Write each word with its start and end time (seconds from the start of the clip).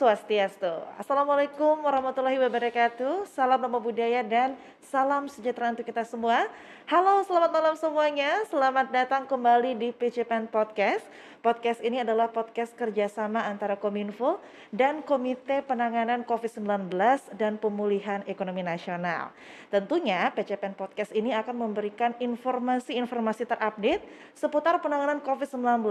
Swastiastu. 0.00 0.80
Assalamualaikum 0.96 1.84
warahmatullahi 1.84 2.40
wabarakatuh. 2.40 3.28
Salam 3.36 3.60
nama 3.60 3.76
budaya 3.76 4.24
dan 4.24 4.56
salam 4.80 5.28
sejahtera 5.28 5.76
untuk 5.76 5.84
kita 5.84 6.08
semua. 6.08 6.48
Halo, 6.90 7.22
selamat 7.22 7.54
malam 7.54 7.74
semuanya. 7.78 8.42
Selamat 8.50 8.90
datang 8.90 9.22
kembali 9.22 9.78
di 9.78 9.94
PCPN 9.94 10.50
Podcast. 10.50 11.06
Podcast 11.40 11.80
ini 11.80 12.02
adalah 12.02 12.28
podcast 12.28 12.76
kerjasama 12.76 13.46
antara 13.46 13.78
Kominfo 13.78 14.42
dan 14.74 15.00
Komite 15.00 15.64
Penanganan 15.64 16.20
COVID-19 16.26 16.92
dan 17.38 17.56
Pemulihan 17.56 18.20
Ekonomi 18.28 18.60
Nasional. 18.60 19.32
Tentunya 19.72 20.28
PCPN 20.36 20.76
Podcast 20.76 21.14
ini 21.16 21.32
akan 21.32 21.64
memberikan 21.64 22.12
informasi-informasi 22.20 23.48
terupdate 23.48 24.04
seputar 24.36 24.82
penanganan 24.84 25.22
COVID-19 25.24 25.86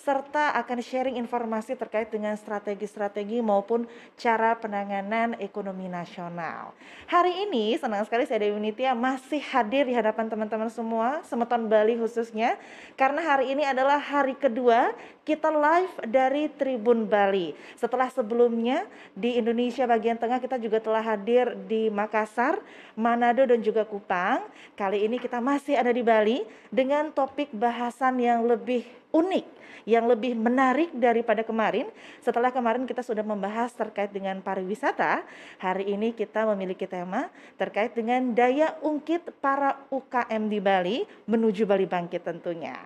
serta 0.00 0.56
akan 0.56 0.78
sharing 0.80 1.20
informasi 1.20 1.76
terkait 1.76 2.08
dengan 2.08 2.32
strategi-strategi 2.38 3.44
maupun 3.44 3.84
cara 4.16 4.56
penanganan 4.56 5.36
ekonomi 5.36 5.84
nasional. 5.90 6.72
Hari 7.12 7.44
ini 7.44 7.76
senang 7.76 8.06
sekali 8.08 8.24
saya 8.24 8.48
Dewi 8.48 8.56
Nitya 8.56 8.96
masih 8.96 9.44
hadir 9.52 9.84
di 9.84 9.92
hadapan 9.92 10.27
teman-teman 10.28 10.68
semua, 10.68 11.24
Semeton 11.24 11.66
Bali 11.66 11.96
khususnya, 11.96 12.60
karena 12.94 13.24
hari 13.24 13.56
ini 13.56 13.64
adalah 13.64 13.98
hari 13.98 14.36
kedua 14.36 14.92
kita 15.24 15.48
live 15.48 15.92
dari 16.08 16.48
Tribun 16.52 17.08
Bali. 17.08 17.52
Setelah 17.76 18.08
sebelumnya 18.08 18.84
di 19.12 19.36
Indonesia 19.40 19.84
bagian 19.84 20.16
tengah 20.16 20.40
kita 20.40 20.56
juga 20.56 20.80
telah 20.80 21.04
hadir 21.04 21.52
di 21.68 21.88
Makassar, 21.88 22.60
Manado 22.92 23.44
dan 23.44 23.60
juga 23.60 23.84
Kupang. 23.88 24.44
Kali 24.76 25.04
ini 25.04 25.16
kita 25.16 25.40
masih 25.40 25.76
ada 25.76 25.92
di 25.92 26.00
Bali 26.00 26.44
dengan 26.68 27.08
topik 27.12 27.52
bahasan 27.52 28.20
yang 28.20 28.44
lebih 28.44 28.84
unik, 29.18 29.46
yang 29.88 30.04
lebih 30.04 30.36
menarik 30.36 30.92
daripada 30.92 31.40
kemarin. 31.40 31.88
Setelah 32.20 32.52
kemarin 32.52 32.84
kita 32.84 33.00
sudah 33.00 33.24
membahas 33.24 33.72
terkait 33.72 34.12
dengan 34.12 34.38
pariwisata, 34.44 35.24
hari 35.56 35.96
ini 35.96 36.12
kita 36.12 36.44
memiliki 36.52 36.84
tema 36.84 37.32
terkait 37.56 37.96
dengan 37.96 38.36
daya 38.36 38.76
ungkit 38.84 39.32
para 39.40 39.80
UKM 39.88 40.42
di 40.52 40.60
Bali 40.60 40.96
menuju 41.24 41.64
Bali 41.64 41.88
Bangkit 41.88 42.20
tentunya. 42.20 42.76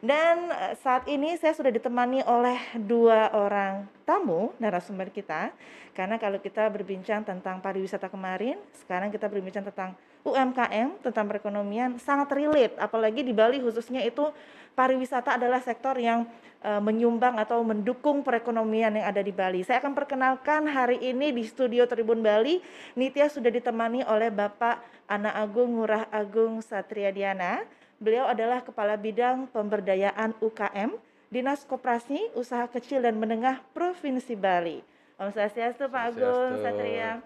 Dan 0.00 0.48
eh, 0.48 0.74
saat 0.80 1.04
ini 1.08 1.36
saya 1.36 1.52
sudah 1.52 1.72
ditemani 1.72 2.24
oleh 2.24 2.56
dua 2.76 3.32
orang 3.36 3.84
tamu 4.08 4.52
narasumber 4.56 5.12
kita. 5.12 5.52
Karena 5.92 6.16
kalau 6.16 6.40
kita 6.40 6.64
berbincang 6.72 7.26
tentang 7.26 7.60
pariwisata 7.60 8.08
kemarin, 8.08 8.56
sekarang 8.72 9.12
kita 9.12 9.28
berbincang 9.28 9.66
tentang 9.68 9.92
UMKM, 10.24 11.00
tentang 11.00 11.24
perekonomian 11.28 11.96
sangat 12.00 12.32
relate. 12.36 12.76
Apalagi 12.76 13.24
di 13.24 13.32
Bali 13.32 13.60
khususnya 13.60 14.04
itu 14.04 14.28
pariwisata 14.74 15.36
adalah 15.36 15.58
sektor 15.60 15.96
yang 15.98 16.28
uh, 16.62 16.82
menyumbang 16.82 17.38
atau 17.40 17.60
mendukung 17.62 18.20
perekonomian 18.22 18.96
yang 18.96 19.06
ada 19.06 19.20
di 19.20 19.32
Bali. 19.34 19.62
Saya 19.62 19.82
akan 19.82 19.92
perkenalkan 19.92 20.68
hari 20.70 20.98
ini 21.00 21.34
di 21.34 21.44
studio 21.46 21.88
Tribun 21.88 22.20
Bali, 22.20 22.62
Nitya 22.94 23.30
sudah 23.30 23.48
ditemani 23.50 24.04
oleh 24.06 24.28
Bapak 24.28 24.82
Ana 25.10 25.34
Agung 25.34 25.74
Murah 25.74 26.06
Agung 26.14 26.62
Satria 26.62 27.10
Diana 27.10 27.66
Beliau 28.00 28.24
adalah 28.24 28.64
Kepala 28.64 28.96
Bidang 28.96 29.44
Pemberdayaan 29.52 30.32
UKM, 30.40 30.96
Dinas 31.28 31.68
Koperasi, 31.68 32.32
Usaha 32.32 32.64
Kecil 32.64 33.04
dan 33.04 33.20
Menengah 33.20 33.60
Provinsi 33.76 34.32
Bali. 34.32 34.80
Om 35.20 35.28
Swastiastu 35.28 35.84
Pak 35.92 36.16
Agung 36.16 36.64
Satria. 36.64 37.20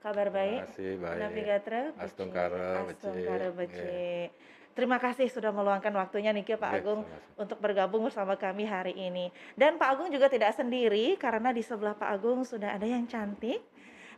Kabar 0.00 0.32
baik? 0.32 0.72
Terima 0.72 1.12
baik. 1.12 1.20
Navigatra. 1.20 1.92
Astungkara 2.00 3.48
Beci. 3.52 4.32
Terima 4.70 5.02
kasih 5.02 5.26
sudah 5.26 5.50
meluangkan 5.50 5.90
waktunya 5.92 6.30
nih 6.30 6.54
Pak 6.54 6.70
Agung 6.80 7.02
untuk 7.34 7.58
bergabung 7.58 8.06
bersama 8.06 8.38
kami 8.38 8.64
hari 8.64 8.94
ini. 8.94 9.34
Dan 9.58 9.76
Pak 9.76 9.98
Agung 9.98 10.08
juga 10.14 10.30
tidak 10.30 10.54
sendiri 10.54 11.18
karena 11.18 11.50
di 11.50 11.60
sebelah 11.60 11.98
Pak 11.98 12.10
Agung 12.10 12.46
sudah 12.46 12.78
ada 12.78 12.86
yang 12.86 13.04
cantik 13.10 13.58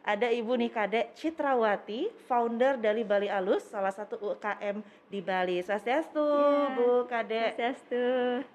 ada 0.02 0.26
Ibu 0.26 0.58
Nikade 0.58 1.14
Citrawati, 1.14 2.10
founder 2.26 2.74
dari 2.74 3.06
Bali 3.06 3.30
Alus, 3.30 3.70
salah 3.70 3.94
satu 3.94 4.18
UKM 4.18 4.82
di 5.12 5.20
Bali. 5.20 5.60
Swastiastu, 5.60 6.24
ya, 6.24 6.72
Bu 6.72 7.04
Kade. 7.04 7.52
Swastiastu. 7.52 8.04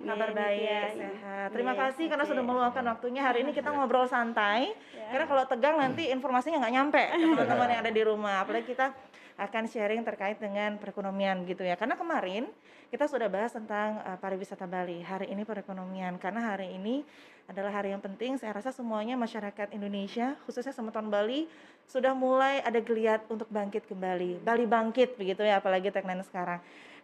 Kabar 0.01 0.33
ya, 0.33 0.37
baik, 0.41 0.61
ya, 0.65 0.81
sehat. 0.89 1.47
Terima 1.53 1.77
ya, 1.77 1.79
kasih 1.85 2.05
karena 2.09 2.25
sudah 2.25 2.41
meluangkan 2.41 2.81
waktunya. 2.89 3.21
Hari 3.21 3.45
ini 3.45 3.53
kita 3.53 3.69
ngobrol 3.69 4.09
santai. 4.09 4.73
Ya. 4.97 5.13
Karena 5.13 5.25
kalau 5.29 5.43
tegang 5.45 5.77
nanti 5.77 6.09
informasinya 6.09 6.57
nggak 6.65 6.73
nyampe 6.73 7.03
teman-teman 7.13 7.67
yang 7.69 7.81
ada 7.85 7.93
di 7.93 8.01
rumah. 8.01 8.41
Apalagi 8.41 8.73
kita 8.73 8.89
akan 9.37 9.69
sharing 9.69 10.01
terkait 10.01 10.41
dengan 10.41 10.81
perekonomian 10.81 11.45
gitu 11.45 11.61
ya. 11.61 11.77
Karena 11.77 11.93
kemarin 11.93 12.49
kita 12.89 13.05
sudah 13.05 13.29
bahas 13.29 13.53
tentang 13.53 14.01
uh, 14.01 14.17
pariwisata 14.17 14.65
Bali. 14.65 15.05
Hari 15.05 15.29
ini 15.29 15.45
perekonomian 15.45 16.17
karena 16.17 16.55
hari 16.55 16.73
ini 16.73 17.05
adalah 17.45 17.69
hari 17.69 17.93
yang 17.93 18.01
penting. 18.01 18.41
Saya 18.41 18.57
rasa 18.57 18.73
semuanya 18.73 19.13
masyarakat 19.13 19.75
Indonesia, 19.77 20.33
khususnya 20.49 20.73
Semeton 20.73 21.13
Bali 21.13 21.45
sudah 21.85 22.15
mulai 22.15 22.63
ada 22.63 22.79
geliat 22.79 23.23
untuk 23.27 23.47
bangkit 23.51 23.87
kembali. 23.87 24.43
Bali 24.43 24.65
bangkit 24.65 25.19
begitu 25.19 25.43
ya, 25.43 25.59
apalagi 25.59 25.91
tagline 25.91 26.23
sekarang. 26.23 26.46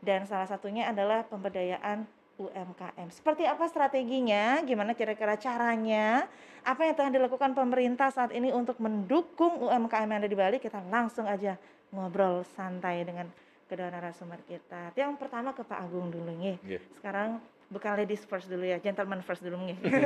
Dan 0.03 0.27
salah 0.27 0.47
satunya 0.47 0.91
adalah 0.91 1.23
pemberdayaan 1.27 2.03
UMKM. 2.35 3.07
Seperti 3.13 3.45
apa 3.45 3.69
strateginya? 3.69 4.59
Gimana 4.65 4.97
kira-kira 4.97 5.37
caranya? 5.37 6.25
Apa 6.65 6.87
yang 6.87 6.95
tengah 6.97 7.13
dilakukan 7.19 7.53
pemerintah 7.53 8.09
saat 8.09 8.33
ini 8.33 8.49
untuk 8.49 8.79
mendukung 8.81 9.61
UMKM 9.63 10.09
yang 10.09 10.19
ada 10.23 10.29
di 10.29 10.37
Bali? 10.37 10.57
Kita 10.57 10.81
langsung 10.89 11.29
aja 11.29 11.55
ngobrol 11.93 12.41
santai 12.57 13.05
dengan 13.05 13.29
kedua 13.69 13.89
narasumber 13.93 14.41
kita. 14.49 14.91
Yang 14.97 15.13
pertama 15.21 15.53
ke 15.53 15.61
Pak 15.61 15.79
Agung 15.79 16.09
dulu 16.09 16.33
nih. 16.41 16.57
Yeah. 16.65 16.83
Sekarang 16.99 17.37
bukan 17.69 17.97
ladies 17.97 18.25
first 18.25 18.49
dulu 18.49 18.65
ya, 18.65 18.77
gentleman 18.81 19.21
first 19.21 19.41
dulu 19.45 19.57
nih. 19.65 19.77
Oke, 19.81 19.97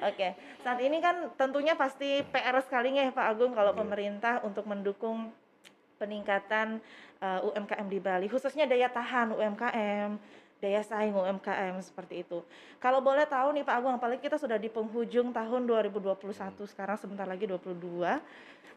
okay. 0.00 0.30
saat 0.64 0.80
ini 0.80 1.00
kan 1.04 1.28
tentunya 1.36 1.76
pasti 1.76 2.24
PR 2.32 2.56
sekali 2.64 2.92
nih 2.92 3.12
Pak 3.12 3.26
Agung 3.36 3.52
kalau 3.52 3.76
yeah. 3.76 3.80
pemerintah 3.80 4.34
untuk 4.44 4.64
mendukung 4.64 5.32
peningkatan 6.00 6.80
uh, 7.22 7.38
eh, 7.38 7.48
UMKM 7.48 7.86
di 7.86 7.98
Bali, 8.02 8.26
khususnya 8.26 8.66
daya 8.66 8.90
tahan 8.90 9.30
UMKM, 9.38 10.18
daya 10.58 10.82
saing 10.82 11.14
UMKM 11.14 11.78
seperti 11.78 12.26
itu. 12.26 12.42
Kalau 12.82 12.98
boleh 12.98 13.22
tahu 13.24 13.54
nih 13.54 13.62
Pak 13.62 13.74
Agung, 13.78 13.94
apalagi 13.94 14.20
kita 14.20 14.36
sudah 14.36 14.58
di 14.58 14.66
penghujung 14.66 15.30
tahun 15.30 15.62
2021, 15.70 16.66
sekarang 16.66 16.98
sebentar 16.98 17.24
lagi 17.24 17.46
22 17.46 18.18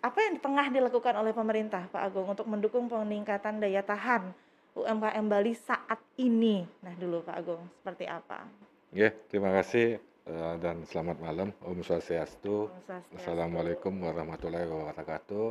apa 0.06 0.21
yang 0.21 0.38
tengah 0.38 0.69
dilakukan 0.69 1.18
oleh 1.18 1.33
pemerintah 1.33 1.89
Pak 1.89 2.13
Agung 2.13 2.30
untuk 2.30 2.45
mendukung 2.45 2.86
peningkatan 2.86 3.57
daya 3.57 3.81
tahan 3.81 4.30
UMKM 4.77 5.25
Bali 5.25 5.57
saat 5.57 5.97
ini? 6.21 6.62
Nah 6.86 6.94
dulu 6.94 7.25
Pak 7.25 7.36
Agung, 7.42 7.65
seperti 7.81 8.06
apa? 8.06 8.45
Ya, 8.94 9.09
terima 9.31 9.50
kasih 9.50 9.97
uh, 10.30 10.62
dan 10.62 10.86
selamat 10.86 11.18
malam. 11.18 11.50
Om 11.65 11.81
Swastiastu. 11.81 12.69
Om 12.69 12.86
Swastiastu. 12.86 13.18
Assalamualaikum 13.18 13.94
warahmatullahi 13.97 14.69
wabarakatuh. 14.69 15.45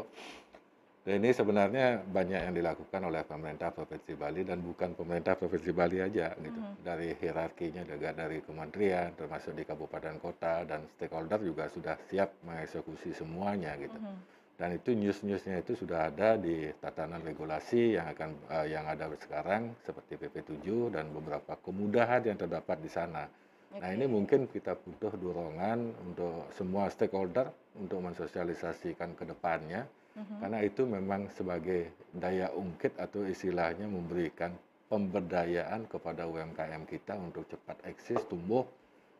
Dan 1.04 1.20
ini 1.20 1.36
sebenarnya 1.36 2.00
banyak 2.00 2.48
yang 2.48 2.54
dilakukan 2.56 3.04
oleh 3.04 3.20
pemerintah 3.28 3.68
Provinsi 3.68 4.16
Bali 4.16 4.40
dan 4.40 4.64
bukan 4.64 4.96
pemerintah 4.96 5.36
Provinsi 5.36 5.68
Bali 5.76 6.00
aja 6.00 6.32
gitu. 6.40 6.56
Mm 6.56 6.64
-hmm. 6.64 6.80
Dari 6.80 7.08
hierarkinya 7.20 7.84
juga 7.84 8.16
dari 8.16 8.40
kementerian 8.40 9.12
termasuk 9.12 9.52
di 9.52 9.68
kabupaten 9.68 10.16
kota 10.16 10.64
dan 10.64 10.88
stakeholder 10.96 11.44
juga 11.44 11.68
sudah 11.68 12.00
siap 12.08 12.40
mengeksekusi 12.48 13.12
semuanya 13.12 13.76
gitu. 13.76 14.00
Mm 14.00 14.08
-hmm 14.08 14.34
dan 14.54 14.70
itu 14.78 14.94
news-newsnya 14.94 15.66
itu 15.66 15.74
sudah 15.74 16.14
ada 16.14 16.38
di 16.38 16.70
tatanan 16.78 17.18
regulasi 17.26 17.98
yang 17.98 18.06
akan 18.14 18.30
uh, 18.46 18.66
yang 18.66 18.86
ada 18.86 19.10
sekarang 19.18 19.74
seperti 19.82 20.14
PP7 20.14 20.94
dan 20.94 21.10
beberapa 21.10 21.58
kemudahan 21.58 22.22
yang 22.22 22.38
terdapat 22.38 22.78
di 22.78 22.86
sana. 22.86 23.26
Okay. 23.74 23.82
Nah 23.82 23.88
ini 23.90 24.06
mungkin 24.06 24.46
kita 24.46 24.78
butuh 24.78 25.10
dorongan 25.18 25.90
untuk 26.06 26.46
semua 26.54 26.86
stakeholder 26.86 27.50
untuk 27.74 27.98
mensosialisasikan 27.98 29.18
ke 29.18 29.26
depannya 29.26 29.90
uh-huh. 30.14 30.38
karena 30.40 30.58
itu 30.62 30.82
memang 30.86 31.30
sebagai 31.34 31.90
daya 32.14 32.50
ungkit 32.54 32.96
atau 32.96 33.26
istilahnya 33.26 33.86
memberikan 33.90 34.54
pemberdayaan 34.88 35.90
kepada 35.90 36.28
UMKM 36.28 36.86
kita 36.86 37.18
untuk 37.18 37.48
cepat 37.50 37.82
eksis, 37.88 38.22
tumbuh 38.30 38.62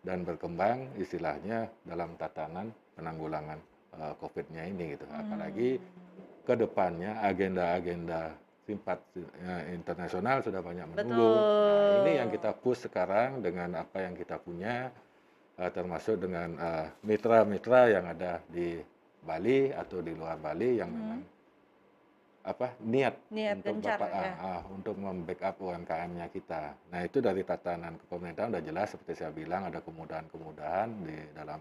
dan 0.05 0.23
berkembang 0.23 0.93
istilahnya 1.01 1.73
dalam 1.83 2.15
tatanan 2.21 2.71
penanggulangan 2.95 3.59
uh, 3.97 4.15
COVID-nya 4.21 4.69
ini 4.69 4.95
gitu. 4.95 5.09
Hmm. 5.09 5.25
Apalagi 5.25 5.81
ke 6.45 6.55
depannya 6.55 7.25
agenda-agenda 7.25 8.37
simpat 8.69 9.01
uh, 9.17 9.63
internasional 9.73 10.45
sudah 10.45 10.61
banyak 10.61 10.87
menunggu. 10.93 11.33
Nah, 11.33 12.05
ini 12.05 12.13
yang 12.21 12.29
kita 12.29 12.53
push 12.53 12.85
sekarang 12.85 13.41
dengan 13.41 13.81
apa 13.81 14.05
yang 14.05 14.13
kita 14.13 14.37
punya 14.39 14.93
uh, 15.57 15.71
termasuk 15.73 16.21
dengan 16.21 16.55
mitra-mitra 17.01 17.89
uh, 17.89 17.93
yang 17.93 18.05
ada 18.05 18.45
di 18.53 18.77
Bali 19.25 19.73
atau 19.73 19.99
di 20.05 20.13
luar 20.13 20.37
Bali 20.39 20.79
yang 20.79 20.93
hmm. 20.93 21.01
memang 21.01 21.21
apa 22.45 22.77
niat, 22.85 23.33
Niat 23.33 23.57
untuk 23.65 23.81
gencar 23.81 23.97
bapak 23.97 24.13
ah, 24.13 24.21
ya. 24.21 24.33
ah, 24.37 24.63
untuk 24.69 24.97
membackup 25.01 25.57
UMKM-nya 25.65 26.29
kita. 26.29 26.77
Nah 26.93 27.01
itu 27.01 27.25
dari 27.25 27.41
tatanan 27.41 27.97
kepemerintahan 28.05 28.53
udah 28.53 28.65
jelas 28.65 28.93
seperti 28.93 29.25
saya 29.25 29.33
bilang 29.33 29.73
ada 29.73 29.81
kemudahan-kemudahan 29.81 30.89
di 31.09 31.19
dalam 31.33 31.57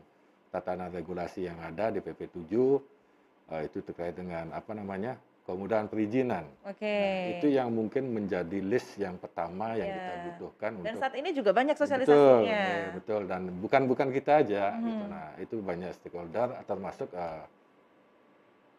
tatanan 0.51 0.91
regulasi 0.91 1.47
yang 1.47 1.55
ada 1.63 1.87
di 1.87 2.03
PP 2.03 2.27
7 2.35 3.55
eh, 3.55 3.61
itu 3.63 3.79
terkait 3.79 4.19
dengan 4.19 4.51
apa 4.51 4.75
namanya 4.75 5.15
kemudahan 5.43 5.91
perizinan. 5.91 6.47
Oke. 6.63 6.87
Nah 6.87 7.35
itu 7.35 7.47
yang 7.51 7.67
mungkin 7.69 8.09
menjadi 8.09 8.59
list 8.63 8.95
yang 8.95 9.19
pertama 9.19 9.75
yang 9.75 9.91
kita 9.91 10.13
Ya. 10.13 10.21
butuhkan 10.31 10.71
Dan 10.71 10.79
untuk 10.79 10.95
saat 11.03 11.15
ini 11.19 11.29
juga 11.31 11.51
banyak 11.51 11.75
Betul, 11.75 11.83
sosialisasinya. 11.83 12.63
eh, 12.63 12.83
betul 12.95 13.21
dan 13.27 13.41
bukan 13.59 13.81
bukan 13.85 14.07
kita 14.09 14.39
aja 14.39 14.63
gitu. 14.79 15.03
Mhm. 15.03 15.11
Nah, 15.11 15.27
itu 15.37 15.55
banyak 15.59 15.91
stakeholder 15.93 16.47
termasuk 16.63 17.11
eh, 17.11 17.43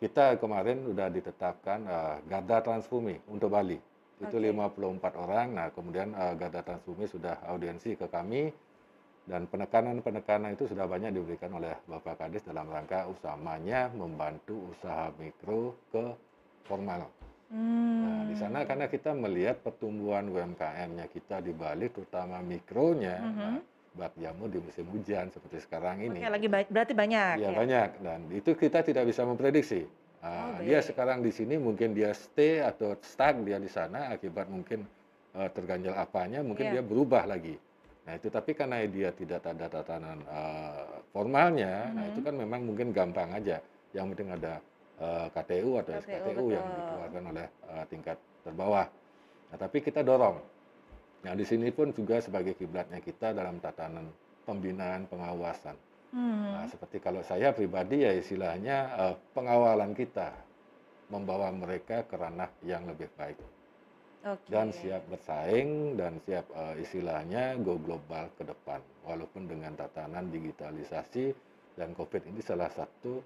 kita 0.01 0.37
kemarin 0.37 0.85
sudah 0.85 1.09
ditetapkan 1.09 1.79
eh, 1.85 2.17
Garda 2.27 2.59
Transbumi 2.61 3.17
untuk 3.29 3.53
Bali. 3.53 3.77
Itu 4.15 4.37
Oke. 4.39 4.49
54 4.49 5.15
orang. 5.17 5.47
Nah, 5.53 5.69
kemudian 5.69 6.13
eh, 6.13 6.33
Garda 6.35 6.65
Transbumi 6.65 7.05
sudah 7.05 7.45
audiensi 7.45 7.93
ke 7.93 8.09
kami 8.09 8.49
dan 9.25 9.49
penekanan-penekanan 9.49 10.53
itu 10.53 10.69
sudah 10.69 10.85
banyak 10.85 11.13
diberikan 11.13 11.49
oleh 11.53 11.73
Bapak 11.85 12.21
Kadis 12.21 12.45
dalam 12.45 12.69
rangka 12.69 13.09
usamanya 13.09 13.89
membantu 13.93 14.69
usaha 14.69 15.09
mikro 15.17 15.73
ke 15.89 16.05
formal. 16.65 17.09
Nah, 17.55 18.27
di 18.27 18.35
sana 18.35 18.65
Hmm. 18.65 18.69
karena 18.69 18.87
kita 18.91 19.15
melihat 19.15 19.63
pertumbuhan 19.63 20.27
UMKM-nya 20.27 21.07
kita 21.07 21.39
di 21.39 21.55
Bali, 21.55 21.87
terutama 21.87 22.43
mikronya, 22.43 23.17
Mhm. 23.23 23.39
nah, 23.39 23.59
bak 23.95 24.13
jamu 24.19 24.51
di 24.51 24.59
musim 24.59 24.91
hujan 24.91 25.31
seperti 25.31 25.63
sekarang 25.63 26.03
ini, 26.03 26.19
Oke, 26.19 26.27
lagi 26.27 26.49
baik 26.51 26.67
berarti 26.67 26.95
banyak 26.99 27.35
ya 27.39 27.47
ya. 27.47 27.55
banyak 27.55 27.91
dan 28.03 28.21
itu 28.35 28.51
kita 28.59 28.83
tidak 28.83 29.07
bisa 29.07 29.23
memprediksi. 29.23 29.87
Oh, 30.19 30.27
Nah, 30.27 30.59
dia 30.65 30.81
baik. 30.81 30.89
sekarang 30.91 31.23
di 31.23 31.31
sini 31.31 31.55
mungkin 31.61 31.95
dia 31.95 32.11
stay 32.11 32.59
atau 32.59 32.97
stuck 33.05 33.39
dia 33.47 33.61
di 33.61 33.71
sana 33.71 34.11
akibat 34.11 34.51
mungkin 34.51 34.83
eh, 35.35 35.51
terganjal 35.51 35.95
apanya, 35.95 36.47
mungkin 36.47 36.71
Iya. 36.71 36.79
dia 36.79 36.83
berubah 36.87 37.27
lagi. 37.27 37.59
Nah 38.07 38.15
itu 38.15 38.31
tapi 38.31 38.55
karena 38.55 38.87
dia 38.87 39.11
tidak 39.11 39.43
ada 39.43 39.67
tatanan 39.67 40.23
eh, 40.23 40.85
formalnya, 41.11 41.91
nah 41.91 42.05
itu 42.07 42.19
Mhm. 42.23 42.27
kan 42.27 42.35
memang 42.39 42.61
mungkin 42.67 42.91
gampang 42.91 43.31
aja. 43.35 43.59
Yang 43.91 44.07
penting 44.15 44.31
ada 44.31 44.63
eh, 45.01 45.27
KTU 45.31 45.71
atau 45.81 45.93
KTU, 45.99 46.03
SKTU 46.05 46.45
yang 46.55 46.67
betul. 46.67 46.79
dikeluarkan 46.83 47.23
oleh 47.35 47.47
eh, 47.71 47.85
tingkat 47.91 48.19
terbawah. 48.45 48.87
Nah 49.51 49.59
tapi 49.59 49.79
kita 49.83 50.01
dorong. 50.03 50.37
Nah 51.25 51.33
di 51.35 51.45
sini 51.47 51.71
pun 51.73 51.91
juga 51.95 52.21
sebagai 52.21 52.55
kiblatnya 52.59 53.01
kita 53.01 53.33
dalam 53.33 53.59
tatanan 53.63 54.13
pembinaan 54.45 55.09
pengawasan. 55.09 55.77
Nah, 56.45 56.63
Hmm. 56.63 56.71
seperti 56.71 57.03
kalau 57.03 57.27
saya 57.27 57.51
pribadi 57.51 58.07
ya 58.07 58.13
istilahnya 58.15 58.77
eh, 58.95 59.15
pengawalan 59.35 59.93
kita 59.99 60.31
membawa 61.11 61.51
mereka 61.53 62.07
ke 62.07 62.15
ranah 62.17 62.51
yang 62.65 62.87
lebih 62.89 63.11
baik 63.19 63.39
Oke. 64.25 64.49
dan 64.49 64.73
siap 64.73 65.05
bersaing 65.11 65.99
dan 66.01 66.17
siap 66.25 66.47
eh, 66.55 66.81
istilahnya 66.81 67.59
go 67.61 67.77
global 67.77 68.31
ke 68.39 68.47
depan 68.47 68.81
walaupun 69.05 69.51
dengan 69.51 69.75
tatanan 69.77 70.31
digitalisasi 70.33 71.35
dan 71.77 71.93
covid 71.99 72.25
ini 72.31 72.41
salah 72.41 72.71
satu 72.73 73.21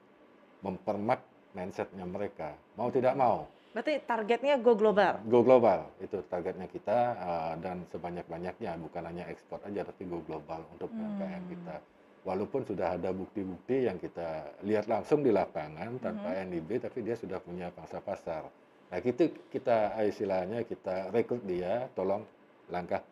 mempermak 0.64 1.20
mindsetnya 1.52 2.04
mereka 2.04 2.52
mau 2.74 2.88
tidak 2.88 3.14
mau 3.14 3.46
Berarti 3.68 4.00
targetnya 4.02 4.58
go 4.58 4.72
global. 4.74 5.20
go 5.24 5.40
global 5.40 5.86
itu 5.98 6.18
targetnya 6.24 6.66
kita 6.66 6.98
eh, 7.14 7.52
dan 7.60 7.84
sebanyak-banyaknya 7.86 8.74
bukan 8.80 9.02
hanya 9.04 9.24
ekspor 9.26 9.60
aja 9.62 9.84
tapi 9.84 10.04
go 10.04 10.18
global 10.20 10.64
untuk 10.70 10.88
UMKM 10.90 11.30
Hmm. 11.38 11.48
kita 11.48 11.76
walaupun 12.24 12.60
sudah 12.64 12.98
ada 12.98 13.08
bukti-bukti 13.10 13.86
yang 13.86 13.96
kita 13.96 14.28
lihat 14.60 14.84
langsung 14.84 15.20
di 15.20 15.30
lapangan 15.30 15.94
tanpa 15.98 16.32
Mhm. 16.34 16.48
NIB 16.48 16.70
tapi 16.80 16.98
dia 17.00 17.14
sudah 17.14 17.38
punya 17.38 17.68
pangsa 17.70 18.00
pasar 18.00 18.48
nah 18.88 18.98
itu 18.98 19.12
kita 19.46 19.94
eh, 19.96 20.08
istilahnya 20.08 20.64
kita 20.64 21.08
rekrut 21.08 21.44
dia 21.44 21.86
tolong 21.92 22.24
langkah 22.66 23.04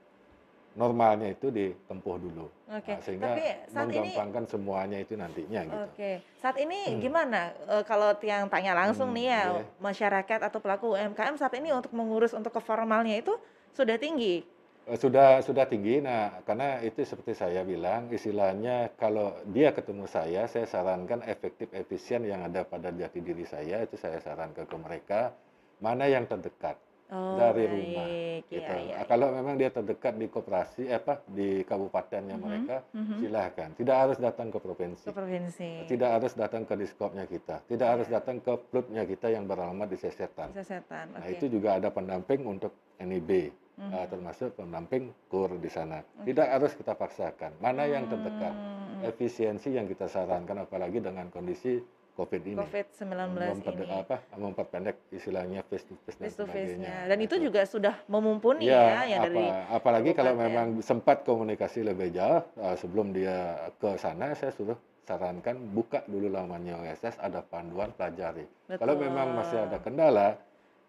normalnya 0.77 1.33
itu 1.33 1.49
ditempuh 1.49 2.17
dulu 2.21 2.47
Oke. 2.69 2.93
Nah, 2.93 3.01
sehingga 3.01 3.27
Tapi 3.33 3.43
saat 3.73 3.87
ini 3.89 3.97
menggampangkan 3.97 4.45
semuanya 4.47 4.99
itu 5.01 5.13
nantinya 5.17 5.61
gitu 5.65 5.81
Oke, 5.89 6.11
saat 6.39 6.57
ini 6.61 6.79
Hmm. 6.93 7.01
gimana 7.01 7.41
eh, 7.67 7.85
kalau 7.89 8.13
yang 8.21 8.47
tanya 8.53 8.77
langsung 8.77 9.11
Hmm, 9.11 9.17
nih 9.17 9.27
ya 9.33 9.43
iya. 9.57 9.65
masyarakat 9.81 10.41
atau 10.45 10.59
pelaku 10.61 10.95
UMKM 10.95 11.35
saat 11.35 11.57
ini 11.57 11.73
untuk 11.73 11.91
mengurus 11.97 12.37
untuk 12.37 12.53
ke 12.53 12.61
formalnya 12.61 13.17
itu 13.17 13.33
sudah 13.73 13.97
tinggi. 13.97 14.45
Eh, 14.87 14.95
Sudah 14.95 15.43
sudah 15.43 15.67
tinggi. 15.67 15.99
Nah, 15.99 16.47
karena 16.47 16.79
itu 16.79 17.03
seperti 17.03 17.35
saya 17.35 17.67
bilang, 17.67 18.07
istilahnya 18.07 18.95
kalau 18.95 19.35
dia 19.51 19.75
ketemu 19.75 20.07
saya, 20.07 20.47
saya 20.47 20.63
sarankan 20.63 21.27
efektif 21.27 21.67
efisien 21.75 22.23
yang 22.23 22.47
ada 22.47 22.63
pada 22.63 22.95
jati 22.95 23.19
diri 23.19 23.43
saya 23.43 23.83
itu 23.83 23.99
saya 23.99 24.23
sarankan 24.23 24.63
ke 24.63 24.77
mereka 24.79 25.35
mana 25.83 26.07
yang 26.07 26.25
terdekat 26.25 26.79
Oh, 27.07 27.39
dari 27.39 27.65
rumah. 27.65 28.03
baik. 28.03 28.43
Gitu. 28.47 28.67
Iya, 28.67 28.75
iya, 28.83 28.95
Ah, 28.97 29.07
Kalau 29.07 29.31
memang 29.31 29.55
dia 29.55 29.71
terdekat 29.71 30.15
di 30.15 30.27
koperasi 30.27 30.83
eh, 30.85 30.99
apa 30.99 31.23
di 31.25 31.63
kabupatennya 31.63 32.35
Mhm, 32.35 32.43
mereka, 32.43 32.77
mhm. 32.91 33.15
silahkan. 33.23 33.69
Tidak 33.73 33.97
harus 33.97 34.19
datang 34.19 34.51
ke 34.51 34.59
provinsi. 34.59 35.07
Ke 35.07 35.15
provinsi. 35.15 35.71
Tidak 35.87 36.11
harus 36.11 36.33
datang 36.35 36.67
ke 36.67 36.75
diskopnya 36.75 37.25
kita. 37.25 37.63
Tidak 37.65 37.87
harus 37.87 38.07
Iya. 38.07 38.19
datang 38.19 38.43
ke 38.43 38.53
plutnya 38.61 39.03
kita 39.03 39.31
yang 39.31 39.47
beralamat 39.47 39.87
di 39.87 39.97
Sesetan. 39.97 40.51
Bisa 40.51 40.67
setan. 40.67 41.15
Nah, 41.15 41.27
itu 41.27 41.47
juga 41.47 41.79
ada 41.79 41.89
pendamping 41.89 42.43
untuk 42.43 42.75
NIB. 42.99 43.55
Mhm. 43.77 43.93
Uh, 43.93 44.07
termasuk 44.09 44.57
pendamping 44.57 45.13
kur 45.29 45.53
di 45.53 45.69
sana. 45.69 46.01
Oke. 46.17 46.33
Tidak 46.33 46.49
harus 46.49 46.73
kita 46.73 46.93
paksakan. 46.93 47.61
Mana 47.61 47.85
yang 47.85 48.09
terdekat? 48.09 48.51
Hmm, 48.51 49.05
Efisiensi 49.05 49.69
yang 49.71 49.85
kita 49.85 50.09
sarankan 50.09 50.65
apalagi 50.65 50.99
dengan 50.99 51.29
kondisi 51.29 51.85
COVID 52.17 52.43
ini. 52.43 52.57
COVID-19 52.57 53.05
Memperde- 53.37 53.85
ini. 53.85 53.93
apa, 53.93 54.17
memperpendek 54.35 54.97
istilahnya 55.13 55.61
face 55.63 55.85
to 55.85 55.95
face 56.03 56.17
dan 56.17 56.25
Face 56.49 56.73
to. 56.73 57.09
Dan 57.13 57.19
itu 57.21 57.37
juga 57.37 57.61
sudah 57.69 57.95
memumpuni 58.09 58.65
Ya, 58.65 59.05
ya, 59.05 59.17
yang 59.17 59.21
apa, 59.21 59.29
dari 59.29 59.45
apalagi 59.71 60.11
kalau 60.17 60.33
memang 60.33 60.81
sempat 60.81 61.23
komunikasi 61.23 61.85
lebih 61.85 62.17
jauh 62.17 62.41
uh, 62.57 62.75
sebelum 62.75 63.13
dia 63.13 63.69
ke 63.77 64.01
sana, 64.01 64.33
saya 64.33 64.51
suruh 64.51 64.75
sarankan 65.05 65.61
buka 65.71 66.03
dulu 66.05 66.27
lamannya 66.27 66.75
OSS, 66.83 67.21
ada 67.21 67.39
panduan 67.39 67.93
pelajari. 67.93 68.43
Kalau 68.67 68.99
memang 68.99 69.37
masih 69.37 69.63
ada 69.63 69.79
Betul. 69.79 69.85
kendala, 69.87 70.29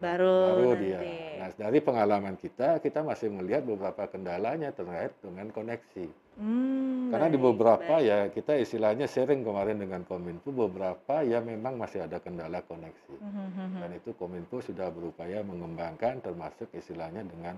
baru, 0.02 0.36
baru 0.58 0.70
nanti. 0.74 0.82
dia. 0.82 1.00
Nah, 1.38 1.50
dari 1.54 1.80
pengalaman 1.84 2.34
kita, 2.34 2.82
kita 2.82 3.06
masih 3.06 3.30
melihat 3.30 3.62
beberapa 3.62 4.10
kendalanya 4.10 4.74
terkait 4.74 5.14
dengan 5.22 5.54
koneksi. 5.54 6.08
Hmm, 6.38 7.10
Karena 7.10 7.28
di 7.28 7.40
baik, 7.40 7.48
beberapa 7.50 7.94
baik. 7.98 8.06
ya 8.06 8.18
kita 8.30 8.54
istilahnya 8.56 9.10
sharing 9.10 9.42
kemarin 9.42 9.82
dengan 9.82 10.06
Kominfo, 10.06 10.54
beberapa 10.54 11.26
ya 11.26 11.42
memang 11.42 11.74
masih 11.76 12.06
ada 12.06 12.22
kendala 12.22 12.62
koneksi. 12.62 13.16
Hmm, 13.18 13.34
hmm, 13.34 13.50
hmm. 13.58 13.80
Dan 13.82 13.90
itu 13.98 14.10
Kominfo 14.14 14.62
sudah 14.62 14.94
berupaya 14.94 15.42
mengembangkan 15.42 16.22
termasuk 16.22 16.70
istilahnya 16.72 17.26
dengan 17.26 17.58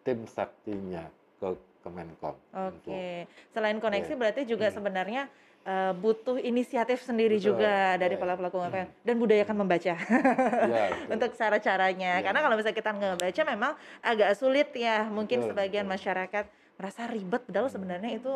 tim 0.00 0.24
saktinya 0.24 1.04
ke 1.36 1.52
Kemenkom. 1.84 2.32
Oke, 2.56 3.28
selain 3.52 3.76
koneksi 3.76 4.08
Oke. 4.08 4.20
berarti 4.20 4.42
juga 4.48 4.72
Hmm. 4.72 4.76
sebenarnya 4.80 5.22
eh, 5.64 5.96
butuh 5.96 6.36
inisiatif 6.36 7.00
sendiri 7.00 7.40
Betul, 7.40 7.56
juga 7.56 7.96
dari 7.96 8.20
para 8.20 8.36
pelaku 8.36 8.60
UMKM 8.60 8.84
Hmm. 8.84 9.00
dan 9.00 9.14
budayakan 9.16 9.56
membaca 9.56 9.96
Ya, 9.96 9.96
betul. 11.08 11.08
untuk 11.08 11.30
cara-caranya. 11.34 12.20
Iya. 12.20 12.24
Karena 12.24 12.40
kalau 12.40 12.56
misalnya 12.56 12.76
kita 12.76 12.92
ngebaca 12.92 13.42
memang 13.48 13.72
agak 14.00 14.30
sulit 14.36 14.68
ya, 14.76 15.08
mungkin 15.08 15.40
Betul, 15.40 15.56
sebagian 15.56 15.88
betul. 15.88 15.96
masyarakat 15.96 16.44
merasa 16.74 17.06
ribet, 17.06 17.42
padahal 17.46 17.66
Hmm. 17.68 17.74
sebenarnya 17.74 18.10
itu 18.14 18.32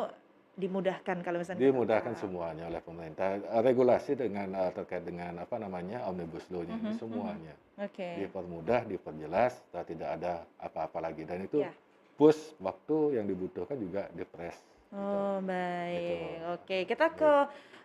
dimudahkan 0.59 1.23
kalau 1.23 1.39
misalnya 1.39 1.63
kita 1.63 1.71
dimudahkan 1.71 2.13
paham. 2.19 2.23
semuanya 2.27 2.65
oleh 2.67 2.83
pemerintah. 2.83 3.39
Eh, 3.39 3.63
Regulasi 3.63 4.19
dengan 4.19 4.49
eh, 4.59 4.71
terkait 4.75 5.07
dengan 5.07 5.39
apa 5.39 5.55
namanya 5.55 6.03
omnibus 6.11 6.43
law-nya 6.51 6.75
Mhm, 6.75 6.83
ini 6.83 6.91
mhm. 6.91 6.99
semuanya 6.99 7.55
Oke. 7.79 8.09
dipermudah, 8.19 8.81
diperjelas, 8.85 9.55
tidak 9.87 10.09
ada 10.19 10.43
apa-apa 10.59 10.99
lagi. 10.99 11.23
Dan 11.23 11.47
itu 11.47 11.63
Ya. 11.63 11.71
push 12.19 12.59
waktu 12.59 13.23
yang 13.23 13.31
dibutuhkan 13.31 13.79
juga 13.79 14.11
dipres. 14.11 14.59
gitu. 14.89 14.99
Oh, 14.99 15.39
baik. 15.45 16.01
Gitu. 16.01 16.17
Oke, 16.59 16.79
kita 16.89 17.07
ke 17.13 17.33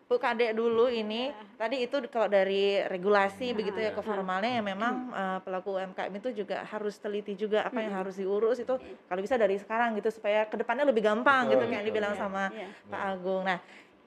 Bu 0.03 0.15
Kadek 0.15 0.51
dulu 0.51 0.87
ini. 0.87 1.29
Tadi 1.55 1.81
itu 1.81 1.95
kalau 2.07 2.27
dari 2.27 2.83
regulasi 2.83 3.49
Hmm, 3.49 3.57
begitu 3.57 3.77
ya 3.77 3.89
iya. 3.89 3.91
ke 3.91 4.01
formalnya 4.01 4.51
ya 4.51 4.61
memang 4.61 4.93
eh, 5.09 5.39
pelaku 5.41 5.79
UMKM 5.79 6.13
itu 6.13 6.29
juga 6.35 6.61
harus 6.63 6.95
teliti 6.97 7.33
juga 7.33 7.63
apa 7.63 7.79
yang 7.79 7.95
harus 7.95 8.15
diurus 8.15 8.59
itu 8.59 8.75
kalau 9.07 9.19
bisa 9.19 9.35
dari 9.35 9.55
sekarang 9.55 9.95
gitu 9.95 10.11
supaya 10.11 10.43
ke 10.43 10.55
depannya 10.55 10.83
lebih 10.83 11.01
gampang 11.01 11.47
Betul, 11.47 11.53
gitu 11.53 11.63
kayak 11.63 11.71
yang 11.71 11.81
betul. 11.81 11.89
dibilang 11.89 12.13
Iya, 12.13 12.19
sama 12.19 12.43
iya. 12.51 12.67
Pak 12.85 13.01
Agung. 13.09 13.43
Nah, 13.43 13.59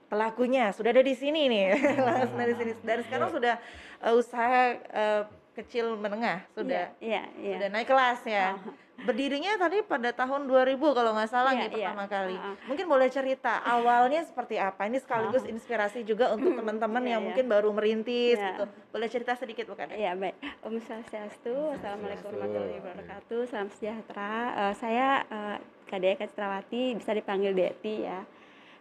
pelakunya 0.07 0.63
sudah 0.71 0.91
ada 0.91 1.03
di 1.03 1.15
sini 1.17 1.41
nih. 1.45 1.65
Langsung 2.07 2.37
dari 2.37 2.53
sini. 2.55 2.71
Dari 2.79 3.01
sekarang 3.03 3.27
Iya. 3.27 3.35
sudah 3.35 3.55
eh, 3.99 4.13
usaha 4.13 4.61
eh, 4.77 5.21
kecil 5.57 5.97
menengah 5.97 6.45
sudah 6.53 6.93
Iya, 7.01 7.25
iya. 7.35 7.57
sudah 7.57 7.69
naik 7.69 7.87
kelas 7.87 8.21
ya. 8.23 8.53
Berdirinya 8.97 9.53
tadi 9.57 9.85
pada 9.85 10.09
tahun 10.09 10.49
2000 10.49 10.73
kalau 10.89 11.13
nggak 11.13 11.29
salah 11.29 11.53
Iya, 11.53 11.61
nih 11.61 11.69
pertama 11.69 12.03
iya. 12.03 12.09
kali. 12.09 12.33
Heeh. 12.33 12.55
Mungkin 12.65 12.85
boleh 12.87 13.07
cerita 13.07 13.61
awalnya 13.61 14.25
seperti 14.25 14.57
apa? 14.57 14.85
Ini 14.85 14.97
sekaligus 14.97 15.45
Heeh. 15.45 15.53
inspirasi 15.53 16.01
juga 16.01 16.33
untuk 16.33 16.49
teman-teman 16.59 17.01
Iya, 17.01 17.09
yang 17.13 17.21
iya. 17.21 17.27
mungkin 17.29 17.45
baru 17.45 17.69
merintis 17.71 18.37
Iya. 18.37 18.57
gitu. 18.57 18.63
Boleh 18.89 19.07
cerita 19.07 19.37
sedikit 19.37 19.65
Bu 19.65 19.77
Kadek? 19.77 19.97
Iya 19.97 20.17
baik. 20.17 20.35
Om 20.65 20.81
Swastiastu. 20.81 21.53
Assalamualaikum 21.77 22.25
warahmatullahi 22.31 22.77
wabarakatuh. 22.79 23.39
Salam 23.45 23.69
sejahtera. 23.69 24.33
Eh, 24.65 24.73
saya 24.73 25.07
uh, 25.27 25.57
Kadek 25.85 26.17
Citrawati, 26.19 26.97
bisa 26.97 27.13
dipanggil 27.13 27.53
Deti 27.53 28.01
ya. 28.01 28.25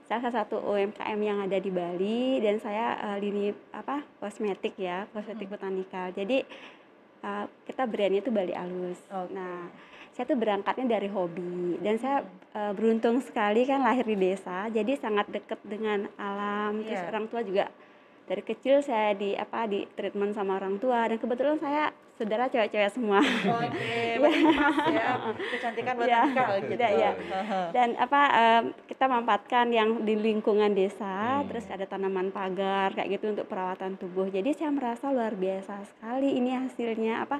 Salah 0.06 0.30
satu 0.30 0.62
UMKM 0.62 1.18
yang 1.18 1.38
ada 1.42 1.58
di 1.58 1.66
Bali 1.68 2.38
dan 2.38 2.62
saya 2.62 2.94
eh, 2.94 3.18
lini 3.18 3.50
apa 3.74 4.06
kosmetik 4.22 4.78
ya, 4.78 5.10
kosmetik 5.10 5.50
Hmm. 5.50 5.54
botanikal. 5.58 6.14
Jadi 6.14 6.46
uh, 7.26 7.44
kita 7.66 7.82
brandnya 7.84 8.22
itu 8.22 8.30
Bali 8.30 8.54
Alus. 8.54 9.02
Oke. 9.10 9.34
Nah, 9.34 9.66
saya 10.14 10.24
tuh 10.24 10.38
berangkatnya 10.38 10.96
dari 10.96 11.10
hobi 11.10 11.76
dan 11.82 11.98
saya 11.98 12.22
uh, 12.54 12.72
beruntung 12.72 13.18
sekali 13.20 13.66
kan 13.66 13.82
lahir 13.82 14.06
di 14.06 14.16
desa, 14.16 14.70
jadi 14.70 14.94
sangat 14.96 15.26
dekat 15.28 15.58
dengan 15.66 16.06
alam. 16.16 16.86
Terus 16.86 17.02
Iya. 17.02 17.10
orang 17.10 17.26
tua 17.26 17.42
juga 17.42 17.66
dari 18.26 18.42
kecil 18.42 18.80
saya 18.80 19.10
di 19.12 19.34
apa 19.34 19.66
di 19.66 19.86
treatment 19.94 20.34
sama 20.34 20.56
orang 20.58 20.78
tua 20.78 21.06
dan 21.06 21.18
kebetulan 21.18 21.58
saya 21.58 21.90
saudara 22.16 22.44
cewek-cewek 22.46 22.90
semua. 22.90 23.20
Oke, 23.20 23.92
pas 24.22 24.32
ya. 24.88 25.10
Kecantikan 25.52 25.92
buat 25.94 26.08
nikah 26.08 26.48
gitu. 26.58 26.80
Heeh. 26.80 27.66
dan 27.70 27.88
apa 27.94 28.20
em, 28.30 28.64
kita 28.86 29.04
memanfaatkan 29.04 29.66
yang 29.68 30.02
di 30.02 30.14
lingkungan 30.14 30.72
desa 30.72 31.04
Hmm. 31.36 31.46
terus 31.46 31.68
ada 31.68 31.84
tanaman 31.84 32.28
pagar 32.30 32.90
kayak 32.90 33.08
gitu 33.12 33.30
untuk 33.30 33.46
perawatan 33.46 33.94
tubuh 33.94 34.26
jadi 34.26 34.48
saya 34.50 34.70
merasa 34.70 35.08
luar 35.08 35.32
biasa 35.32 35.84
sekali 35.86 36.32
ini 36.32 36.56
hasilnya 36.56 37.22
apa 37.22 37.38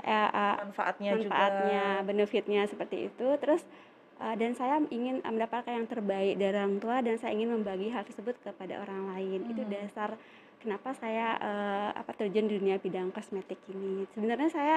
eh, 0.00 0.10
eh, 0.28 0.54
Manfaatnya, 0.60 1.10
manfaatnya 1.14 1.84
juga. 1.96 2.04
benefitnya 2.04 2.62
seperti 2.64 3.08
itu 3.08 3.28
terus 3.36 3.62
eh, 4.18 4.34
dan 4.34 4.52
saya 4.52 4.84
ingin 4.86 5.18
eh, 5.18 5.30
mendapatkan 5.30 5.72
yang 5.72 5.86
terbaik 5.86 6.36
dari 6.36 6.54
orang 6.54 6.76
tua 6.76 7.00
dan 7.00 7.16
saya 7.16 7.32
ingin 7.32 7.50
membagi 7.52 7.88
hal 7.88 8.04
tersebut 8.04 8.36
kepada 8.38 8.78
orang 8.78 9.10
lain 9.10 9.40
itu 9.46 9.62
Hmm. 9.62 9.72
dasar 9.72 10.10
kenapa 10.60 10.92
saya 10.92 11.34
eh, 11.36 11.90
apa 11.94 12.12
terjun 12.12 12.46
di 12.46 12.56
dunia 12.56 12.76
bidang 12.76 13.10
kosmetik 13.10 13.58
ini 13.66 14.04
sebenarnya 14.10 14.48
saya 14.48 14.76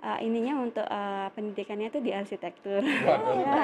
eh, 0.00 0.18
ininya 0.22 0.58
untuk 0.58 0.82
eh, 0.82 1.28
pendidikannya 1.30 1.88
itu 1.88 2.00
di 2.00 2.10
arsitektur 2.10 2.80
Waduh. 2.80 3.36
Ya. 3.40 3.56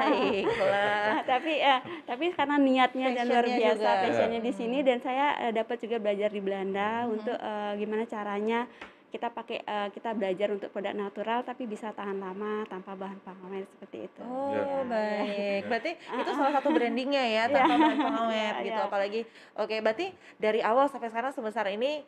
Nah, 0.45 1.17
tapi 1.31 1.53
ya 1.57 1.77
tapi 2.05 2.31
karena 2.31 2.57
niatnya 2.57 3.07
dan 3.13 3.25
luar 3.27 3.47
biasa 3.47 3.81
juga. 3.83 4.03
passionnya 4.03 4.41
di 4.41 4.53
Hmm. 4.53 4.59
sini 4.59 4.79
dan 4.81 4.99
saya 5.01 5.27
eh, 5.41 5.53
dapat 5.53 5.77
juga 5.79 5.97
belajar 5.99 6.29
di 6.29 6.41
Belanda 6.41 6.89
Mhm. 7.03 7.11
untuk 7.11 7.37
eh, 7.37 7.73
gimana 7.77 8.05
caranya 8.05 8.61
kita 9.07 9.31
pakai 9.31 9.59
eh, 9.61 9.89
kita 9.91 10.13
belajar 10.13 10.49
untuk 10.51 10.69
produk 10.69 10.93
natural 10.93 11.41
tapi 11.41 11.65
bisa 11.65 11.89
tahan 11.91 12.19
lama 12.19 12.67
tanpa 12.67 12.93
bahan 12.93 13.17
pengawet 13.21 13.65
seperti 13.71 14.05
itu. 14.05 14.21
Oh, 14.21 14.51
Ya. 14.51 14.83
baik. 14.83 15.63
Ya. 15.63 15.69
Berarti 15.69 15.91
itu 15.95 16.31
salah 16.33 16.53
satu 16.53 16.69
brandingnya 16.71 17.23
ya, 17.23 17.43
Iya. 17.43 17.43
tanpa 17.49 17.75
bahan 17.77 17.99
pengawet 17.99 18.35
Iya, 18.53 18.65
gitu. 18.65 18.77
iya. 18.77 18.87
Apalagi, 18.87 19.21
oke, 19.55 19.77
berarti 19.81 20.07
dari 20.37 20.61
awal 20.61 20.87
sampai 20.87 21.09
sekarang 21.09 21.33
sebesar 21.33 21.65
ini, 21.69 22.03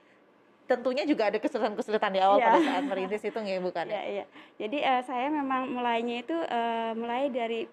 tentunya 0.66 1.08
juga 1.08 1.32
ada 1.32 1.38
kesulitan-kesulitan 1.38 2.12
di 2.12 2.20
awal 2.20 2.36
Iya. 2.36 2.46
pada 2.46 2.60
saat 2.60 2.84
merintis 2.84 3.22
itu 3.22 3.38
nggak 3.38 3.62
bukan 3.62 3.84
ya? 3.88 3.92
Iya, 3.94 4.02
iya. 4.04 4.24
Jadi 4.58 4.78
eh, 4.78 5.02
saya 5.02 5.26
memang 5.28 5.70
mulainya 5.70 6.16
itu 6.20 6.36
eh, 6.36 6.92
mulai 6.92 7.30
dari 7.30 7.64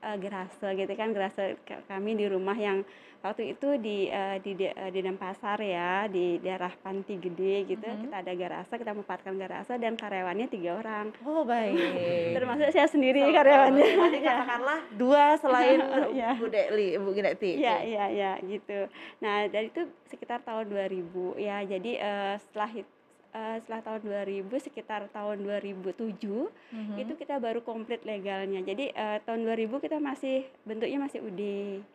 eh, 0.00 0.16
gerase 0.16 0.68
gitu 0.72 0.92
kan, 0.92 1.10
gerase 1.10 1.44
k- 1.60 1.84
kami 1.84 2.14
di 2.14 2.24
rumah 2.24 2.54
yang 2.54 2.82
waktu 3.18 3.50
itu 3.50 3.74
di 3.76 4.06
eh, 4.06 4.38
di 4.38 4.54
di, 4.54 4.64
eh, 4.64 4.90
di 4.90 5.00
Denpasar 5.00 5.58
ya, 5.58 6.06
di 6.06 6.38
daerah 6.38 6.70
Panti 6.72 7.16
Gede 7.16 7.66
gitu. 7.66 7.82
Mhm. 7.82 8.00
Kita 8.00 8.16
ada 8.16 8.32
garase, 8.32 8.72
kita 8.72 8.90
memanfaatkan 8.92 9.34
garase 9.34 9.74
dan 9.74 9.94
karyawannya 9.94 10.46
tiga 10.46 10.76
orang. 10.76 11.10
Oh, 11.22 11.42
baik. 11.42 11.74
Termasuk 12.36 12.70
saya 12.70 12.86
sendiri 12.86 13.20
So- 13.20 13.34
karyawannya. 13.34 13.86
Iya. 14.18 14.34
katakanlah 14.36 14.78
dua 14.92 15.24
selain 15.34 15.78
Iya. 16.16 16.30
Bu 16.36 16.46
Deli, 16.46 16.88
Bu 16.96 17.10
Gineti. 17.10 17.50
Iya, 17.56 17.76
iya, 17.82 18.04
iya, 18.08 18.30
gitu. 18.40 18.86
Nah, 19.18 19.46
dari 19.46 19.68
itu 19.68 19.82
sekitar 20.06 20.40
tahun 20.40 20.66
2000 20.66 21.02
ya. 21.36 21.58
Jadi 21.60 21.92
eh, 21.94 22.34
setelah 22.40 22.70
it- 22.72 22.96
eh, 23.38 23.56
setelah 23.60 23.82
tahun 23.84 24.00
2000 24.02 24.58
sekitar 24.58 25.06
tahun 25.08 25.38
2007 25.40 26.50
Mhm. 26.68 26.96
itu 26.98 27.12
kita 27.14 27.38
baru 27.38 27.62
komplit 27.62 28.02
legalnya. 28.02 28.60
Jadi 28.60 28.90
eh, 28.90 29.18
tahun 29.22 29.46
2000 29.46 29.78
kita 29.78 29.98
masih 29.98 30.36
bentuknya 30.62 30.98
masih 30.98 31.18
UD. 31.20 31.42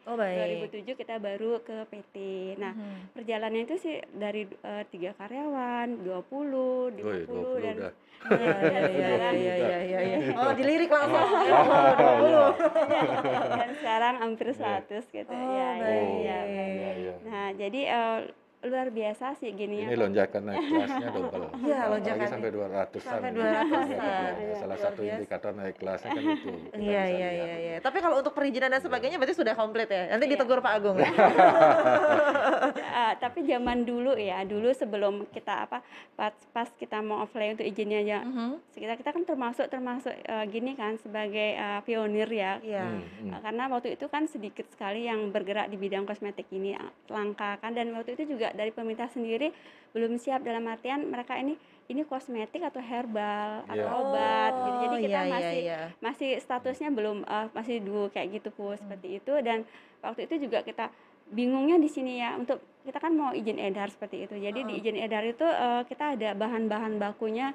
Oh, 0.05 0.15
baik. 0.15 0.71
2007 0.71 0.95
kita 0.95 1.15
baru 1.17 1.59
ke 1.59 1.83
PT. 1.85 2.15
Nah, 2.55 2.71
Mhm. 2.71 2.97
perjalanannya 3.13 3.63
itu 3.65 3.75
sih 3.77 3.95
dari 4.13 4.43
eh, 4.47 4.83
tiga 4.88 5.12
karyawan, 5.13 6.00
20, 6.00 6.23
50 6.93 7.03
Woi, 7.03 7.27
20 7.27 7.59
dan 7.59 7.75
udah. 7.77 7.93
Iya, 8.23 8.39
iya, 8.39 8.47
iya, 8.55 8.79
iya, 8.88 9.07
sekarang- 9.12 9.35
iya, 9.35 9.55
iya, 9.83 10.00
iya. 10.00 10.17
Oh, 10.39 10.51
dilirik 10.53 10.88
langsung. 10.88 11.27
Ya, 11.43 11.59
Iya. 12.23 12.45
dan 13.51 13.69
sekarang 13.75 14.15
hampir 14.17 14.47
Iya. 14.47 14.79
100 14.79 15.03
gitu. 15.12 15.27
Oh, 15.29 15.43
ya, 15.51 15.69
baik. 15.75 16.07
ya, 16.23 16.39
ya. 16.41 16.63
Iya. 16.93 17.13
Nah, 17.25 17.47
jadi 17.53 17.81
eh, 17.85 18.19
luar 18.63 18.88
biasa 18.89 19.36
sih 19.36 19.51
gini 19.51 19.84
Ini 19.84 19.91
ya. 19.91 20.00
lonjakan 20.00 20.41
naik 20.46 20.63
kelasnya 20.63 21.08
double. 21.10 21.48
Iya, 21.63 21.79
lonjakan. 21.89 22.27
sampai 22.27 22.50
200-an. 22.50 23.01
Sampai 23.01 23.29
ini. 23.29 23.39
200-an. 23.39 24.32
Iya, 24.34 24.55
Salah 24.55 24.67
Luar 24.70 24.77
satu 24.79 25.01
biasa. 25.01 25.13
indikator 25.13 25.51
naik 25.51 25.75
kelasnya 25.77 26.10
kan 26.10 26.24
itu. 26.25 26.51
Iya, 26.79 27.03
iya, 27.05 27.29
iya, 27.34 27.55
iya. 27.60 27.75
Tapi 27.77 27.98
kalau 28.00 28.15
untuk 28.17 28.32
perizinan 28.32 28.70
dan 28.70 28.79
sebagainya 28.79 29.17
berarti 29.17 29.36
sudah 29.36 29.53
komplit 29.53 29.88
ya? 29.88 30.08
Nanti 30.10 30.25
Iya. 30.25 30.34
ditegur 30.34 30.60
Pak 30.60 30.74
Agung. 30.74 30.98
Ah, 32.93 33.13
tapi 33.24 33.43
zaman 33.43 33.84
dulu 33.84 34.15
ya, 34.15 34.43
dulu 34.43 34.72
sebelum 34.72 35.13
kita 35.27 35.65
apa 35.65 35.84
pas, 36.13 36.32
pas 36.50 36.70
kita 36.72 37.00
mau 37.00 37.20
apply 37.22 37.53
untuk 37.53 37.65
izinnya 37.65 38.00
aja 38.00 38.20
Mhm. 38.24 38.62
kita 38.74 38.93
kita 38.96 39.10
kan 39.12 39.24
termasuk 39.24 39.65
termasuk 39.67 40.13
eh, 40.13 40.46
gini 40.48 40.74
kan 40.74 40.96
sebagai 40.98 41.50
eh, 41.53 41.79
pionir 41.84 42.27
ya 42.27 42.55
Iya. 42.55 42.86
Hmm, 42.86 43.01
hmm. 43.01 43.32
Uh, 43.32 43.41
karena 43.41 43.63
waktu 43.67 43.88
itu 43.91 44.05
kan 44.08 44.24
sedikit 44.25 44.70
sekali 44.70 45.03
yang 45.03 45.27
bergerak 45.27 45.67
di 45.67 45.75
bidang 45.75 46.03
kosmetik 46.03 46.46
ini 46.50 46.74
uh, 46.74 46.91
langka 47.08 47.58
kan 47.58 47.74
dan 47.74 47.89
waktu 47.91 48.13
itu 48.13 48.29
juga 48.29 48.52
dari 48.53 48.72
pemerintah 48.74 49.10
sendiri 49.10 49.51
belum 49.93 50.17
siap 50.17 50.41
dalam 50.41 50.65
artian 50.65 51.05
mereka 51.05 51.38
ini 51.38 51.53
ini 51.91 52.07
kosmetik 52.07 52.63
atau 52.63 52.79
herbal 52.79 53.67
atau 53.67 53.75
Iya. 53.75 54.00
obat 54.00 54.53
gitu. 54.53 54.77
jadi 54.79 54.95
kita 55.03 55.10
iya, 55.12 55.22
iya, 55.22 55.33
masih 55.36 55.60
iya. 55.60 55.79
masih 56.00 56.29
statusnya 56.39 56.89
belum 56.95 57.17
uh, 57.27 57.48
masih 57.51 57.83
dulu 57.83 58.07
kayak 58.10 58.39
gitu 58.39 58.50
pu 58.55 58.74
seperti 58.79 59.19
itu 59.19 59.33
dan 59.43 59.67
waktu 60.00 60.25
itu 60.25 60.48
juga 60.48 60.63
kita 60.63 60.88
bingungnya 61.29 61.79
di 61.79 61.89
sini 61.91 62.19
ya 62.19 62.36
untuk 62.39 62.60
kita 62.83 63.00
kan 63.00 63.12
mau 63.15 63.31
izin 63.31 63.60
edar 63.60 63.88
seperti 63.91 64.27
itu 64.27 64.36
jadi 64.39 64.60
di 64.63 64.73
Heeh. 64.75 64.82
izin 64.84 64.97
edar 64.99 65.23
itu 65.28 65.43
uh, 65.43 65.84
kita 65.88 66.15
ada 66.15 66.36
bahan-bahan 66.36 66.99
bakunya 66.99 67.51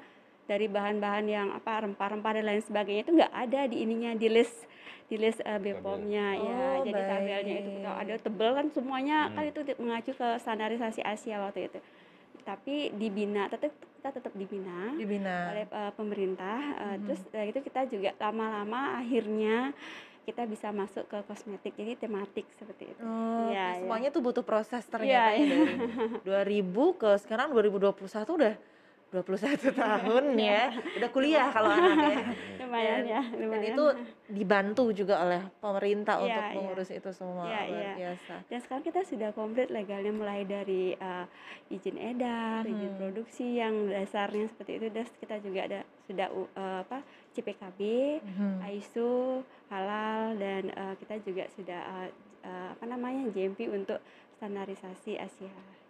dari 0.49 0.65
bahan-bahan 0.65 1.25
yang 1.29 1.47
apa 1.53 1.85
rempah-rempah 1.85 2.41
dan 2.41 2.45
lain 2.49 2.63
sebagainya 2.65 3.01
itu 3.05 3.13
nggak 3.13 3.33
ada 3.33 3.61
di 3.69 3.85
ininya 3.85 4.17
di 4.17 4.27
list 4.33 4.65
di 5.09 5.17
list 5.17 5.41
uh, 5.41 5.57
BPOM-nya 5.57 6.27
ya 6.35 6.57
Oh, 6.71 6.85
jadi 6.85 7.01
tabelnya 7.01 7.37
itu 7.41 7.69
kalau 7.75 7.97
ada 7.97 8.15
tebel 8.15 8.51
kan 8.53 8.65
semuanya 8.69 9.17
kan 9.27 9.41
Hmm. 9.41 9.51
itu 9.51 9.59
di- 9.63 9.77
mengacu 9.77 10.11
ke 10.13 10.27
standarisasi 10.37 11.01
Asia 11.01 11.41
waktu 11.41 11.67
itu 11.67 11.79
tapi 12.39 12.93
dibina 12.93 13.45
tetap 13.45 13.69
kita 13.73 14.09
tetap 14.11 14.31
dibina 14.31 14.93
Dibina. 14.95 15.49
oleh 15.49 15.65
uh, 15.67 15.91
pemerintah 15.91 16.57
uh, 16.77 16.95
Mhm. 16.95 17.03
terus 17.03 17.21
dari 17.27 17.49
itu 17.49 17.59
kita 17.59 17.81
juga 17.85 18.09
lama-lama 18.19 18.97
akhirnya 18.97 19.73
kita 20.21 20.45
bisa 20.45 20.69
masuk 20.69 21.03
ke 21.03 21.17
kosmetik 21.25 21.73
jadi 21.73 21.97
tematik 21.97 22.45
seperti 22.53 22.85
itu 22.87 23.01
Oh, 23.01 23.49
Iya, 23.49 23.49
iya. 23.51 23.81
semuanya 23.81 24.09
tuh 24.09 24.21
butuh 24.21 24.41
proses 24.41 24.85
ternyata 24.85 25.09
Iya, 25.09 25.25
ya 25.27 25.41
iya. 25.41 25.57
dari 26.21 26.61
2000 26.61 26.69
ke 26.95 27.17
sekarang 27.17 27.49
2021 27.49 27.97
udah 28.31 28.53
21 29.09 29.73
tahun 29.75 30.23
ya. 30.35 30.69
Udah 30.95 31.09
kuliah 31.09 31.49
kalau 31.49 31.69
anaknya. 31.69 32.29
lumayan 32.61 33.01
Dan- 33.01 33.09
ya 33.09 33.21
Dan 33.25 33.39
lumayan 33.41 33.65
itu 33.67 33.85
dibantu 34.29 34.83
juga 34.91 35.15
oleh 35.19 35.41
pemerintah 35.57 36.15
Iya, 36.15 36.23
untuk 36.23 36.43
iya. 36.43 36.53
mengurus 36.53 36.89
itu 36.91 37.09
semua. 37.09 37.43
Iya, 37.43 37.61
Luar 37.63 37.65
iya. 37.73 37.93
biasa. 37.97 38.35
dan 38.45 38.59
sekarang 38.59 38.83
kita 38.83 39.01
sudah 39.03 39.29
komplit 39.31 39.67
legalnya 39.67 40.13
mulai 40.13 40.41
dari 40.43 40.93
uh, 40.95 41.25
izin 41.67 41.97
edar, 41.97 42.61
izin 42.63 42.91
Mhm. 42.91 42.99
produksi 42.99 43.57
yang 43.57 43.73
dasarnya 43.85 44.45
seperti 44.47 44.71
itu, 44.75 44.87
dan 44.89 45.05
kita 45.15 45.35
juga 45.39 45.59
ada 45.63 45.79
sudah 46.05 46.27
uh, 46.29 46.45
apa 46.83 47.01
CPKB, 47.31 47.79
Mhm. 48.21 48.61
ISO, 48.71 49.41
halal, 49.67 50.37
dan 50.37 50.69
uh, 50.71 50.93
kita 50.95 51.17
juga 51.19 51.49
sudah 51.49 51.81
uh, 51.81 52.07
uh, 52.43 52.67
apa 52.73 52.85
namanya 52.85 53.25
GMP 53.27 53.65
untuk 53.67 53.97
standarisasi 54.37 55.17
Asia. 55.17 55.49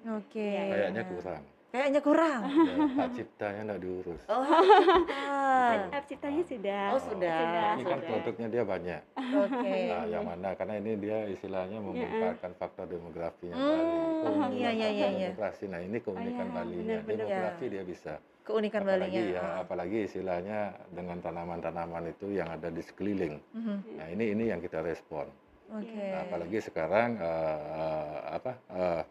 Oke. 0.10 0.40
Kayaknya 0.40 1.04
kurang. 1.06 1.44
Kayaknya 1.70 2.02
kurang. 2.02 2.42
Ya, 2.50 2.76
Hak 2.98 3.10
ciptanya 3.14 3.62
nggak 3.70 3.82
diurus. 3.86 4.22
Oh, 4.26 4.42
Hak 4.42 5.94
ah. 5.94 6.02
ciptanya 6.10 6.42
sudah. 6.50 6.84
Oh, 6.98 7.02
sudah. 7.06 7.38
Ini 7.78 7.84
kan 7.86 8.00
sudah. 8.02 8.10
produknya 8.10 8.48
dia 8.50 8.64
banyak. 8.66 9.02
Oke. 9.14 9.78
Nah, 9.86 10.04
yang 10.10 10.26
mana 10.26 10.50
karena 10.58 10.74
ini 10.82 10.92
dia 10.98 11.18
istilahnya 11.30 11.78
memanfaatkan 11.78 12.52
faktor 12.58 12.90
demografinya 12.90 13.54
Hmm, 13.54 13.70
Bali. 13.70 13.86
Keunggulan 14.26 14.52
iya, 14.58 14.70
iya, 14.74 14.90
iya, 14.90 15.08
iya. 15.14 15.28
Demografi. 15.30 15.66
Nah, 15.70 15.82
ini 15.86 15.98
keunikan 16.02 16.48
iya, 16.50 16.56
Balinya. 16.58 16.82
benar-benar. 16.82 17.18
Demografi 17.22 17.66
Iya. 17.66 17.74
dia 17.78 17.84
bisa. 17.86 18.14
Keunikan 18.42 18.82
apalagi 18.82 19.14
Balinya. 19.14 19.38
ya, 19.38 19.42
ah. 19.46 19.54
apalagi 19.62 19.98
istilahnya 20.10 20.60
dengan 20.90 21.18
tanaman-tanaman 21.22 22.04
itu 22.10 22.28
yang 22.34 22.50
ada 22.50 22.74
di 22.74 22.82
sekeliling. 22.82 23.38
Mhm. 23.54 23.78
Nah, 23.94 24.08
ini 24.10 24.26
ini 24.34 24.44
yang 24.50 24.58
kita 24.58 24.82
respon. 24.82 25.30
Oke. 25.70 25.86
Nah, 25.94 26.26
apalagi 26.26 26.58
sekarang 26.66 27.10
eh, 27.22 28.18
apa 28.34 28.52
eh, 28.74 29.02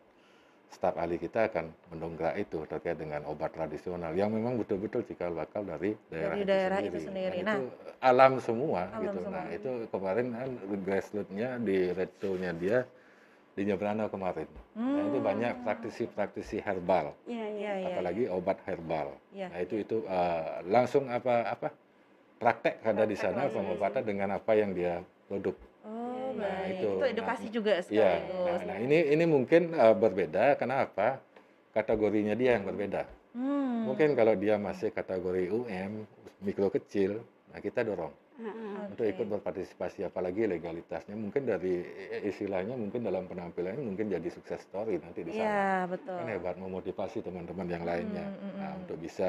staf 0.69 0.95
ahli 1.01 1.17
kita 1.17 1.49
akan 1.49 1.73
mendongkrak 1.89 2.37
itu 2.37 2.61
terkait 2.69 3.01
dengan 3.01 3.25
obat 3.25 3.51
tradisional 3.51 4.13
yang 4.13 4.29
memang 4.29 4.61
betul-betul 4.61 5.01
cikal 5.03 5.33
bakal 5.33 5.65
dari 5.65 5.97
daerah, 6.13 6.37
Dari 6.37 6.41
itu, 6.41 6.49
daerah 6.53 6.79
sendiri. 6.79 6.93
itu 6.93 6.99
sendiri. 7.09 7.39
Nah. 7.41 7.57
itu 7.57 7.65
alam 7.99 8.33
semua 8.39 8.81
Alam 8.93 9.03
gitu. 9.03 9.19
semua. 9.25 9.33
Nah, 9.33 9.47
itu 9.49 9.71
kemarin 9.89 10.27
kan 10.31 10.49
grassroots-nya 10.85 11.49
di 11.59 11.77
retro-nya 11.91 12.51
dia 12.53 12.79
di 13.53 13.67
Nyebrana 13.67 14.07
kemarin. 14.07 14.47
Nah, 14.79 15.03
itu 15.03 15.19
banyak 15.19 15.53
Hmm. 15.59 15.65
praktisi-praktisi 15.67 16.63
herbal, 16.63 17.11
Iya, 17.27 17.35
iya. 17.35 17.49
Iya, 17.51 17.73
iya. 17.75 17.87
apalagi 17.91 18.25
obat 18.31 18.59
herbal. 18.63 19.09
Iya. 19.35 19.51
Nah, 19.51 19.59
itu 19.59 19.75
itu 19.83 19.97
eh, 20.07 20.45
langsung 20.69 21.11
apa 21.11 21.49
apa 21.49 21.69
praktek 22.39 22.87
ada 22.87 23.03
di 23.03 23.19
sana 23.19 23.51
pengobatan 23.51 24.07
dengan 24.07 24.39
apa 24.39 24.55
yang 24.55 24.71
dia 24.71 25.03
produk. 25.27 25.59
Oh, 26.39 26.47
Nah, 26.47 26.59
baik. 26.63 26.73
itu. 26.79 26.89
Itu 26.89 27.05
edukasi 27.05 27.47
juga 27.51 27.73
Iya, 27.75 27.83
sekaligus. 27.83 28.47
nah, 28.47 28.59
nah 28.63 28.77
ini 28.79 28.99
ini 29.11 29.25
mungkin 29.27 29.63
eh, 29.75 29.95
berbeda. 29.95 30.45
Kenapa? 30.55 31.19
Kategorinya 31.75 32.35
dia 32.35 32.55
yang 32.57 32.65
berbeda. 32.65 33.03
Hmm. 33.35 33.91
Mungkin 33.91 34.15
kalau 34.15 34.35
dia 34.35 34.55
masih 34.57 34.91
kategori 34.91 35.51
UM, 35.51 36.07
mikro 36.41 36.71
kecil, 36.71 37.23
nah 37.51 37.59
kita 37.59 37.83
dorong 37.83 38.11
okay. 38.39 38.91
untuk 38.95 39.07
ikut 39.07 39.27
berpartisipasi 39.39 40.07
apalagi 40.07 40.47
legalitasnya 40.47 41.19
mungkin 41.19 41.43
dari 41.45 41.83
istilahnya 42.23 42.79
mungkin 42.79 43.03
dalam 43.03 43.27
penampilannya 43.27 43.83
mungkin 43.83 44.15
jadi 44.15 44.29
sukses 44.31 44.63
story 44.63 45.03
nanti 45.03 45.27
di 45.27 45.35
sana 45.35 45.43
ya, 45.43 45.71
betul. 45.91 46.15
kan 46.15 46.29
hebat 46.31 46.57
memotivasi 46.57 47.19
teman-teman 47.27 47.67
yang 47.67 47.83
lainnya 47.83 48.27
hmm, 48.27 48.39
hmm, 48.39 48.55
nah, 48.59 48.73
untuk 48.79 48.97
bisa 49.03 49.29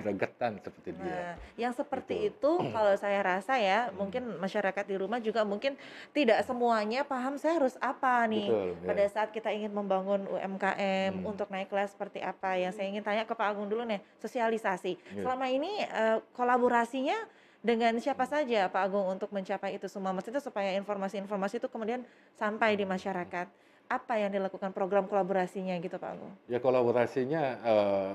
gregetan 0.00 0.58
seperti 0.64 0.90
nah, 0.96 1.00
dia 1.04 1.20
yang 1.60 1.72
seperti 1.76 2.32
gitu. 2.32 2.56
itu 2.56 2.72
kalau 2.74 2.94
saya 2.96 3.20
rasa 3.20 3.60
ya 3.60 3.88
hmm. 3.88 3.94
mungkin 4.00 4.22
masyarakat 4.40 4.84
di 4.88 4.96
rumah 4.96 5.20
juga 5.20 5.44
mungkin 5.44 5.76
tidak 6.16 6.40
semuanya 6.48 7.04
paham 7.04 7.36
saya 7.36 7.60
harus 7.60 7.76
apa 7.78 8.24
nih 8.28 8.48
betul, 8.48 8.68
ya. 8.72 8.88
pada 8.88 9.04
saat 9.12 9.28
kita 9.30 9.48
ingin 9.52 9.72
membangun 9.72 10.24
UMKM 10.24 11.20
hmm. 11.20 11.28
untuk 11.28 11.48
naik 11.52 11.68
kelas 11.68 11.92
seperti 11.92 12.24
apa 12.24 12.56
yang 12.56 12.72
saya 12.72 12.88
ingin 12.88 13.04
tanya 13.04 13.28
ke 13.28 13.34
Pak 13.36 13.46
Agung 13.52 13.68
dulu 13.68 13.84
nih 13.84 14.00
sosialisasi 14.24 14.96
ya. 14.96 15.22
selama 15.24 15.46
ini 15.52 15.84
uh, 15.92 16.24
kolaborasinya 16.32 17.16
dengan 17.62 17.94
siapa 18.02 18.26
saja 18.26 18.66
Pak 18.66 18.82
Agung 18.90 19.06
untuk 19.06 19.30
mencapai 19.30 19.78
itu 19.78 19.86
semua? 19.86 20.10
Maksudnya 20.10 20.42
supaya 20.42 20.74
informasi-informasi 20.76 21.62
itu 21.62 21.68
kemudian 21.70 22.02
sampai 22.34 22.74
di 22.74 22.82
masyarakat. 22.82 23.46
Apa 23.86 24.18
yang 24.18 24.34
dilakukan 24.34 24.74
program 24.74 25.06
kolaborasinya 25.06 25.78
gitu 25.78 25.96
Pak 25.96 26.10
Agung? 26.18 26.32
Ya 26.50 26.58
kolaborasinya 26.58 27.42
uh, 27.62 28.12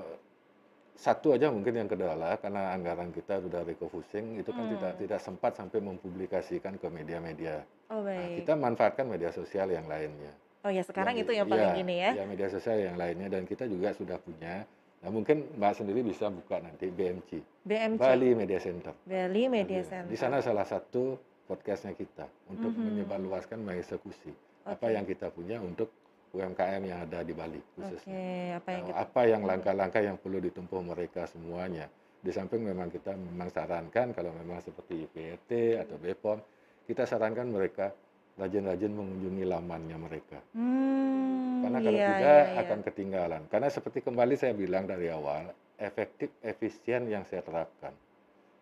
satu 0.98 1.32
aja 1.32 1.48
mungkin 1.48 1.78
yang 1.78 1.88
kedua 1.88 2.18
karena 2.42 2.74
anggaran 2.74 3.14
kita 3.14 3.38
sudah 3.38 3.62
refocusing 3.62 4.42
itu 4.42 4.50
kan 4.50 4.66
hmm. 4.66 4.72
tidak 4.76 4.92
tidak 4.98 5.20
sempat 5.22 5.52
sampai 5.54 5.78
mempublikasikan 5.78 6.74
ke 6.76 6.86
media-media. 6.90 7.62
Oh, 7.88 8.02
nah, 8.02 8.34
kita 8.34 8.58
manfaatkan 8.58 9.06
media 9.06 9.30
sosial 9.30 9.70
yang 9.70 9.86
lainnya. 9.86 10.34
Oh 10.66 10.74
ya 10.74 10.82
sekarang 10.82 11.14
yang, 11.14 11.22
itu 11.22 11.32
yang 11.38 11.46
paling 11.46 11.70
ya, 11.70 11.78
gini 11.78 11.96
ya. 12.02 12.10
Ya 12.18 12.24
media 12.26 12.50
sosial 12.50 12.82
yang 12.82 12.98
lainnya 12.98 13.30
dan 13.30 13.46
kita 13.46 13.70
juga 13.70 13.94
sudah 13.94 14.18
punya 14.18 14.66
Nah 14.98 15.10
mungkin 15.14 15.46
Mbak 15.54 15.72
sendiri 15.78 16.00
bisa 16.02 16.26
buka 16.26 16.58
nanti 16.58 16.90
BMC. 16.90 17.30
BMC. 17.62 18.00
Bali 18.02 18.34
Media 18.34 18.58
Center. 18.58 18.94
Bali 19.06 19.42
Media 19.46 19.82
Center. 19.86 20.10
Di 20.10 20.18
sana 20.18 20.42
salah 20.42 20.66
satu 20.66 21.14
podcastnya 21.46 21.94
kita 21.94 22.26
untuk 22.50 22.74
mm 22.74 22.76
-hmm. 22.76 22.86
menyebarluaskan 22.92 23.58
mengeksekusi 23.62 24.32
okay. 24.66 24.74
apa 24.74 24.86
yang 24.92 25.04
kita 25.06 25.30
punya 25.30 25.62
untuk 25.62 25.88
UMKM 26.28 26.82
yang 26.84 26.98
ada 27.08 27.24
di 27.24 27.32
Bali 27.32 27.60
khususnya. 27.78 28.12
Okay. 28.12 28.44
Apa 28.58 28.68
yang 28.74 28.82
nah, 28.82 28.88
kita... 28.90 28.98
apa 29.00 29.20
yang 29.24 29.42
langkah-langkah 29.46 30.02
yang 30.02 30.16
perlu 30.20 30.38
ditempuh 30.44 30.80
mereka 30.82 31.24
semuanya. 31.30 31.86
Di 32.18 32.34
samping 32.34 32.66
memang 32.66 32.90
kita 32.90 33.14
memang 33.14 33.48
sarankan 33.48 34.10
kalau 34.10 34.34
memang 34.34 34.58
seperti 34.60 35.06
IPT 35.06 35.78
atau 35.78 35.96
BPOM, 35.96 36.38
kita 36.84 37.06
sarankan 37.06 37.46
mereka 37.46 37.94
rajin-rajin 38.34 38.92
mengunjungi 38.92 39.44
lamannya 39.46 39.96
mereka. 39.96 40.38
Hmm 40.52 41.37
karena 41.62 41.78
kalau 41.82 41.98
iya, 41.98 42.08
tidak 42.08 42.22
iya, 42.22 42.38
iya. 42.38 42.60
akan 42.62 42.78
ketinggalan. 42.86 43.42
Karena 43.50 43.68
seperti 43.68 43.98
kembali 44.04 44.34
saya 44.38 44.54
bilang 44.54 44.84
dari 44.86 45.08
awal, 45.10 45.50
efektif 45.78 46.30
efisien 46.42 47.06
yang 47.06 47.22
saya 47.26 47.42
terapkan. 47.42 47.94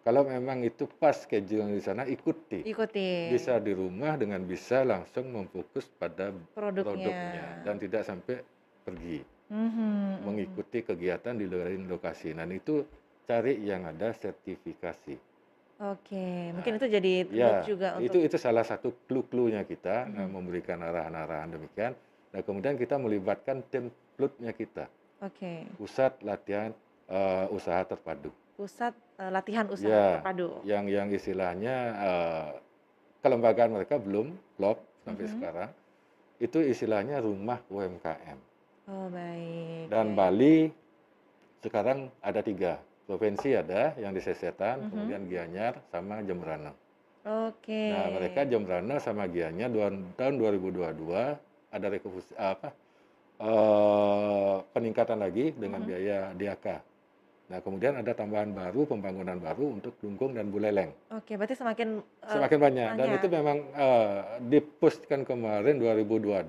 Kalau 0.06 0.22
memang 0.22 0.62
itu 0.62 0.86
pas 0.86 1.18
schedule 1.18 1.66
di 1.74 1.82
sana, 1.82 2.06
ikuti. 2.06 2.62
Ikuti. 2.62 3.26
Bisa 3.26 3.58
di 3.58 3.74
rumah 3.74 4.14
dengan 4.14 4.38
bisa 4.46 4.86
langsung 4.86 5.34
memfokus 5.34 5.90
pada 5.98 6.30
produknya, 6.54 6.86
produknya 6.86 7.46
dan 7.66 7.74
tidak 7.82 8.06
sampai 8.06 8.38
pergi. 8.86 9.18
Mm-hmm. 9.50 10.22
Mengikuti 10.22 10.78
kegiatan 10.86 11.34
di 11.34 11.50
lain 11.50 11.90
lokasi. 11.90 12.38
Dan 12.38 12.54
itu 12.54 12.86
cari 13.26 13.58
yang 13.66 13.82
ada 13.90 14.14
sertifikasi. 14.14 15.18
Oke, 15.76 16.16
nah, 16.16 16.56
mungkin 16.56 16.80
itu 16.80 16.86
jadi 16.88 17.12
ya, 17.28 17.60
juga 17.60 18.00
untuk 18.00 18.08
itu 18.08 18.18
itu 18.24 18.36
salah 18.40 18.64
satu 18.64 18.96
clue-cluenya 19.04 19.68
kita 19.68 20.08
mm-hmm. 20.08 20.28
memberikan 20.32 20.80
arahan-arahan 20.80 21.52
demikian 21.52 21.92
Nah, 22.36 22.44
kemudian 22.44 22.76
kita 22.76 23.00
melibatkan 23.00 23.64
tim 23.72 23.88
plutnya 24.20 24.52
kita. 24.52 24.92
Oke. 25.24 25.40
Okay. 25.40 25.58
Pusat 25.80 26.20
latihan 26.20 26.70
uh, 27.08 27.48
usaha 27.48 27.80
terpadu. 27.88 28.28
Pusat 28.60 28.92
uh, 29.16 29.32
latihan 29.32 29.64
usaha 29.72 29.88
ya, 29.88 30.20
terpadu. 30.20 30.60
Yang 30.68 30.84
yang 30.92 31.08
istilahnya 31.08 31.76
uh, 31.96 32.48
kelembagaan 33.24 33.72
mereka 33.72 33.96
belum 33.96 34.36
klop 34.60 34.84
sampai 35.08 35.16
mm 35.16 35.24
-hmm. 35.24 35.32
sekarang. 35.40 35.70
Itu 36.36 36.60
istilahnya 36.60 37.24
rumah 37.24 37.64
UMKM. 37.72 38.38
Oh 38.92 39.08
baik. 39.08 39.88
Dan 39.88 40.12
baik. 40.12 40.16
Bali 40.20 40.56
sekarang 41.64 42.12
ada 42.20 42.44
tiga 42.44 42.84
provinsi 43.08 43.56
ada 43.56 43.96
yang 43.96 44.12
di 44.12 44.20
Sesetan, 44.20 44.76
mm 44.76 44.82
-hmm. 44.84 44.90
kemudian 44.92 45.22
Gianyar 45.24 45.80
sama 45.88 46.20
Jembrana. 46.20 46.76
Oke. 47.24 47.64
Okay. 47.64 47.96
Nah 47.96 48.12
mereka 48.12 48.44
Jembrana 48.44 49.00
sama 49.00 49.24
Gianyar 49.24 49.72
tahun 50.20 50.36
2022 50.36 51.45
ada 51.76 51.86
rekonstruksi 51.92 52.34
apa 52.36 52.72
uh, 53.40 54.64
peningkatan 54.72 55.20
lagi 55.20 55.52
dengan 55.56 55.84
hmm. 55.84 55.88
biaya 55.88 56.18
DAK. 56.32 56.66
Nah, 57.46 57.62
kemudian 57.62 57.94
ada 57.94 58.10
tambahan 58.10 58.50
baru, 58.50 58.90
pembangunan 58.90 59.38
baru 59.38 59.78
untuk 59.78 59.94
Lungkung 60.02 60.34
dan 60.34 60.50
Buleleng. 60.50 60.90
Oke, 61.14 61.38
berarti 61.38 61.54
semakin 61.54 62.02
uh, 62.02 62.34
semakin 62.34 62.58
banyak. 62.58 62.88
banyak. 62.90 62.98
Dan 62.98 63.08
itu 63.22 63.26
memang 63.30 63.58
uh, 63.70 64.42
dipostkan 64.50 65.22
kemarin 65.22 65.78
2022 65.78 66.42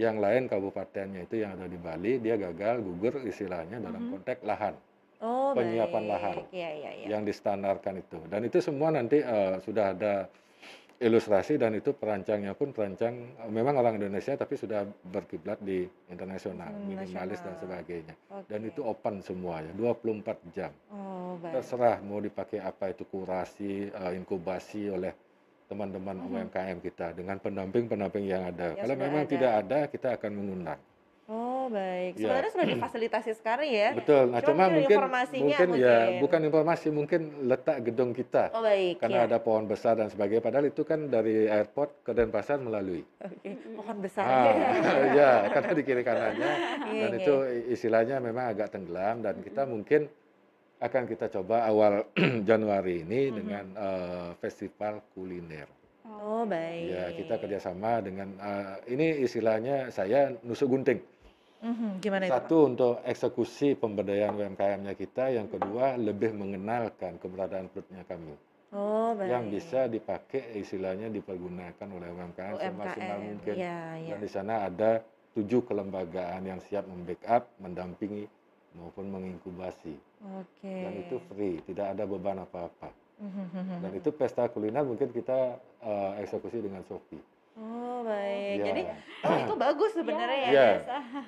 yang 0.00 0.16
lain 0.16 0.48
kabupatennya 0.48 1.28
itu 1.28 1.44
yang 1.44 1.60
ada 1.60 1.68
di 1.68 1.76
Bali 1.76 2.16
dia 2.16 2.40
gagal 2.40 2.80
gugur 2.80 3.20
istilahnya 3.20 3.76
dalam 3.76 4.08
-hmm. 4.08 4.12
konteks 4.16 4.40
lahan. 4.40 4.74
Oh, 5.20 5.52
penyiapan 5.52 6.08
baik. 6.08 6.12
lahan 6.16 6.36
ya, 6.48 6.70
ya, 6.72 6.90
ya. 6.96 7.06
yang 7.12 7.28
distandarkan 7.28 8.00
itu. 8.00 8.24
Dan 8.24 8.40
itu 8.48 8.56
semua 8.64 8.88
nanti 8.88 9.20
uh, 9.20 9.60
sudah 9.60 9.92
ada 9.92 10.32
ilustrasi 11.00 11.56
dan 11.56 11.72
itu 11.72 11.96
perancangnya 11.96 12.52
pun 12.52 12.76
perancang 12.76 13.32
memang 13.48 13.80
orang 13.80 13.96
Indonesia 13.96 14.36
tapi 14.36 14.60
sudah 14.60 14.84
berkiblat 14.84 15.56
di 15.64 15.88
internasional, 16.12 16.76
hmm, 16.76 16.84
minimalis 16.92 17.40
dan 17.40 17.56
sebagainya. 17.56 18.14
Okay. 18.28 18.48
Dan 18.52 18.68
itu 18.68 18.84
open 18.84 19.24
semuanya, 19.24 19.72
24 19.72 20.52
jam. 20.52 20.68
Oh, 20.92 21.40
baik. 21.40 21.56
Terserah 21.56 22.04
mau 22.04 22.20
dipakai 22.20 22.60
apa 22.60 22.92
itu 22.92 23.08
kurasi, 23.08 23.88
uh, 23.88 24.12
inkubasi 24.12 24.92
oleh 24.92 25.16
teman-teman 25.72 26.20
hmm. 26.20 26.28
UMKM 26.36 26.78
kita 26.84 27.16
dengan 27.16 27.40
pendamping-pendamping 27.40 28.28
yang 28.28 28.52
ada. 28.52 28.76
Ya, 28.76 28.84
Kalau 28.84 28.94
memang 29.00 29.24
ada. 29.24 29.30
tidak 29.32 29.52
ada, 29.56 29.78
kita 29.88 30.08
akan 30.20 30.30
mengundang 30.36 30.80
baik. 31.70 32.12
Ya. 32.18 32.26
Sebenarnya 32.26 32.50
sudah 32.52 32.68
difasilitasi 32.68 33.30
sekarang 33.38 33.68
ya. 33.70 33.88
Betul. 33.94 34.24
Nah, 34.28 34.40
cuma, 34.42 34.66
cuma 34.68 34.76
mungkin 34.76 34.98
mungkin 35.46 35.68
ya 35.78 35.96
bukan 36.18 36.40
informasi, 36.50 36.86
mungkin 36.90 37.20
letak 37.46 37.86
gedung 37.86 38.10
kita. 38.12 38.50
Oh, 38.52 38.60
baik. 38.60 39.00
Karena 39.00 39.24
ya. 39.24 39.26
ada 39.30 39.38
pohon 39.38 39.64
besar 39.70 39.96
dan 39.96 40.10
sebagainya. 40.10 40.42
Padahal 40.42 40.66
itu 40.68 40.82
kan 40.82 41.08
dari 41.08 41.46
airport 41.46 42.04
ke 42.04 42.10
Denpasar 42.12 42.58
melalui. 42.60 43.06
Oke, 43.22 43.56
pohon 43.78 43.96
besar. 44.02 44.26
Ah, 44.26 44.52
ya, 45.18 45.32
karena 45.54 45.70
di 45.72 45.82
kiri 45.86 46.02
kanannya. 46.02 46.52
Iya, 46.90 47.02
dan 47.06 47.10
iya. 47.14 47.20
itu 47.22 47.34
istilahnya 47.72 48.16
memang 48.18 48.50
agak 48.52 48.74
tenggelam 48.74 49.22
dan 49.22 49.38
kita 49.40 49.62
mungkin 49.64 50.10
akan 50.80 51.04
kita 51.04 51.28
coba 51.28 51.68
awal 51.68 52.08
Januari 52.48 53.04
ini 53.04 53.28
-hmm. 53.28 53.36
dengan 53.36 53.64
uh, 53.76 54.30
festival 54.40 55.04
kuliner. 55.12 55.80
Oh 56.10 56.42
baik. 56.42 56.90
Ya 56.90 57.04
kita 57.14 57.34
kerjasama 57.38 58.02
dengan 58.02 58.34
uh, 58.42 58.82
ini 58.90 59.22
istilahnya 59.22 59.94
saya 59.94 60.34
nusuk 60.42 60.72
gunting. 60.72 60.98
Mm-hmm. 61.60 61.90
Gimana 62.00 62.24
itu, 62.24 62.32
Satu 62.32 62.56
untuk 62.64 62.94
eksekusi 63.04 63.76
pemberdayaan 63.76 64.32
UMKM-nya 64.32 64.94
kita, 64.96 65.28
yang 65.28 65.46
kedua 65.46 66.00
lebih 66.00 66.32
mengenalkan 66.32 67.20
keberadaan 67.20 67.68
perutnya 67.68 68.00
kami. 68.08 68.32
Oh, 68.72 69.12
baik. 69.18 69.28
Yang 69.28 69.44
bisa 69.58 69.80
dipakai 69.90 70.56
istilahnya 70.56 71.12
dipergunakan 71.12 71.88
oleh 71.90 72.08
UMKM, 72.08 72.54
UMKM 72.56 72.64
semaksimal 72.64 73.18
mungkin. 73.20 73.54
Ya, 73.58 73.98
ya. 73.98 74.08
Dan 74.14 74.18
di 74.24 74.30
sana 74.30 74.54
ada 74.70 75.04
tujuh 75.36 75.60
kelembagaan 75.66 76.42
yang 76.48 76.60
siap 76.64 76.88
membackup, 76.88 77.50
mendampingi 77.60 78.24
maupun 78.78 79.10
menginkubasi. 79.10 79.94
Oke. 80.38 80.64
Okay. 80.64 80.80
Dan 80.86 80.92
itu 81.02 81.16
free, 81.28 81.60
tidak 81.66 81.98
ada 81.98 82.06
beban 82.06 82.40
apa-apa. 82.40 82.88
Dan 83.84 83.92
itu 83.92 84.08
pesta 84.16 84.48
kuliner 84.48 84.80
mungkin 84.80 85.12
kita 85.12 85.60
uh, 85.84 86.12
eksekusi 86.24 86.64
dengan 86.64 86.80
Shopee. 86.88 87.20
Oh 87.60 88.00
baik, 88.08 88.56
ya. 88.56 88.66
jadi 88.72 88.82
oh 89.20 89.36
itu 89.36 89.54
bagus 89.60 89.92
sebenarnya 89.92 90.38
ya. 90.48 90.48
ya. 90.48 90.70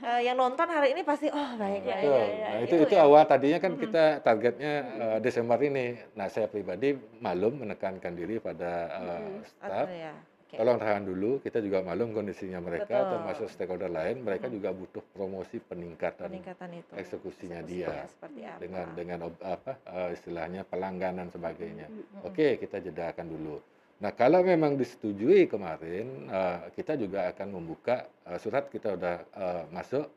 Uh, 0.01 0.21
yang 0.25 0.37
nonton 0.41 0.65
hari 0.65 0.97
ini 0.97 1.05
pasti 1.05 1.29
oh 1.29 1.51
baik 1.61 1.85
ya. 1.85 1.97
ya, 2.01 2.09
ya. 2.09 2.49
Nah 2.57 2.61
itu 2.65 2.75
itu, 2.81 2.85
itu 2.89 2.95
ya. 2.97 3.05
awal 3.05 3.29
tadinya 3.29 3.61
kan 3.61 3.77
kita 3.77 4.05
targetnya 4.25 4.73
uh, 4.97 5.19
Desember 5.21 5.61
ini. 5.61 6.01
Nah 6.17 6.33
saya 6.33 6.49
pribadi 6.49 6.97
malum 7.21 7.61
menekankan 7.61 8.17
diri 8.17 8.41
pada 8.41 8.73
uh, 8.97 9.45
staff. 9.45 9.89
ya. 9.93 10.17
Okay. 10.53 10.61
Tolong 10.61 10.77
tahan 10.77 11.09
dulu, 11.09 11.41
kita 11.41 11.65
juga 11.65 11.81
malum 11.81 12.13
kondisinya 12.13 12.61
mereka, 12.61 12.93
Betul. 12.93 13.13
termasuk 13.17 13.47
stakeholder 13.49 13.89
lain, 13.89 14.21
mereka 14.21 14.53
hmm. 14.53 14.55
juga 14.61 14.69
butuh 14.77 15.01
promosi 15.17 15.57
peningkatan, 15.65 16.29
peningkatan 16.29 16.77
itu. 16.77 16.93
eksekusinya 16.93 17.65
Eksekusi 17.65 17.73
dia 17.73 18.05
ya, 18.37 18.61
dengan 18.61 18.93
dengan 18.93 19.19
apa 19.41 19.81
uh, 19.89 20.13
istilahnya 20.13 20.69
pelangganan 20.69 21.33
sebagainya. 21.33 21.89
Hmm. 21.89 22.29
Oke, 22.29 22.37
okay, 22.37 22.51
kita 22.61 22.85
jedakan 22.85 23.33
dulu. 23.33 23.65
Nah, 24.03 24.11
kalau 24.19 24.43
memang 24.43 24.75
disetujui 24.75 25.47
kemarin, 25.47 26.27
uh, 26.27 26.67
kita 26.75 26.99
juga 26.99 27.31
akan 27.31 27.55
membuka 27.55 28.11
uh, 28.27 28.35
surat 28.35 28.67
kita 28.67 28.99
sudah 28.99 29.23
uh, 29.31 29.63
masuk 29.71 30.11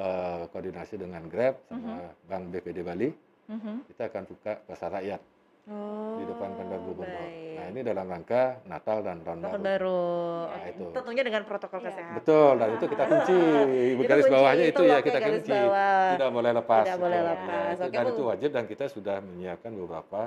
uh, 0.00 0.48
koordinasi 0.48 0.96
dengan 0.96 1.20
Grab 1.28 1.60
sama 1.68 1.76
uh 1.76 1.80
mhm. 1.84 2.00
-huh. 2.00 2.12
Bank 2.32 2.44
BPD 2.48 2.80
Bali. 2.80 3.12
Uh 3.12 3.52
mhm. 3.52 3.60
-huh. 3.60 3.76
Kita 3.92 4.02
akan 4.08 4.22
buka 4.24 4.52
pasar 4.64 4.90
rakyat. 4.96 5.20
oh, 5.64 6.20
di 6.20 6.28
depan 6.28 6.60
kantor 6.60 6.80
gubernur. 6.84 7.24
Baik. 7.24 7.56
Nah 7.56 7.66
ini 7.72 7.80
dalam 7.80 8.04
rangka 8.04 8.42
Natal 8.68 9.00
dan 9.00 9.24
Tahun, 9.24 9.38
Tahun 9.40 9.62
Baru. 9.64 9.64
baru. 9.64 10.04
Nah, 10.44 10.64
itu. 10.68 10.84
Tentunya 10.92 11.22
dengan 11.24 11.42
protokol 11.48 11.78
Iya. 11.80 11.88
kesehatan. 11.88 12.16
Betul, 12.20 12.52
dan 12.60 12.68
itu 12.76 12.84
kita 12.84 13.04
kunci. 13.08 13.40
Garis 14.04 14.24
kunci, 14.28 14.34
bawahnya 14.36 14.64
itu 14.68 14.72
itu 14.76 14.82
ya 14.92 14.98
kita 15.00 15.18
kunci. 15.24 15.52
bawah. 15.56 16.04
Tidak 16.12 16.30
boleh 16.36 16.52
lepas. 16.52 16.84
Tidak 16.84 17.00
boleh 17.00 17.20
lepas. 17.32 17.74
Itu- 17.80 17.84
Oke, 17.88 17.96
dan 17.96 18.04
Bu. 18.04 18.12
itu 18.12 18.22
wajib 18.28 18.50
dan 18.52 18.64
kita 18.68 18.84
sudah 18.92 19.16
menyiapkan 19.24 19.72
beberapa 19.72 20.20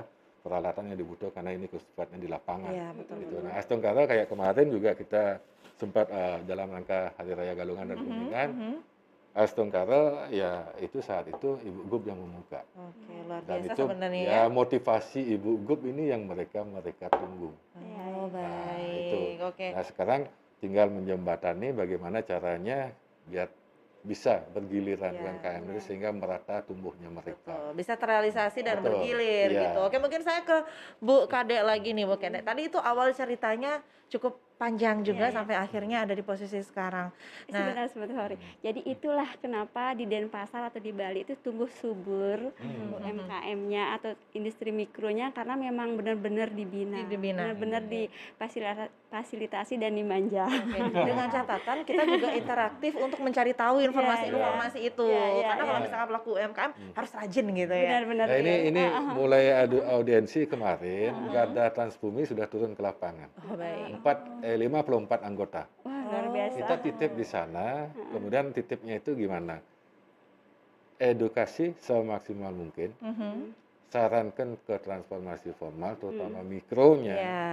peralatan 0.48 0.88
yang 0.88 0.98
dibutuhkan 0.98 1.44
karena 1.44 1.52
ini 1.52 1.68
sifatnya 1.68 2.16
di 2.16 2.28
lapangan. 2.32 2.72
Iya, 2.72 2.88
betul. 2.96 3.16
Gitu. 3.20 3.36
Nah, 3.44 3.52
Astungkara 3.60 4.00
kayak 4.08 4.26
kemarin 4.32 4.66
juga 4.72 4.90
kita 4.96 5.22
sempat 5.76 6.08
eh, 6.08 6.40
dalam 6.48 6.72
rangka 6.72 7.12
Hari 7.20 7.32
Raya 7.36 7.52
Galungan 7.52 7.86
dan 7.86 7.98
Mhm, 8.00 8.04
Kuningan, 8.08 8.48
mhm. 8.56 8.76
Astungkara 9.36 10.26
ya 10.32 10.66
itu 10.82 10.98
saat 10.98 11.28
itu 11.30 11.60
Ibu 11.62 11.80
Gub 11.86 12.02
yang 12.08 12.18
membuka. 12.18 12.64
Oke, 12.74 13.14
luar 13.22 13.44
Dan 13.46 13.62
biasa 13.62 13.70
itu 13.70 13.82
sebenarnya 13.86 14.22
ya 14.24 14.40
ya. 14.40 14.42
motivasi 14.50 15.20
Ibu 15.38 15.50
Gub 15.62 15.80
ini 15.84 16.10
yang 16.10 16.26
mereka 16.26 16.64
mereka 16.64 17.06
tunggu. 17.12 17.52
Oh, 17.76 18.26
Nah, 18.32 18.74
itu. 18.98 19.20
baik. 19.38 19.38
Oke. 19.46 19.66
Nah, 19.76 19.84
sekarang 19.84 20.20
tinggal 20.58 20.90
menjembatani 20.90 21.70
bagaimana 21.70 22.24
caranya 22.26 22.90
biar 23.30 23.46
bisa 24.00 24.40
bergiliran 24.48 25.10
Ya, 25.10 25.20
UMKM 25.20 25.62
ya. 25.68 25.80
sehingga 25.80 26.10
merata 26.10 26.62
tumbuhnya 26.62 27.08
mereka. 27.08 27.50
Betul, 27.50 27.74
bisa 27.74 27.92
terrealisasi 27.94 28.62
dan 28.62 28.78
Betul, 28.78 28.94
bergilir 28.94 29.48
iya. 29.50 29.62
gitu. 29.68 29.78
Oke, 29.82 29.98
mungkin 29.98 30.22
saya 30.22 30.40
ke 30.40 30.56
Bu 30.98 31.26
Kadek 31.26 31.62
lagi 31.62 31.90
nih, 31.90 32.04
Bu 32.04 32.14
Kadek. 32.14 32.42
Tadi 32.42 32.62
itu 32.64 32.78
awal 32.78 33.10
ceritanya 33.12 33.82
cukup 34.08 34.40
panjang 34.56 35.06
juga 35.06 35.28
Iya, 35.28 35.30
iya. 35.30 35.36
sampai 35.38 35.54
akhirnya 35.54 36.02
ada 36.02 36.10
di 36.10 36.24
posisi 36.24 36.58
sekarang. 36.58 37.14
Nah, 37.46 37.52
Sebentar, 37.52 37.86
sebentar, 37.86 38.14
sorry. 38.16 38.36
Jadi 38.58 38.80
itulah 38.82 39.30
kenapa 39.38 39.94
di 39.94 40.02
Denpasar 40.02 40.66
atau 40.66 40.80
di 40.80 40.90
Bali 40.90 41.22
itu 41.22 41.38
tumbuh 41.38 41.70
subur 41.70 42.50
Hmm. 42.56 42.98
UMKM-nya 42.98 43.94
atau 43.94 44.18
industri 44.32 44.70
mikronya 44.70 45.30
karena 45.30 45.54
memang 45.54 45.94
benar-benar 45.94 46.50
dibina, 46.50 47.04
Di- 47.04 47.14
dibina. 47.14 47.54
benar-benar 47.54 47.86
difasilitasi 49.08 49.80
dan 49.80 49.96
dimanja. 49.96 50.44
Oke, 50.44 50.84
Dengan 50.92 51.32
catatan 51.32 51.80
kita 51.88 52.04
juga 52.04 52.28
interaktif 52.28 52.92
untuk 53.00 53.24
mencari 53.24 53.56
tahu 53.56 53.80
informasi-informasi 53.80 54.78
itu. 54.84 55.08
Iya, 55.08 55.24
iya, 55.32 55.46
Karena 55.48 55.64
kalau 55.64 55.80
iya. 55.80 55.86
misalkan 55.88 56.06
pelaku 56.12 56.30
UMKM 56.36 56.70
Hmm. 56.76 56.92
harus 56.92 57.10
rajin 57.16 57.46
gitu 57.48 57.72
ya. 57.72 57.88
Benar-benar. 57.88 58.26
Nah, 58.28 58.36
ini 58.36 58.52
iya. 58.52 58.68
ini 58.68 58.82
mulai 59.16 59.44
adu 59.56 59.80
audiensi 59.80 60.44
kemarin, 60.44 61.32
Garda 61.32 61.72
Transbumi 61.72 62.28
sudah 62.28 62.44
turun 62.44 62.76
ke 62.76 62.84
lapangan. 62.84 63.32
Oh, 63.48 63.56
baik. 63.56 63.96
Empat 63.96 64.18
eh 64.44 64.60
54 64.60 65.24
anggota. 65.24 65.64
Wah, 65.88 66.00
luar 66.04 66.26
biasa. 66.28 66.56
Kita 66.60 66.74
titip 66.84 67.10
di 67.16 67.24
sana, 67.24 67.88
kemudian 68.12 68.52
titipnya 68.52 69.00
itu 69.00 69.16
gimana? 69.16 69.56
Edukasi 71.00 71.72
semaksimal 71.80 72.52
mungkin, 72.52 72.92
Mhm. 73.00 73.56
sarankan 73.88 74.60
ke 74.68 74.76
transformasi 74.84 75.56
formal 75.56 75.96
terutama 75.96 76.44
mikronya. 76.44 77.16
Ya. 77.16 77.48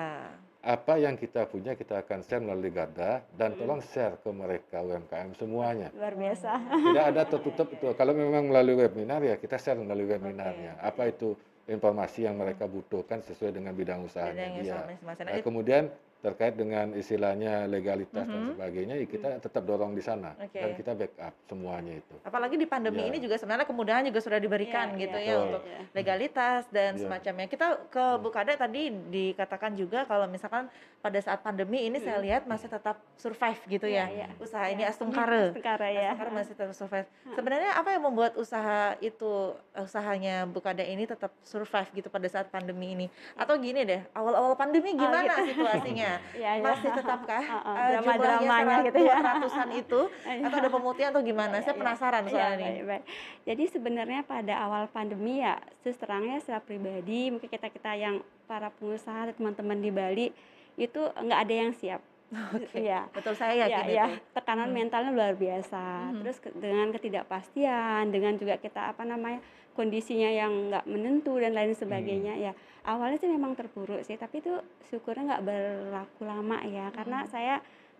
Apa 0.65 0.97
yang 0.97 1.13
kita 1.13 1.45
punya 1.45 1.77
kita 1.77 2.01
akan 2.01 2.25
share 2.25 2.41
melalui 2.41 2.73
Garda 2.73 3.21
dan 3.37 3.53
tolong 3.53 3.85
share 3.85 4.17
ke 4.17 4.29
mereka 4.33 4.81
UMKM 4.81 5.37
semuanya. 5.37 5.93
Luar 5.93 6.17
biasa. 6.17 6.49
Tidak 6.57 7.05
ada 7.05 7.21
tertutup 7.29 7.69
itu. 7.69 7.85
Kalau 7.93 8.17
memang 8.17 8.49
melalui 8.49 8.81
webinar 8.81 9.21
ya 9.21 9.37
kita 9.37 9.61
share 9.61 9.77
melalui 9.77 10.09
webinarnya. 10.09 10.81
Apa 10.81 11.13
itu 11.13 11.37
informasi 11.69 12.25
yang 12.25 12.41
mereka 12.41 12.65
butuhkan 12.65 13.21
sesuai 13.21 13.53
dengan 13.53 13.77
bidang 13.77 14.09
usahanya 14.09 14.33
Bidang 14.33 14.53
dia. 14.57 14.73
usaha 14.73 14.83
masing-masing. 14.89 15.25
Nah, 15.29 15.41
kemudian 15.45 15.83
terkait 16.25 16.57
dengan 16.57 16.89
istilahnya 16.91 17.69
legalitas 17.69 18.25
dan 18.25 18.25
Mhm. 18.25 18.49
sebagainya, 18.57 18.95
ya 18.97 19.05
kita 19.05 19.29
tetap 19.37 19.61
dorong 19.61 19.93
di 19.93 20.01
sana 20.01 20.33
Oke. 20.41 20.57
dan 20.57 20.73
kita 20.73 20.91
backup 20.91 21.33
semuanya 21.45 21.93
itu. 21.95 22.15
Apalagi 22.25 22.57
di 22.57 22.65
pandemi 22.65 23.05
Ya. 23.05 23.13
ini 23.13 23.21
juga 23.21 23.37
sebenarnya 23.37 23.69
kemudahan 23.69 24.01
juga 24.01 24.17
sudah 24.17 24.41
diberikan 24.41 24.97
Iya, 24.97 25.01
gitu 25.05 25.17
iya, 25.17 25.27
ya 25.27 25.33
Betul. 25.35 25.45
untuk 25.45 25.61
Iya. 25.63 25.79
legalitas 25.93 26.61
dan 26.73 26.91
Iya. 26.97 27.01
semacamnya. 27.05 27.45
Kita 27.45 27.67
ke 27.87 28.05
Bu 28.17 28.33
Kadek 28.33 28.57
tadi 28.57 28.81
dikatakan 28.89 29.77
juga 29.77 30.03
kalau 30.03 30.25
misalkan 30.25 30.65
pada 30.99 31.19
saat 31.21 31.45
pandemi 31.45 31.85
ini 31.85 32.01
saya 32.01 32.17
lihat 32.17 32.49
masih 32.49 32.65
tetap 32.65 32.97
survive 33.13 33.61
gitu 33.69 33.85
ya. 33.85 34.09
Iya, 34.09 34.25
iya. 34.25 34.41
Usaha 34.41 34.65
ini 34.65 34.81
Ya, 34.81 34.89
Astungkare. 34.89 35.53
Astungkare 35.53 35.89
ya. 35.91 36.09
Astungkare 36.09 36.31
masih 36.33 36.53
tetap 36.53 36.73
survive. 36.73 37.07
Sebenarnya 37.31 37.71
apa 37.75 37.89
yang 37.91 38.01
membuat 38.01 38.33
usaha 38.33 38.97
itu 38.99 39.53
usahanya 39.75 40.45
Bu 40.45 40.57
Kadek 40.57 40.87
ini 40.87 41.05
tetap 41.05 41.29
survive 41.41 41.89
gitu 41.93 42.09
pada 42.09 42.25
saat 42.25 42.49
pandemi 42.49 42.93
ini? 42.93 43.05
Atau 43.35 43.57
gini 43.57 43.85
deh, 43.85 44.01
awal-awal 44.11 44.55
pandemi 44.55 44.93
Oh, 44.93 44.97
gimana 44.97 45.21
gitu. 45.27 45.53
situasinya? 45.53 46.14
Iya, 46.31 46.51
iya. 46.55 46.63
Masih 46.63 46.89
tetapkah 46.91 47.41
Heeh, 47.53 47.75
eh, 47.75 47.87
drama-dramanya 47.91 48.39
jumlahnya 48.41 48.77
gitu 48.85 48.99
ya. 49.01 49.17
ratusan 49.19 49.69
itu 49.81 50.01
atau 50.17 50.57
ada 50.57 50.69
pemutihan 50.69 51.09
atau 51.09 51.21
gimana? 51.21 51.55
Saya 51.57 51.71
Iya, 51.71 51.79
penasaran 51.79 52.23
iya, 52.23 52.31
soal 52.31 52.51
baik, 52.51 52.61
ini. 52.61 52.81
baik. 52.83 53.03
Jadi 53.43 53.63
sebenarnya 53.67 54.21
pada 54.23 54.53
awal 54.59 54.83
pandemi 54.87 55.39
ya, 55.39 55.55
terus 55.79 55.95
terangnya 55.95 56.37
secara 56.39 56.59
pribadi, 56.59 57.29
mungkin 57.29 57.47
kita 57.47 57.67
kita 57.67 57.91
yang 57.93 58.15
para 58.43 58.69
pengusaha 58.69 59.31
teman-teman 59.31 59.77
di 59.77 59.89
Bali 59.89 60.27
itu 60.75 61.01
nggak 61.01 61.39
ada 61.41 61.53
yang 61.55 61.71
siap. 61.71 62.01
Oke. 62.51 62.67
Iya. 62.75 63.05
Betul 63.11 63.33
saya 63.33 63.53
Ya, 63.55 63.69
yakin 63.69 63.85
ya, 63.87 64.05
itu. 64.09 64.33
tekanan 64.33 64.67
Hmm. 64.67 64.75
mentalnya 64.75 65.11
luar 65.11 65.33
biasa. 65.33 66.09
Mhm. 66.09 66.19
Terus 66.19 66.37
ke- 66.39 66.55
dengan 66.55 66.87
ketidakpastian, 66.89 68.09
dengan 68.09 68.33
juga 68.35 68.57
kita 68.57 68.91
apa 68.91 69.03
namanya 69.03 69.39
kondisinya 69.71 70.27
yang 70.27 70.51
nggak 70.67 70.85
menentu 70.85 71.35
dan 71.35 71.51
lain 71.51 71.71
sebagainya 71.71 72.33
ya. 72.39 72.51
Awalnya 72.85 73.17
sih 73.17 73.31
memang 73.33 73.57
terpuruk 73.57 74.05
sih, 74.05 74.13
tapi 74.13 74.45
itu 74.45 74.53
syukurnya 74.93 75.35
nggak 75.35 75.45
berlaku 75.45 76.21
lama 76.21 76.61
ya, 76.69 76.93
karena 76.93 77.25
Mhm. 77.25 77.29
saya 77.33 77.55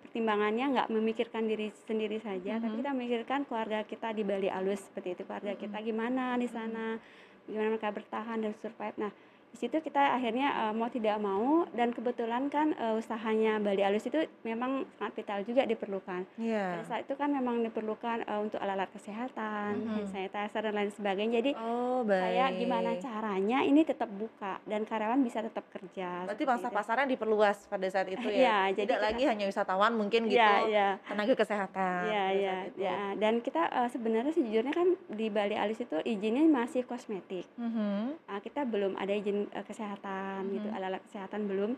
pertimbangannya 0.05 0.65
nggak 0.77 0.89
memikirkan 0.93 1.49
diri 1.49 1.73
sendiri 1.89 2.21
saja, 2.21 2.61
tapi 2.61 2.77
Mhm. 2.77 2.81
kita 2.85 2.91
memikirkan 2.93 3.39
keluarga 3.49 3.81
kita 3.81 4.13
di 4.13 4.21
Bali 4.21 4.45
Alus 4.45 4.85
seperti 4.85 5.17
itu, 5.17 5.25
keluarga 5.25 5.57
kita 5.57 5.81
gimana 5.81 6.37
di 6.37 6.45
sana, 6.45 7.01
gimana 7.49 7.73
mereka 7.73 7.89
bertahan 7.89 8.45
dan 8.45 8.53
survive. 8.61 8.93
Nah, 9.01 9.09
di 9.55 9.61
situ 9.61 9.79
kita 9.79 10.19
akhirnya 10.19 10.67
eh, 10.67 10.73
mau 10.75 10.91
tidak 10.91 11.15
mau 11.17 11.63
dan 11.71 11.89
kebetulan 11.89 12.51
kan 12.51 12.75
eh, 12.75 12.91
usahanya 12.93 13.55
Bali 13.57 13.79
Alus 13.79 14.03
itu 14.03 14.19
memang 14.43 14.83
sangat 14.93 15.15
vital 15.15 15.39
juga 15.41 15.63
diperlukan. 15.63 16.27
Iya. 16.35 16.75
Pada 16.75 16.83
saat 16.83 17.01
itu 17.07 17.15
kan 17.15 17.31
memang 17.31 17.63
diperlukan 17.63 18.17
eh, 18.21 18.39
untuk 18.41 18.59
alat-alat 18.59 18.91
kesehatan, 18.91 19.71
Mhm. 19.77 19.87
hand 19.87 20.07
sanitizer 20.09 20.59
dan 20.61 20.75
lain 20.75 20.91
sebagainya. 20.91 21.39
Jadi 21.39 21.51
Oh, 21.55 22.03
baik. 22.03 22.19
kayak 22.21 22.49
gimana 22.57 22.89
caranya 22.99 23.59
ini 23.61 23.81
tetap 23.81 24.11
buka 24.11 24.59
dan 24.61 24.83
karyawan 24.83 25.23
bisa 25.23 25.39
tetap 25.39 25.63
kerja. 25.69 26.27
Berarti 26.27 26.43
itu. 26.43 26.67
pasarnya 26.67 27.07
diperluas 27.07 27.57
pada 27.65 27.87
saat 27.87 28.11
itu 28.11 28.27
ya. 28.27 28.35
Iya, 28.35 28.57
jadi 28.75 28.83
Tidak 28.85 28.99
kita- 28.99 29.07
lagi 29.07 29.23
hanya 29.23 29.45
wisatawan 29.45 29.95
mungkin 29.95 30.27
gitu. 30.27 30.35
Iya, 30.35 30.51
iya. 30.67 30.89
Tenaga 31.01 31.31
kesehatan. 31.33 32.01
Iya, 32.03 32.25
iya, 32.33 32.55
ya. 32.75 32.99
Dan 33.15 33.39
kita 33.39 33.71
eh, 33.71 33.87
sebenarnya 33.87 34.35
sejujurnya 34.35 34.73
kan 34.73 34.87
di 35.07 35.31
Bali 35.31 35.55
Alis 35.55 35.79
itu 35.79 35.95
izinnya 36.03 36.43
masih 36.43 36.83
kosmetik. 36.83 37.47
Mhm. 37.55 38.19
Ah, 38.27 38.43
kita 38.43 38.67
belum 38.67 38.99
ada 38.99 39.13
izin 39.13 39.44
eh, 39.51 39.63
kesehatan 39.63 40.49
gitu, 40.49 40.67
Mhm. 40.67 40.75
alat-alat 40.75 41.01
kesehatan 41.05 41.45
belum. 41.45 41.73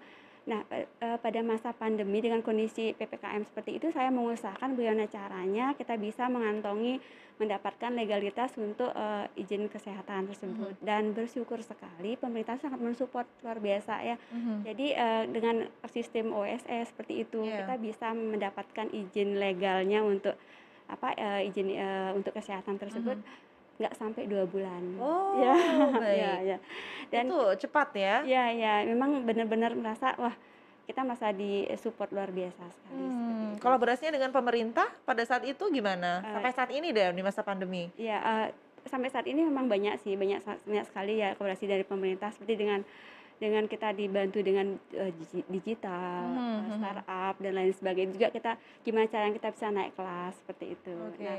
Nah, 0.47 0.63
eh, 0.71 0.87
pada 1.19 1.43
masa 1.43 1.75
pandemi 1.75 2.23
dengan 2.23 2.39
kondisi 2.39 2.95
PPKM 2.95 3.43
seperti 3.43 3.83
itu, 3.83 3.91
saya 3.91 4.07
mengusahakan 4.07 4.79
bagaimana 4.79 5.03
caranya 5.05 5.75
kita 5.75 5.99
bisa 5.99 6.31
mengantongi 6.31 7.03
mendapatkan 7.37 7.91
legalitas 7.91 8.55
untuk 8.55 8.87
eh, 8.89 9.27
izin 9.35 9.67
kesehatan 9.67 10.31
tersebut. 10.31 10.79
Dan 10.79 11.11
bersyukur 11.11 11.59
sekali 11.59 12.15
pemerintah 12.15 12.55
sangat 12.57 12.79
mensupport 12.79 13.27
luar 13.43 13.59
biasa 13.59 13.93
ya. 14.01 14.15
Mhm. 14.31 14.63
Jadi 14.63 14.87
eh, 14.95 15.23
dengan 15.27 15.55
sistem 15.91 16.31
OSS 16.31 16.95
seperti 16.95 17.27
itu 17.27 17.43
Iya. 17.43 17.67
kita 17.67 17.75
bisa 17.77 18.07
mendapatkan 18.15 18.87
izin 18.89 19.35
legalnya 19.37 19.99
untuk 19.99 20.39
apa 20.87 21.11
eh, 21.13 21.51
izin 21.51 21.67
eh, 21.69 22.11
untuk 22.15 22.31
kesehatan 22.31 22.79
tersebut 22.79 23.19
nggak 23.77 23.93
sampai 23.93 24.25
dua 24.25 24.43
bulan. 24.43 24.81
Oh, 24.97 25.37
ya, 25.37 25.53
baik. 26.01 26.17
ya, 26.17 26.31
ya. 26.43 26.57
Dan 27.07 27.29
itu 27.29 27.39
cepat 27.61 27.89
ya. 27.93 28.15
ya, 28.25 28.43
ya, 28.49 28.73
memang 28.83 29.21
benar-benar 29.21 29.77
merasa 29.77 30.17
wah 30.17 30.33
kita 30.83 31.03
merasa 31.03 31.29
di 31.29 31.67
support 31.75 32.09
luar 32.09 32.31
biasa 32.31 32.63
sekali. 32.63 33.05
Hmm, 33.05 33.59
kolaborasinya 33.59 34.15
dengan 34.15 34.31
pemerintah 34.31 34.87
pada 35.03 35.21
saat 35.23 35.43
itu 35.43 35.67
gimana? 35.67 36.23
Eh, 36.23 36.31
Sampai 36.33 36.51
saat 36.53 36.71
ini 36.71 36.89
deh 36.89 37.11
di 37.11 37.21
masa 37.21 37.43
pandemi. 37.43 37.91
Ya, 37.95 38.17
eh, 38.17 38.47
sampai 38.87 39.11
saat 39.11 39.27
ini 39.27 39.43
memang 39.43 39.67
banyak 39.67 39.99
sih, 39.99 40.15
banyak 40.15 40.41
banyak 40.63 40.85
sekali 40.87 41.19
ya 41.19 41.35
kolaborasi 41.35 41.67
dari 41.67 41.83
pemerintah 41.83 42.31
seperti 42.31 42.55
dengan 42.55 42.81
dengan 43.37 43.69
kita 43.69 43.93
dibantu 43.93 44.41
dengan 44.41 44.81
digi- 44.89 45.45
digital, 45.45 46.25
Mhm, 46.25 46.41
eh, 46.41 46.57
mhm. 46.65 46.77
startup 46.79 47.35
dan 47.37 47.51
lain 47.53 47.69
sebagainya. 47.69 48.11
Juga 48.15 48.27
kita 48.31 48.51
gimana 48.81 49.05
cara 49.05 49.29
kita 49.29 49.49
bisa 49.53 49.67
naik 49.69 49.93
kelas 49.93 50.33
seperti 50.41 50.65
itu. 50.73 50.95
Oke. 51.05 51.21
Nah, 51.21 51.37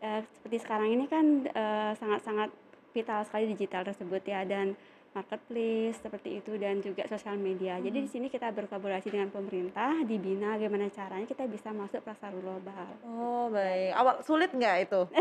seperti 0.00 0.56
sekarang 0.64 0.88
ini 0.96 1.04
kan 1.06 1.44
eh, 1.44 1.92
sangat-sangat 1.96 2.48
vital 2.90 3.20
sekali 3.22 3.52
digital 3.54 3.86
tersebut 3.86 4.22
ya 4.26 4.42
dan 4.48 4.74
marketplace 5.12 5.98
seperti 5.98 6.38
itu 6.38 6.54
dan 6.54 6.78
juga 6.78 7.02
sosial 7.04 7.34
media. 7.36 7.76
Jadi 7.76 7.92
Mhm. 7.94 8.04
di 8.04 8.10
sini 8.10 8.26
kita 8.26 8.48
berkolaborasi 8.48 9.08
dengan 9.08 9.28
pemerintah, 9.28 10.02
dibina 10.02 10.54
gimana 10.54 10.86
caranya 10.88 11.24
kita 11.24 11.44
bisa 11.44 11.70
masuk 11.70 11.98
pasar 12.00 12.30
global. 12.32 12.86
Oh 13.04 13.46
baik. 13.48 13.90
Awal 13.92 14.14
sulit 14.22 14.50
nggak 14.50 14.76
itu? 14.84 15.00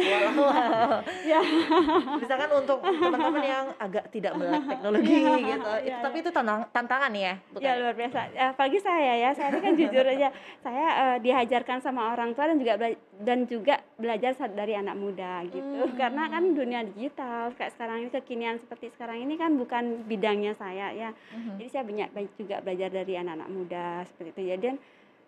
Ya. 1.26 1.42
Misalkan 2.16 2.50
untuk 2.56 2.80
teman-teman 2.80 3.44
yang 3.44 3.66
agak 3.76 4.10
tidak 4.10 4.34
melek 4.36 4.64
teknologi 4.68 5.10
Iya, 5.12 5.34
gitu. 5.44 5.44
iya, 5.44 5.56
Itu- 5.90 6.02
tapi 6.02 6.16
iya. 6.16 6.24
itu 6.24 6.30
tantangan, 6.32 6.66
tantangan 6.70 7.12
ya, 7.14 7.34
bukan? 7.50 7.66
Ya 7.66 7.74
luar 7.76 7.96
biasa. 7.96 8.20
Eh, 8.32 8.48
Apalagi 8.50 8.80
saya 8.80 9.14
ya, 9.16 9.30
saya 9.32 9.48
ini 9.50 9.60
kan 9.60 9.74
jujur 9.76 10.06
aja, 10.08 10.28
saya 10.60 10.86
eh, 11.00 11.18
diajarkan 11.20 11.80
sama 11.80 12.14
orang 12.14 12.34
tua 12.34 12.46
dan 12.46 12.58
juga 12.58 12.74
bela- 12.76 13.02
dan 13.20 13.40
juga 13.46 13.76
belajar 13.96 14.32
dari 14.50 14.74
anak 14.74 14.96
muda 14.96 15.44
gitu. 15.46 15.82
Hmm. 15.84 15.96
Karena 15.96 16.24
kan 16.28 16.44
dunia 16.50 16.82
digital 16.86 17.52
kayak 17.54 17.72
sekarang 17.72 17.98
ini 18.00 18.10
kekinian 18.12 18.58
seperti 18.58 18.90
sekarang 18.92 19.20
ini 19.20 19.36
kan 19.36 19.54
bukan 19.54 19.79
bukan 19.80 20.04
bidangnya 20.06 20.54
saya 20.54 20.92
ya. 20.92 21.10
Mhm. 21.32 21.56
Jadi 21.56 21.70
saya 21.72 21.84
banyak 21.88 22.10
banyak 22.12 22.34
juga 22.36 22.56
belajar 22.60 22.90
dari 22.92 23.14
anak-anak 23.16 23.50
muda 23.50 23.86
seperti 24.06 24.30
itu 24.30 24.42
ya. 24.44 24.56
Dan 24.60 24.76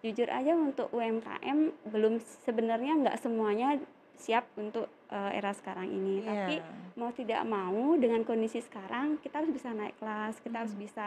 jujur 0.02 0.28
aja 0.28 0.52
untuk 0.52 0.92
UMKM 0.92 1.60
belum 1.88 2.20
sebenarnya 2.44 2.94
nggak 3.00 3.18
semuanya 3.22 3.80
siap 4.20 4.46
untuk 4.60 4.92
uh, 5.10 5.32
era 5.32 5.56
sekarang 5.56 5.88
ini. 5.88 6.22
Tapi 6.22 6.60
Iya. 6.60 6.68
mau 7.00 7.10
tidak 7.16 7.42
mau 7.48 7.96
dengan 7.96 8.22
kondisi 8.22 8.60
sekarang 8.60 9.18
kita 9.24 9.40
harus 9.40 9.56
bisa 9.56 9.72
naik 9.72 9.96
kelas, 9.98 10.36
kita 10.44 10.56
harus 10.62 10.76
Mhm. 10.76 10.82
bisa 10.84 11.06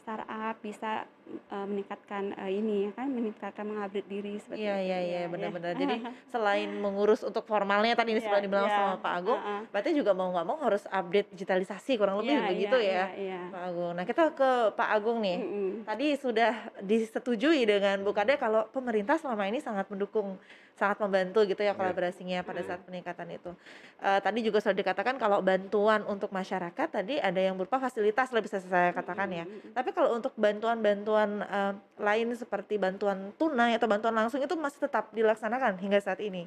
startup, 0.00 0.56
bisa 0.64 1.04
uh, 1.48 1.66
meningkatkan 1.66 2.32
uh, 2.34 2.48
ini 2.48 2.88
ya 2.88 2.90
kan, 2.92 3.08
meningkatkan 3.08 3.64
mengupgrade 3.64 4.08
diri 4.08 4.40
seperti 4.40 4.62
Iya, 4.62 4.74
itu 4.74 4.84
iya, 4.84 4.96
ya. 4.96 4.98
iya, 5.00 5.18
ya. 5.18 5.28
benar-benar. 5.28 5.72
Jadi 5.74 5.96
selain 6.32 6.70
mengurus 6.76 7.20
untuk 7.20 7.44
formalnya 7.44 7.92
tadi 7.92 8.12
ini 8.12 8.20
Iya, 8.20 8.26
seperti 8.26 8.42
dibilang 8.44 8.66
iya, 8.66 8.76
sama 8.76 8.94
Pak 8.98 9.12
Agung, 9.12 9.38
heeh. 9.38 9.60
berarti 9.68 9.90
juga 9.92 10.12
mau 10.12 10.28
nggak 10.30 10.46
mau 10.46 10.58
harus 10.60 10.84
update 10.86 11.28
digitalisasi 11.32 11.92
kurang 11.96 12.16
lebih 12.22 12.36
Iya, 12.36 12.48
begitu 12.48 12.76
iya, 12.78 12.88
ya, 12.88 12.94
iya, 12.94 13.06
iya. 13.18 13.40
Pak 13.50 13.62
Agung. 13.66 13.92
Nah 13.92 14.04
kita 14.06 14.22
ke 14.32 14.50
Pak 14.72 14.88
Agung 14.88 15.18
nih. 15.18 15.36
Mm-mm. 15.38 15.70
Tadi 15.84 16.06
sudah 16.14 16.52
disetujui 16.80 17.62
dengan 17.62 18.00
Bu 18.00 18.14
Kade 18.14 18.38
kalau 18.38 18.64
pemerintah 18.70 19.18
selama 19.18 19.44
ini 19.44 19.58
sangat 19.58 19.90
mendukung, 19.90 20.38
sangat 20.72 21.02
membantu 21.02 21.42
gitu 21.42 21.58
ya 21.58 21.74
Iya. 21.74 21.74
kolaborasinya 21.74 22.38
pada 22.40 22.62
Mm. 22.62 22.66
saat 22.66 22.80
peningkatan 22.86 23.28
itu. 23.28 23.50
Eh, 23.98 24.20
tadi 24.22 24.38
juga 24.40 24.62
sudah 24.62 24.78
dikatakan 24.78 25.18
kalau 25.18 25.42
bantuan 25.42 26.06
untuk 26.06 26.30
masyarakat 26.30 26.86
tadi 26.86 27.18
ada 27.18 27.36
yang 27.36 27.58
berupa 27.58 27.76
fasilitas 27.76 28.30
lah 28.30 28.38
bisa 28.38 28.62
saya 28.62 28.94
katakan 28.94 29.26
ya. 29.26 29.42
Tapi 29.74 29.90
kalau 29.90 30.14
untuk 30.14 30.30
bantuan-bantuan 30.38 31.17
eh, 31.26 31.74
lain 31.98 32.28
seperti 32.38 32.78
bantuan 32.78 33.34
tunai 33.34 33.74
atau 33.74 33.90
bantuan 33.90 34.14
langsung 34.14 34.38
itu 34.38 34.54
masih 34.54 34.86
tetap 34.86 35.10
dilaksanakan 35.10 35.80
hingga 35.82 35.98
saat 35.98 36.22
ini. 36.22 36.46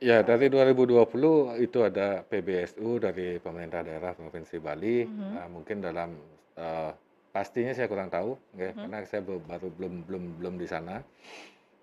Ya, 0.00 0.24
dari 0.24 0.48
2020 0.48 1.60
itu 1.60 1.78
ada 1.84 2.24
PBSU 2.24 3.00
dari 3.00 3.36
pemerintah 3.36 3.84
daerah 3.84 4.16
Provinsi 4.16 4.56
Bali. 4.56 5.04
Mhm. 5.04 5.28
Nah, 5.36 5.46
mungkin 5.52 5.76
dalam 5.84 6.16
eh, 6.56 6.92
pastinya 7.32 7.72
saya 7.72 7.88
kurang 7.88 8.08
tahu, 8.08 8.36
ya, 8.56 8.72
karena 8.76 9.04
saya 9.06 9.22
baru, 9.24 9.68
belum 9.76 10.08
belum 10.08 10.24
belum 10.40 10.54
di 10.56 10.66
sana. 10.68 11.04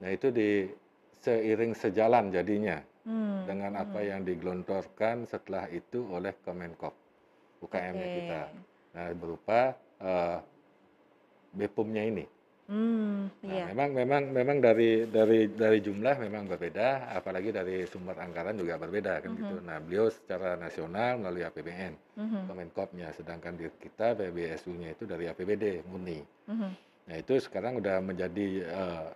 Nah, 0.01 0.09
itu 0.09 0.33
di 0.33 0.65
seiring 1.21 1.73
sejalan 1.73 2.29
jadinya 2.29 2.77
Hmm, 3.07 3.47
dengan 3.47 3.71
apa 3.79 4.03
hmm. 4.03 4.09
yang 4.11 4.21
digelontorkan 4.27 5.23
setelah 5.23 5.71
itu 5.71 6.03
oleh 6.11 6.35
Kemenkop 6.43 6.91
UKM-nya 7.63 8.03
Oke. 8.03 8.15
kita. 8.19 8.41
Nah, 8.91 9.05
berupa 9.15 9.59
eh, 10.03 10.37
BPUM-nya 11.57 12.03
ini. 12.05 12.25
Hmm, 12.67 13.31
Nah, 13.47 13.63
iya. 13.63 13.65
memang 13.71 13.95
memang 13.95 14.23
memang 14.35 14.57
dari 14.59 15.07
dari 15.07 15.47
dari 15.47 15.79
jumlah 15.79 16.19
memang 16.19 16.51
berbeda, 16.51 17.15
apalagi 17.15 17.55
dari 17.55 17.87
sumber 17.87 18.19
anggaran 18.19 18.59
juga 18.59 18.75
berbeda 18.75 19.23
kan 19.23 19.31
gitu. 19.39 19.55
Mhm. 19.55 19.63
Nah, 19.63 19.79
beliau 19.79 20.11
secara 20.11 20.59
nasional 20.59 21.15
melalui 21.15 21.47
APBN, 21.47 21.95
Mhm, 22.19 22.51
Kemenkopnya, 22.51 23.07
sedangkan 23.15 23.55
di 23.55 23.71
kita 23.79 24.19
PBSU-nya 24.19 24.91
itu 24.91 25.07
dari 25.07 25.31
APBD 25.31 25.79
murni. 25.87 26.19
mhm. 26.51 26.69
Nah, 27.07 27.15
itu 27.15 27.39
sekarang 27.39 27.79
udah 27.79 28.03
menjadi 28.03 28.47
eh, 28.67 29.07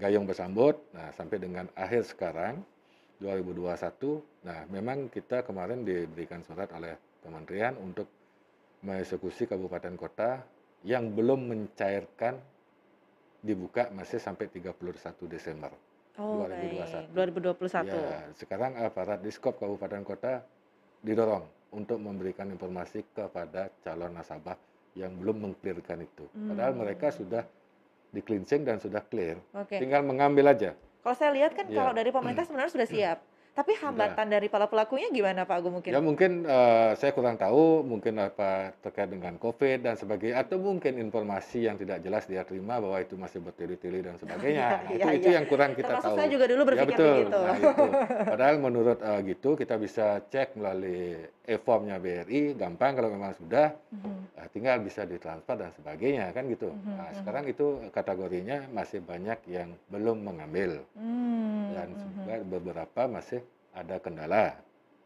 gayung 0.00 0.24
bersambut. 0.24 0.80
Nah, 0.96 1.12
sampai 1.12 1.36
dengan 1.36 1.68
akhir 1.76 2.08
sekarang 2.08 2.64
2021. 3.20 4.24
Nah, 4.48 4.64
memang 4.72 5.12
kita 5.12 5.44
kemarin 5.44 5.84
diberikan 5.84 6.40
surat 6.40 6.72
oleh 6.72 6.96
kementerian 7.20 7.76
untuk 7.76 8.08
mengeksekusi 8.80 9.44
kabupaten 9.44 9.92
kota 9.96 10.40
yang 10.84 11.10
belum 11.10 11.48
mencairkan 11.48 12.36
dibuka 13.40 13.88
masih 13.90 14.20
sampai 14.20 14.48
31 14.48 14.76
Desember. 15.26 15.72
Oh, 16.14 16.46
baik. 16.46 17.10
2021. 17.10 17.58
2021. 17.58 17.90
Ya, 17.90 18.20
sekarang 18.38 18.78
aparat 18.78 19.18
Diskop 19.20 19.58
Kabupaten 19.58 20.04
Kota 20.06 20.44
didorong 21.02 21.42
untuk 21.74 21.98
memberikan 21.98 22.46
informasi 22.48 23.02
kepada 23.10 23.68
calon 23.82 24.14
nasabah 24.14 24.54
yang 24.94 25.10
belum 25.18 25.50
mengklirkan 25.50 26.06
itu. 26.06 26.24
Padahal 26.30 26.72
Hmm. 26.72 26.80
mereka 26.86 27.10
sudah 27.10 27.42
di 28.14 28.22
cleansing 28.22 28.62
dan 28.62 28.78
sudah 28.78 29.02
clear. 29.02 29.42
Oke. 29.52 29.82
Tinggal 29.82 30.06
mengambil 30.06 30.54
aja. 30.54 30.70
Kalau 31.02 31.16
saya 31.18 31.34
lihat 31.34 31.52
kan 31.52 31.66
Iya. 31.66 31.76
kalau 31.76 31.92
dari 31.92 32.14
pemerintah 32.14 32.44
sebenarnya 32.48 32.72
sudah 32.72 32.86
siap. 32.88 33.18
Tapi 33.54 33.70
hambatan 33.78 34.26
dari 34.26 34.50
para 34.50 34.66
pelakunya 34.66 35.06
gimana 35.14 35.46
Pak 35.46 35.62
Agung 35.62 35.78
mungkin? 35.78 35.94
Ya 35.94 36.02
mungkin 36.02 36.42
eh, 36.42 36.90
saya 36.98 37.14
kurang 37.14 37.38
tahu, 37.38 37.86
mungkin 37.86 38.18
apa 38.18 38.74
terkait 38.82 39.06
dengan 39.06 39.38
COVID 39.38 39.78
dan 39.78 39.94
sebagainya, 39.94 40.42
atau 40.42 40.58
mungkin 40.58 40.98
informasi 40.98 41.70
yang 41.70 41.78
tidak 41.78 42.02
jelas 42.02 42.26
dia 42.26 42.42
terima 42.42 42.82
bahwa 42.82 42.98
itu 42.98 43.14
masih 43.14 43.38
bertele-tele 43.38 44.02
dan 44.02 44.18
sebagainya. 44.18 44.66
Nah, 44.66 44.80
Iya, 44.90 44.98
itu 44.98 45.08
itu 45.22 45.28
iya. 45.30 45.36
yang 45.38 45.46
kurang 45.46 45.78
kita 45.78 45.86
Termasuk 45.86 46.10
tahu. 46.10 46.18
saya 46.18 46.28
juga 46.34 46.46
dulu 46.50 46.58
Ya 46.58 46.66
berpikir 46.66 46.96
betul. 46.98 47.14
begitu. 47.14 47.38
Nah, 47.38 47.56
itu. 47.62 47.84
Padahal 48.26 48.56
menurut 48.58 48.98
eh, 48.98 49.20
gitu 49.30 49.50
kita 49.54 49.74
bisa 49.78 50.06
cek 50.26 50.48
melalui 50.58 51.14
e-formnya 51.46 52.02
BRI, 52.02 52.58
gampang 52.58 52.98
kalau 52.98 53.14
memang 53.14 53.38
sudah, 53.38 53.70
Mhm. 53.94 54.34
eh, 54.34 54.48
tinggal 54.50 54.82
bisa 54.82 55.06
ditransfer 55.06 55.54
dan 55.54 55.70
sebagainya 55.78 56.34
kan 56.34 56.50
gitu. 56.50 56.74
Mhm, 56.74 56.90
Nah, 56.90 57.06
mhm. 57.06 57.16
sekarang 57.22 57.44
itu 57.46 57.66
kategorinya 57.94 58.66
masih 58.74 58.98
banyak 58.98 59.38
yang 59.46 59.70
belum 59.86 60.26
mengambil 60.26 60.82
Hmm, 60.98 61.70
dan 61.70 61.88
mhm. 61.94 62.02
juga 62.02 62.34
beberapa 62.50 63.02
masih 63.06 63.43
ada 63.74 63.98
kendala. 63.98 64.54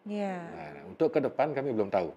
Iya. 0.07 0.37
Nah, 0.48 0.72
untuk 0.88 1.12
ke 1.12 1.20
depan 1.20 1.52
kami 1.52 1.72
belum 1.74 1.92
tahu 1.92 2.09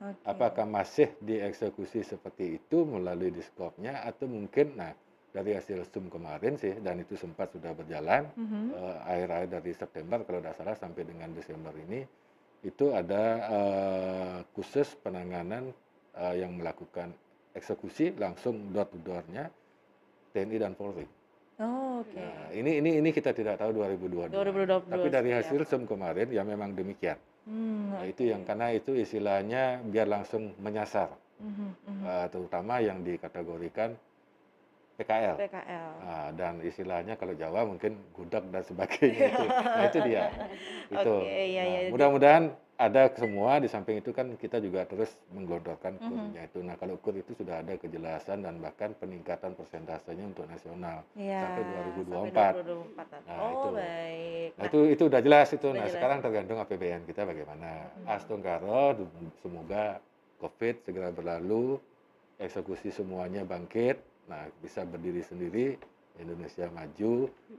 Oke. 0.00 0.22
apakah 0.22 0.64
masih 0.64 1.10
dieksekusi 1.18 2.06
seperti 2.06 2.56
itu 2.62 2.86
melalui 2.86 3.34
diskopnya 3.34 4.00
atau 4.06 4.30
mungkin 4.30 4.78
nah 4.78 4.94
dari 5.30 5.54
hasil 5.54 5.82
sum 5.90 6.06
kemarin 6.10 6.58
sih 6.58 6.78
dan 6.82 7.02
itu 7.02 7.14
sempat 7.14 7.50
sudah 7.54 7.74
berjalan 7.74 8.26
Mhm. 8.34 8.62
eh, 8.70 8.96
akhir-akhir 9.06 9.48
dari 9.50 9.72
September 9.74 10.18
kalau 10.22 10.38
tidak 10.42 10.56
salah 10.58 10.76
sampai 10.78 11.02
dengan 11.06 11.30
Desember 11.34 11.74
ini 11.74 12.06
itu 12.62 12.94
ada 12.94 13.22
eh, 13.50 14.38
khusus 14.54 14.94
penanganan 15.02 15.74
eh, 16.16 16.34
yang 16.38 16.54
melakukan 16.54 17.10
eksekusi 17.54 18.14
langsung 18.14 18.70
door 18.70 18.86
to 18.86 18.98
door-nya 19.02 19.50
TNI 20.30 20.56
dan 20.62 20.78
Polri. 20.78 21.06
Oh, 21.60 22.00
Oke. 22.00 22.16
Nah, 22.16 22.48
ini 22.56 22.80
ini 22.80 22.90
ini 23.04 23.10
kita 23.12 23.36
tidak 23.36 23.60
tahu 23.60 23.76
2022. 23.76 24.32
2022, 24.32 24.88
Tapi 24.88 25.08
dari 25.12 25.30
hasil 25.36 25.60
sum 25.68 25.84
kemarin 25.84 26.32
ya 26.32 26.40
memang 26.40 26.72
demikian. 26.72 27.20
Hmm, 27.44 27.92
Nah, 27.92 28.00
oke. 28.00 28.12
itu 28.16 28.22
yang 28.32 28.44
karena 28.48 28.72
itu 28.72 28.96
istilahnya 28.96 29.84
biar 29.84 30.08
langsung 30.08 30.56
menyasar, 30.56 31.12
Mhm, 31.36 31.68
mhm. 31.84 32.02
eh, 32.04 32.26
terutama 32.32 32.80
yang 32.80 33.04
dikategorikan 33.04 33.92
PKL. 34.96 35.36
PKL. 35.36 35.88
Nah, 36.00 36.28
dan 36.32 36.60
istilahnya 36.60 37.16
kalau 37.16 37.32
Jawa 37.32 37.64
mungkin 37.64 37.96
gudeg 38.12 38.44
dan 38.48 38.64
sebagainya 38.64 39.20
itu. 39.28 39.44
Nah, 39.76 39.84
itu 39.84 39.98
dia. 40.04 40.22
Itu. 40.88 41.14
Oke, 41.24 41.40
iya, 41.44 41.62
Nah, 41.64 41.72
iya. 41.76 41.88
mudah-mudahan 41.88 42.44
ada 42.80 43.12
semua 43.12 43.60
di 43.60 43.68
samping 43.68 44.00
itu 44.00 44.08
kan 44.08 44.24
kita 44.40 44.56
juga 44.56 44.88
terus 44.88 45.12
menggelontorkan 45.36 46.00
Mhm. 46.00 46.08
kurnya 46.08 46.42
itu. 46.48 46.58
Nah, 46.64 46.80
kalau 46.80 46.96
kur 46.96 47.12
itu 47.12 47.36
sudah 47.36 47.60
ada 47.60 47.76
kejelasan 47.76 48.40
dan 48.40 48.56
bahkan 48.56 48.96
peningkatan 48.96 49.52
persentasenya 49.52 50.24
untuk 50.24 50.48
nasional. 50.48 51.04
Iya, 51.12 51.44
sampai 51.44 51.60
sampai 51.60 51.76
2024. 52.00 52.52
2024. 52.56 53.20
Nah, 53.28 53.36
oh, 53.36 53.50
itu. 53.52 53.68
baik. 53.76 54.50
Nah, 54.56 54.64
itu 54.64 54.78
itu 54.96 55.02
udah 55.12 55.20
jelas 55.20 55.48
itu. 55.52 55.66
Udah 55.68 55.76
Nah, 55.76 55.84
jelas. 55.84 55.94
sekarang 56.00 56.18
tergantung 56.24 56.56
APBN 56.56 57.02
kita 57.04 57.28
bagaimana. 57.28 57.70
Mhm. 58.00 58.06
Astungkaro 58.08 58.96
semoga 59.44 59.84
Covid 60.40 60.76
segera 60.80 61.12
berlalu, 61.12 61.76
eksekusi 62.40 62.88
semuanya 62.88 63.44
bangkit, 63.44 64.00
nah 64.24 64.48
bisa 64.64 64.88
berdiri 64.88 65.20
sendiri, 65.20 65.76
Indonesia 66.20 66.66
maju, 66.68 67.12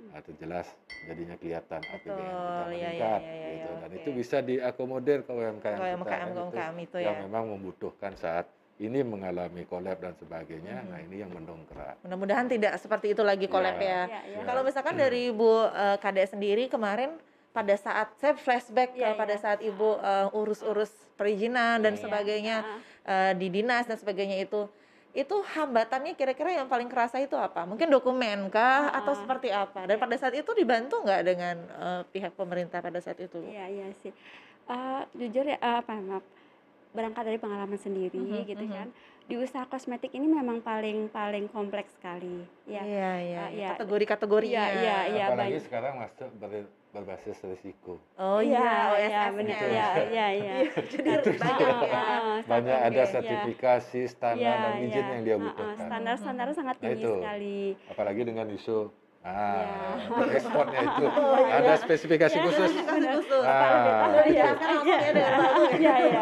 nah, 0.08 0.18
itu 0.18 0.32
jelas 0.38 0.68
jadinya 1.04 1.36
kelihatan 1.36 1.82
APBN 1.82 1.98
kita 1.98 2.14
Betul, 2.14 2.22
iya, 2.22 2.30
iya, 2.46 2.66
meningkat 2.70 3.22
iya, 3.22 3.34
iya, 3.34 3.50
gitu. 3.52 3.70
Dan 3.74 3.90
oke. 3.90 3.98
itu 3.98 4.10
bisa 4.14 4.38
diakomodir 4.40 5.20
ke 5.22 5.32
UMKM 5.32 5.62
Kalau 5.74 5.82
kita 5.82 5.98
UMKM, 5.98 6.10
kan, 6.14 6.28
itu 6.30 6.42
UMKM 6.42 6.76
itu 6.80 6.98
yang 7.02 7.16
ya. 7.18 7.22
memang 7.26 7.44
membutuhkan 7.50 8.14
saat 8.16 8.46
ini 8.78 9.00
mengalami 9.02 9.62
kolab 9.64 9.98
dan 9.98 10.14
sebagainya. 10.16 10.76
Mhm. 10.80 10.88
Nah, 10.88 11.00
ini 11.02 11.16
yang 11.20 11.30
mendongkrak. 11.30 12.02
Mudah-mudahan 12.02 12.46
tidak 12.46 12.74
seperti 12.78 13.14
itu 13.14 13.22
lagi 13.22 13.46
collab 13.46 13.78
Iya. 13.78 13.86
ya. 13.86 14.02
Iya, 14.08 14.22
iya. 14.26 14.38
Kalau 14.42 14.62
misalkan 14.62 14.96
dari 14.96 15.30
Ibu 15.30 15.52
eh, 15.68 15.98
Kade 15.98 16.24
sendiri 16.26 16.66
kemarin 16.66 17.14
pada 17.52 17.76
saat 17.76 18.10
saya 18.16 18.34
flashback 18.34 18.96
ke 18.96 19.04
Iya, 19.04 19.14
pada 19.14 19.36
iya. 19.36 19.42
saat 19.42 19.60
Ibu 19.62 19.90
eh, 19.98 20.28
urus-urus 20.34 20.90
perizinan 21.14 21.78
dan 21.78 21.94
Iya, 21.94 22.02
sebagainya 22.02 22.58
heeh. 22.64 22.80
eh, 23.06 23.32
di 23.38 23.48
dinas 23.50 23.86
dan 23.86 23.98
sebagainya 23.98 24.38
itu 24.40 24.66
itu 25.12 25.36
hambatannya 25.44 26.16
kira-kira 26.16 26.56
yang 26.56 26.72
paling 26.72 26.88
kerasa 26.88 27.20
itu 27.20 27.36
apa? 27.36 27.68
Mungkin 27.68 27.92
dokumen 27.92 28.48
kah 28.48 28.96
atau 28.96 29.12
Ah. 29.12 29.20
seperti 29.20 29.52
apa? 29.52 29.84
Dan 29.84 30.00
pada 30.00 30.16
saat 30.16 30.32
itu 30.32 30.48
dibantu 30.56 31.04
nggak 31.04 31.22
dengan 31.28 31.56
eh, 31.68 32.02
pihak 32.08 32.32
pemerintah 32.40 32.80
pada 32.80 33.00
saat 33.04 33.20
itu? 33.20 33.44
Iya 33.44 33.66
iya 33.68 33.88
sih. 34.00 34.16
Eh, 34.72 35.02
jujur 35.20 35.44
ya 35.44 35.60
eh, 35.60 35.76
apa 35.84 35.94
maaf 36.00 36.24
berangkat 36.92 37.24
dari 37.28 37.40
pengalaman 37.40 37.80
sendiri 37.80 38.16
Mhm, 38.20 38.48
gitu 38.48 38.64
mhm. 38.64 38.72
kan. 38.72 38.88
Di 39.22 39.36
usaha 39.36 39.64
kosmetik 39.64 40.12
ini 40.12 40.28
memang 40.28 40.60
paling 40.60 41.08
paling 41.08 41.48
kompleks 41.48 41.96
sekali. 41.96 42.44
Ya. 42.66 42.82
Iya, 42.82 42.84
iya, 42.84 43.08
Ah, 43.08 43.20
iya. 43.22 43.44
iya. 43.48 43.70
Kategori-kategorinya. 43.74 44.64
Iya, 44.66 44.76
iya, 44.76 44.98
iya. 45.08 45.26
Apalagi 45.28 45.50
banyak. 45.54 45.64
sekarang 45.64 45.94
masuk 45.98 46.30
ber- 46.36 46.68
berbasis 46.92 47.40
risiko. 47.42 47.96
Oh 48.20 48.44
Iya, 48.44 48.60
iya, 48.60 48.68
iya, 48.68 48.90
OSS-nya. 48.92 49.24
benar. 49.32 49.56
Itu. 49.56 49.66
Iya, 49.72 49.88
iya, 50.04 50.28
iya. 50.28 50.56
Iya, 50.60 50.82
jadi 50.84 51.08
Itu 51.14 51.30
banyak 51.32 51.56
juga. 51.56 51.72
ya. 51.72 51.80
Heeh, 51.88 52.38
banyak 52.44 52.76
oke, 52.76 52.88
ada 52.90 52.98
iya. 52.98 53.06
sertifikasi 53.08 54.02
standar 54.06 54.36
Iya, 54.52 54.52
dan 54.60 54.74
izin 54.76 54.92
iya. 55.00 55.08
yang 55.08 55.22
dia 55.24 55.32
Heeh, 55.32 55.44
butuhkan. 55.48 55.86
Standar-standarnya 55.88 56.56
sangat 56.58 56.76
Nah, 56.76 56.84
tinggi 56.84 57.00
itu. 57.00 57.14
sekali. 57.16 57.60
Apalagi 57.88 58.22
dengan 58.26 58.48
isu 58.50 58.78
Ah, 59.22 60.02
Iya. 60.02 60.34
ekspornya 60.34 60.82
itu 60.82 61.06
Oh, 61.06 61.38
iya. 61.38 61.62
ada 61.62 61.74
spesifikasi 61.78 62.34
Ya. 62.34 62.42
khusus. 62.42 62.72
Khusus. 62.74 63.46
Ah. 63.46 63.62
Tahu 64.02 64.18
Iya. 64.34 64.48
ya 64.82 64.98
ya. 65.14 65.30
Iya, 65.78 65.94
iya. 66.02 66.22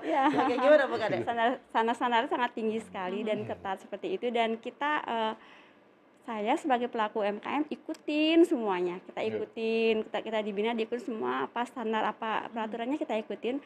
Iya. 0.00 0.22
Gimana 0.56 0.84
Bu 0.88 0.96
Kade? 0.96 1.20
sangat 2.32 2.50
tinggi 2.56 2.80
sekali 2.80 3.20
dan 3.22 3.44
Hmm. 3.44 3.48
ketat 3.52 3.84
seperti 3.84 4.16
itu 4.16 4.32
dan 4.32 4.56
kita 4.56 4.92
eh, 5.04 5.34
saya 6.24 6.56
sebagai 6.56 6.88
pelaku 6.88 7.20
UMKM 7.20 7.68
ikutin 7.68 8.44
semuanya 8.44 9.00
kita 9.02 9.20
ikutin 9.20 10.04
kita 10.06 10.18
kita 10.20 10.38
dibina 10.40 10.72
diikutin 10.72 11.02
semua 11.02 11.44
apa 11.44 11.64
standar 11.64 12.04
apa 12.06 12.46
peraturannya 12.48 12.96
kita 12.96 13.16
ikutin 13.18 13.58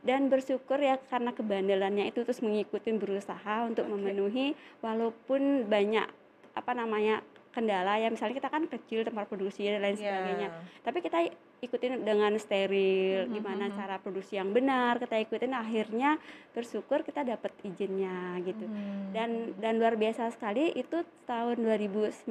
dan 0.00 0.26
bersyukur 0.26 0.76
ya 0.76 0.96
karena 1.06 1.30
kebandelannya 1.30 2.08
itu 2.08 2.24
terus 2.24 2.40
mengikuti 2.40 2.90
berusaha 2.92 3.64
untuk 3.64 3.86
memenuhi 3.86 4.52
walaupun 4.80 5.64
banyak 5.64 6.08
apa 6.52 6.72
namanya 6.74 7.20
kendala 7.58 7.94
ya 7.94 8.06
misalnya 8.06 8.36
kita 8.36 8.48
kan 8.48 8.62
kecil 8.64 9.02
tempat 9.02 9.26
produksi 9.26 9.66
dan 9.66 9.80
lain 9.80 9.96
sebagainya 9.96 10.48
Iya. 10.48 10.80
tapi 10.80 10.98
kita 11.00 11.18
ikutin 11.58 12.00
dengan 12.00 12.30
steril 12.36 13.26
Mhm, 13.26 13.34
gimana 13.34 13.66
cara 13.68 13.98
produksi 13.98 14.38
yang 14.38 14.48
benar 14.48 14.96
kita 14.96 15.18
ikutin 15.18 15.50
akhirnya 15.52 16.22
bersyukur 16.52 17.02
kita 17.02 17.26
dapat 17.26 17.50
izinnya 17.62 18.14
gitu 18.40 18.62
Hmm. 18.62 19.10
dan 19.10 19.30
dan 19.56 19.74
luar 19.76 19.94
biasa 19.94 20.30
sekali 20.30 20.70
itu 20.72 21.02
tahun 21.24 21.58
2019 21.58 22.30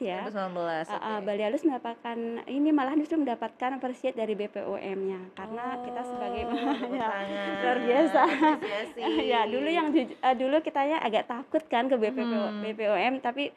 ya 0.00 0.26
2019. 0.26 0.86
Uh, 0.86 0.94
uh. 0.96 1.18
Bali 1.20 1.42
Halus 1.42 1.62
mendapatkan 1.62 2.18
ini 2.46 2.68
malah 2.70 2.94
justru 2.94 3.16
mendapatkan 3.16 3.70
appreciate 3.72 4.14
dari 4.14 4.34
BPOM-nya 4.34 5.30
karena 5.32 5.64
kita 5.80 6.00
sebagai 6.02 6.42
Oh, 6.46 6.74
ya, 6.88 7.08
luar 7.62 7.78
biasa. 7.80 8.22
Ya 9.26 9.40
dulu 9.44 9.68
yang 9.68 9.88
uh, 9.94 10.34
dulu 10.34 10.58
kitanya 10.60 10.98
agak 10.98 11.26
takut 11.26 11.62
kan 11.66 11.86
ke 11.86 11.94
BPO, 11.94 12.24
Hmm. 12.26 12.62
BPOM 12.62 13.14
tapi 13.20 13.54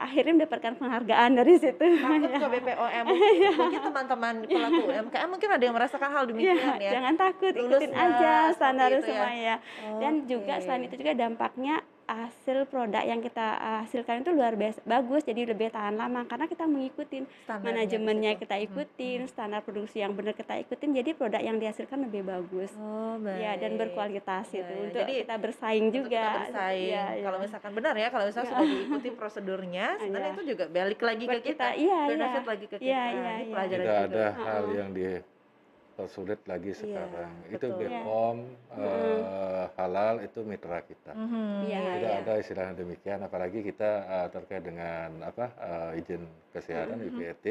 akhirnya 0.00 0.32
mendapatkan 0.34 0.72
penghargaan 0.74 1.30
dari 1.36 1.54
situ. 1.54 1.84
Takut 2.00 2.32
ke 2.32 2.46
BPOM 2.56 3.04
mungkin, 3.04 3.52
mungkin 3.52 3.80
teman-teman 3.84 4.34
pelaku 4.42 4.80
UMKM 4.88 5.28
mungkin 5.28 5.48
ada 5.50 5.62
yang 5.62 5.76
merasakan 5.76 6.08
hal 6.10 6.24
demikian 6.24 6.56
Iya, 6.56 6.72
ya. 6.80 6.90
jangan 6.96 7.14
takut, 7.14 7.52
Lulus 7.52 7.78
ikutin 7.78 7.92
aja 7.92 8.32
standar 8.56 8.88
itu 8.90 8.96
ya. 8.96 9.04
semua 9.04 9.30
ya. 9.30 9.56
Dan 10.00 10.12
juga 10.24 10.54
selain 10.58 10.82
itu 10.88 10.96
juga 10.96 11.12
dampaknya 11.12 11.74
hasil 12.12 12.64
produk 12.64 13.00
yang 13.00 13.18
kita 13.18 13.46
uh, 13.54 13.78
hasilkan 13.80 14.20
itu 14.20 14.30
luar 14.30 14.52
biasa 14.52 14.82
bagus, 14.82 15.22
jadi 15.22 15.46
lebih 15.46 15.68
tahan 15.68 15.94
lama 15.94 16.22
karena 16.24 16.44
kita 16.44 16.64
mengikuti 16.64 17.22
Standarnya 17.40 17.62
manajemennya 17.86 18.32
di 18.32 18.38
kita 18.38 18.56
ikutin, 18.60 19.20
standar 19.24 19.60
produksi 19.60 19.98
yang 19.98 20.12
benar 20.12 20.32
kita 20.32 20.58
ikutin, 20.58 20.90
jadi 20.92 21.10
produk 21.12 21.38
yang 21.38 21.56
dihasilkan 21.56 22.02
lebih 22.02 22.22
bagus. 22.22 22.70
oh 22.74 23.14
baik 23.16 23.38
Ya 23.38 23.52
dan 23.54 23.72
berkualitas 23.76 24.46
Ya, 24.48 24.60
itu 24.60 24.72
ya. 24.72 24.80
untuk 24.82 25.00
Jadi, 25.00 25.12
kita 25.20 25.34
bersaing 25.36 25.84
Untuk 25.84 25.96
juga. 26.00 26.20
kita 26.20 26.40
bersaing. 26.44 26.88
Iya, 26.88 27.04
iya. 27.10 27.22
Kalau 27.22 27.38
misalkan 27.38 27.70
benar 27.72 27.94
ya, 27.94 28.08
kalau 28.08 28.24
misalnya 28.24 28.48
sudah 28.48 28.66
diikuti 28.66 29.08
prosedurnya, 29.18 29.86
sebenarnya 29.96 30.26
Iya. 30.26 30.36
itu 30.36 30.44
juga 30.48 30.64
balik 30.66 31.00
lagi 31.00 31.24
ke 31.24 31.30
Buat 31.30 31.44
kita, 31.44 31.66
iya, 31.72 31.98
iya. 32.00 32.08
benefit 32.08 32.44
lagi 32.44 32.64
ke 32.64 32.76
kita. 32.76 32.84
Iya, 32.84 33.02
iya, 33.06 33.30
Ini 33.30 33.40
iya. 33.40 33.50
pelajaran 33.50 33.80
Tidak 33.80 33.98
juga. 34.00 34.08
ada 34.10 34.24
hal 34.40 34.64
yang 34.72 34.90
dipersulit 34.92 36.40
lagi 36.44 36.70
sekarang. 36.72 37.32
Itu 37.46 37.66
betul. 37.68 37.78
BPOM 37.78 38.36
eh, 38.72 39.64
halal 39.74 40.14
itu 40.20 40.40
mitra 40.42 40.80
kita. 40.80 41.12
Iya, 41.12 41.80
Tidak 41.80 41.96
iya. 41.96 41.99
Ada 42.20 42.32
istilahnya 42.38 42.74
demikian, 42.76 43.20
apalagi 43.24 43.64
kita 43.64 43.90
eh, 44.04 44.28
terkait 44.30 44.62
dengan 44.62 45.08
apa 45.24 45.46
eh, 45.56 46.00
izin 46.00 46.22
kesehatan 46.52 47.00
Mhm. 47.00 47.06
IPET. 47.10 47.44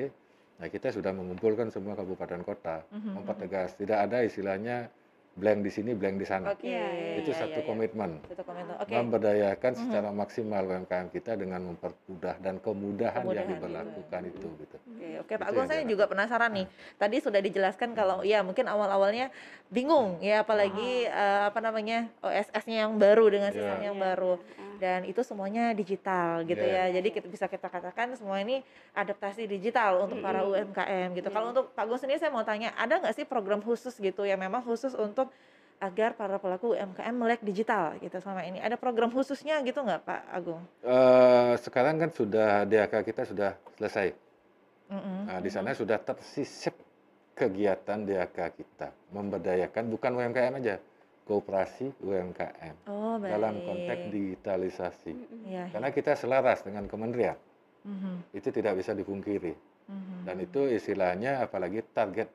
Nah 0.59 0.67
kita 0.67 0.91
sudah 0.91 1.15
mengumpulkan 1.15 1.71
semua 1.71 1.95
kabupaten 1.95 2.43
kota, 2.43 2.83
Mhm, 2.91 3.15
mempertegas 3.15 3.73
tidak 3.79 4.05
ada 4.05 4.21
istilahnya 4.21 4.91
blank 5.39 5.59
di 5.63 5.71
sini, 5.71 5.91
blank 5.91 6.15
di 6.19 6.27
sana. 6.27 6.51
Oke. 6.51 6.67
Iya, 6.67 6.85
Itu 7.17 7.31
iya, 7.31 7.39
satu 7.39 7.49
iya, 7.53 7.63
iya. 7.63 7.65
komitmen. 7.65 8.11
Satu 8.27 8.43
komentar. 8.43 8.75
Oke. 8.77 8.91
Memberdayakan 8.91 9.71
Mhm. 9.71 9.81
secara 9.81 10.09
maksimal 10.11 10.63
UMKM 10.65 11.07
kita 11.09 11.31
dengan 11.33 11.61
mempermudah 11.65 12.35
dan 12.37 12.55
kemudahan, 12.59 13.23
Kemudahan 13.23 13.33
yang 13.33 13.47
juga. 13.47 13.55
diberlakukan 13.57 14.21
itu 14.27 14.47
gitu. 14.59 14.75
Oke, 14.75 15.07
oke 15.17 15.33
Pak 15.33 15.39
Itu 15.39 15.49
Agung 15.49 15.63
yang 15.63 15.71
saya 15.71 15.83
juga 15.87 16.05
penasaran 16.05 16.51
nih. 16.53 16.67
Tadi 16.95 17.17
sudah 17.17 17.39
dijelaskan 17.39 17.89
kalau 17.93 18.21
ya 18.21 18.39
mungkin 18.41 18.65
awal-awalnya 18.65 19.31
bingung 19.67 20.19
ya 20.19 20.43
apalagi 20.43 21.05
eh, 21.05 21.41
apa 21.47 21.59
namanya 21.59 22.11
OSS-nya 22.19 22.83
yang 22.83 22.97
baru 22.97 23.25
dengan 23.29 23.49
Iya. 23.49 23.55
sistem 23.55 23.79
yang 23.81 23.95
Iya, 23.95 24.03
baru 24.05 24.33
iya. 24.35 24.68
Dan 24.79 25.03
itu 25.03 25.19
semuanya 25.21 25.75
digital 25.75 26.47
gitu 26.47 26.63
Iya. 26.63 26.89
ya. 26.89 26.97
Jadi 26.97 27.09
kita 27.11 27.27
bisa 27.27 27.45
kita 27.45 27.67
katakan 27.67 28.15
semua 28.15 28.39
ini 28.39 28.63
adaptasi 28.95 29.45
digital 29.45 30.07
untuk 30.07 30.23
para. 30.23 30.41
UMKM 30.41 31.19
gitu. 31.19 31.27
Iya. 31.27 31.35
Kalau 31.35 31.47
untuk 31.51 31.75
Pak 31.75 31.83
Agung 31.83 31.99
sendiri 31.99 32.17
saya 32.17 32.31
mau 32.31 32.47
tanya, 32.47 32.71
ada 32.79 32.97
nggak 32.97 33.11
sih 33.11 33.27
program 33.27 33.59
khusus 33.59 33.93
gitu 33.99 34.23
yang 34.23 34.39
memang 34.39 34.63
khusus 34.63 34.95
untuk 34.95 35.29
agar 35.79 36.11
para 36.15 36.39
pelaku 36.39 36.75
UMKM 36.75 37.15
melek 37.15 37.43
digital 37.43 37.99
gitu 37.99 38.19
sama 38.19 38.47
ini? 38.47 38.59
Ada 38.59 38.75
program 38.75 39.11
khususnya 39.11 39.59
gitu 39.63 39.83
nggak 39.83 40.01
Pak 40.03 40.21
Agung? 40.31 40.63
Eh, 40.83 41.53
sekarang 41.59 41.99
kan 41.99 42.09
sudah 42.11 42.63
DAK 42.63 43.03
kita 43.03 43.27
sudah 43.27 43.55
selesai. 43.75 44.15
Mm-mm. 44.89 45.29
Nah, 45.29 45.39
di 45.39 45.51
sana 45.51 45.75
sudah 45.75 45.99
tersisip 46.01 46.73
kegiatan 47.35 48.03
DAK 48.03 48.37
kita 48.59 48.91
memberdayakan 49.15 49.83
bukan 49.87 50.11
UMKM 50.17 50.53
aja, 50.59 50.75
kooperasi 51.29 51.93
UMKM 52.01 52.89
Oh 52.89 53.21
baik. 53.21 53.29
dalam 53.29 53.61
konteks 53.61 54.03
digitalisasi. 54.09 55.13
Iya. 55.45 55.69
Karena 55.69 55.93
kita 55.93 56.17
selaras 56.17 56.65
dengan 56.65 56.89
kementerian, 56.89 57.37
Mhm, 57.85 58.33
itu 58.33 58.49
tidak 58.49 58.81
bisa 58.81 58.91
dipungkiri. 58.91 59.53
mhm. 59.87 60.25
Dan 60.25 60.35
itu 60.41 60.65
istilahnya 60.65 61.45
apalagi 61.45 61.85
target 61.93 62.27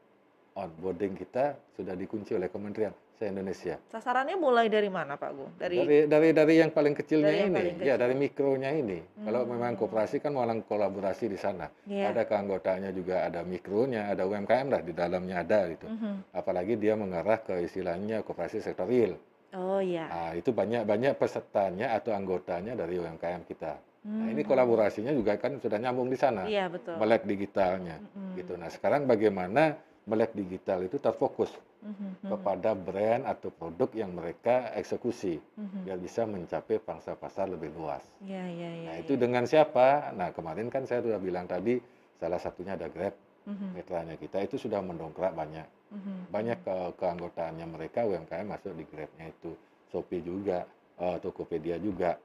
onboarding 0.54 1.18
kita 1.18 1.58
sudah 1.74 1.92
dikunci 1.92 2.32
oleh 2.32 2.46
kementerian 2.46 2.94
se-Indonesia. 3.14 3.78
Sasarannya 3.88 4.34
mulai 4.34 4.66
dari 4.66 4.88
mana 4.88 5.14
Pak 5.14 5.30
Gung? 5.30 5.52
Dari, 5.54 5.76
Dari 5.78 5.98
dari 6.06 6.28
dari 6.30 6.54
yang 6.58 6.70
paling 6.70 6.92
kecilnya 6.92 7.30
Dari 7.30 7.40
yang 7.40 7.50
ini, 7.50 7.56
paling 7.56 7.76
ya 7.76 7.80
kecil. 7.80 7.96
dari 7.98 8.14
mikronya 8.14 8.70
ini. 8.72 8.98
Kalau 9.22 9.40
memang 9.44 9.72
Hmm. 9.72 9.80
kooperasi 9.80 10.16
kan 10.18 10.32
malah 10.32 10.56
kolaborasi 10.58 11.24
di 11.26 11.38
sana. 11.38 11.70
Iya. 11.84 12.10
Ada 12.10 12.22
keanggotanya 12.24 12.90
juga 12.90 13.22
ada 13.22 13.40
mikronya, 13.40 14.10
ada 14.10 14.22
UMKM 14.24 14.66
lah 14.68 14.80
di 14.80 14.92
dalamnya 14.92 15.40
ada 15.40 15.60
gitu. 15.68 15.86
Mhm. 15.86 16.34
Apalagi 16.34 16.74
dia 16.74 16.94
mengarah 16.94 17.38
ke 17.38 17.54
istilahnya 17.60 18.20
kooperasi 18.20 18.58
sektor 18.58 18.84
real. 18.84 19.14
Oh 19.54 19.78
iya. 19.78 20.10
Nah, 20.10 20.32
itu 20.34 20.50
banyak-banyak 20.50 21.14
pesertanya 21.14 21.94
atau 21.94 22.10
anggotanya 22.10 22.74
dari 22.74 22.98
UMKM 22.98 23.46
kita. 23.46 23.78
Nah, 24.04 24.28
ini 24.28 24.42
Hmm. 24.42 24.50
kolaborasinya 24.50 25.14
juga 25.14 25.38
kan 25.38 25.56
sudah 25.56 25.78
nyambung 25.78 26.10
di 26.10 26.18
sana. 26.18 26.44
Iya 26.44 26.68
betul. 26.68 26.98
Melek 26.98 27.24
digitalnya 27.24 28.02
Mhm. 28.02 28.34
gitu. 28.36 28.52
Nah, 28.58 28.68
sekarang 28.68 29.06
bagaimana 29.06 29.78
melek 30.04 30.36
digital 30.36 30.84
itu 30.84 31.00
terfokus 31.00 31.50
Mhm, 31.84 31.92
mhm, 31.92 32.28
kepada 32.32 32.72
brand 32.72 33.28
atau 33.28 33.52
produk 33.52 33.92
yang 33.92 34.08
mereka 34.16 34.72
eksekusi 34.72 35.36
mhm. 35.36 35.84
biar 35.84 36.00
bisa 36.00 36.24
mencapai 36.24 36.80
pangsa 36.80 37.12
pasar 37.12 37.52
lebih 37.52 37.76
luas. 37.76 38.00
Iya 38.24 38.40
iya 38.48 38.70
iya. 38.72 38.84
Nah, 38.88 38.94
iya. 38.96 39.02
itu 39.04 39.20
dengan 39.20 39.44
siapa? 39.44 40.08
Nah, 40.16 40.32
kemarin 40.32 40.72
kan 40.72 40.88
saya 40.88 41.04
sudah 41.04 41.20
bilang 41.20 41.44
tadi 41.44 41.76
salah 42.16 42.40
satunya 42.40 42.72
ada 42.72 42.88
Grab, 42.88 43.12
Mhm, 43.44 43.76
mitranya 43.76 44.16
kita 44.16 44.40
itu 44.40 44.56
sudah 44.56 44.80
mendongkrak 44.80 45.36
banyak. 45.36 45.68
mhm, 45.92 46.32
Banyak 46.32 46.58
ke 46.64 46.76
keanggotaannya 46.96 47.66
mereka 47.68 48.08
UMKM 48.08 48.48
masuk 48.48 48.72
di 48.72 48.88
Grab-nya 48.88 49.28
itu. 49.28 49.52
Shopee 49.92 50.24
juga, 50.24 50.64
eh, 50.96 51.16
Tokopedia 51.20 51.76
juga. 51.76 52.16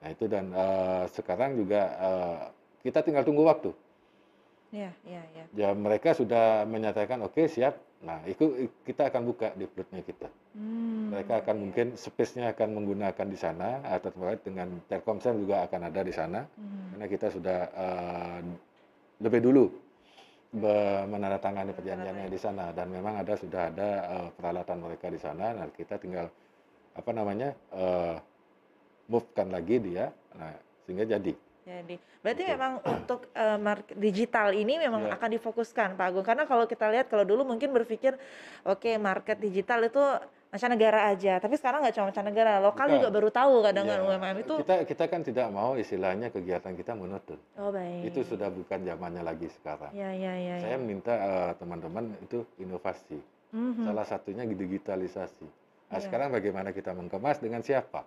Nah, 0.00 0.08
itu 0.08 0.24
dan 0.24 0.48
eh, 0.48 1.04
sekarang 1.12 1.60
juga 1.60 1.82
eh, 2.00 2.40
kita 2.88 3.04
tinggal 3.04 3.28
tunggu 3.28 3.44
waktu. 3.44 3.68
Iya 4.74 4.90
iya 5.06 5.22
iya. 5.38 5.44
Ya 5.54 5.68
mereka 5.70 6.18
sudah 6.18 6.66
menyatakan 6.66 7.22
oke 7.22 7.46
siap. 7.46 7.78
Nah, 8.02 8.20
itu 8.28 8.68
kita 8.84 9.08
akan 9.08 9.22
buka 9.24 9.54
di 9.56 9.64
plotnya 9.64 10.02
kita. 10.04 10.28
Hmm, 10.52 11.14
Mereka 11.14 11.40
akan 11.46 11.56
oke. 11.56 11.62
mungkin 11.62 11.86
space-nya 11.96 12.52
akan 12.52 12.68
menggunakan 12.76 13.26
di 13.30 13.38
sana 13.38 13.80
atau 13.86 14.12
terkait 14.12 14.42
dengan 14.44 14.68
Telkomsel 14.90 15.40
juga 15.40 15.64
akan 15.64 15.80
ada 15.88 16.00
di 16.02 16.12
sana. 16.12 16.42
Mhm. 16.44 16.82
karena 16.94 17.06
kita 17.10 17.26
sudah 17.26 17.58
eh, 17.74 18.40
lebih 19.18 19.40
dulu 19.42 19.64
menandatangani 21.10 21.74
perjanjiannya 21.74 22.30
di 22.30 22.38
sana 22.38 22.70
dan 22.70 22.86
memang 22.86 23.18
ada 23.18 23.34
sudah 23.34 23.66
ada 23.66 23.88
eh, 24.06 24.28
peralatan 24.38 24.78
mereka 24.78 25.10
di 25.10 25.18
sana 25.18 25.50
nah 25.58 25.66
kita 25.74 25.98
tinggal 25.98 26.30
apa 26.94 27.10
namanya 27.10 27.50
eh, 27.74 28.16
move-kan 29.10 29.50
lagi 29.50 29.82
dia 29.82 30.14
nah 30.38 30.54
sehingga 30.86 31.18
jadi 31.18 31.34
Jadi, 31.64 31.96
berarti 32.20 32.44
Betul. 32.44 32.52
memang 32.54 32.72
untuk 32.84 33.20
eh, 33.32 33.56
market 33.56 33.96
digital 33.96 34.52
ini 34.52 34.76
memang 34.76 35.08
Iya. 35.08 35.16
akan 35.16 35.28
difokuskan 35.32 35.96
Pak 35.96 36.06
Agung. 36.06 36.20
Karena 36.22 36.44
kalau 36.44 36.68
kita 36.68 36.92
lihat 36.92 37.08
kalau 37.08 37.24
dulu 37.24 37.40
mungkin 37.42 37.72
berpikir, 37.72 38.20
oke 38.62 38.90
market 39.00 39.40
digital 39.40 39.80
itu 39.80 39.96
mancanegara 40.52 41.08
aja. 41.08 41.40
Tapi 41.40 41.56
sekarang 41.56 41.80
nggak 41.80 41.94
cuma 41.94 42.12
mancanegara, 42.12 42.60
lokal 42.60 42.86
Bukan. 42.86 42.94
juga 42.94 43.08
baru 43.10 43.30
tahu 43.32 43.54
kadang 43.64 43.84
Ya, 43.88 43.96
UMKM 43.98 44.36
itu. 44.38 44.54
kita 44.60 44.76
kita 44.84 45.04
kan 45.08 45.20
tidak 45.20 45.48
mau 45.48 45.72
istilahnya 45.74 46.28
kegiatan 46.28 46.72
kita 46.72 46.92
monoton 46.92 47.40
Oh 47.56 47.72
baik. 47.72 48.12
itu 48.12 48.20
sudah 48.22 48.52
bukan 48.52 48.84
zamannya 48.84 49.24
lagi 49.24 49.48
sekarang 49.50 49.90
Ya 49.90 50.12
ya 50.12 50.36
ya. 50.36 50.54
saya 50.60 50.76
ya. 50.76 50.78
minta 50.78 51.10
eh, 51.12 51.52
teman-teman 51.56 52.12
itu 52.20 52.44
inovasi 52.56 53.18
Mhm. 53.50 53.82
salah 53.82 54.04
satunya 54.04 54.44
digitalisasi 54.44 55.48
nah, 55.88 55.96
Iya. 55.96 56.02
sekarang 56.02 56.28
bagaimana 56.30 56.70
kita 56.70 56.92
mengemas 56.92 57.38
dengan 57.38 57.58
siapa 57.58 58.04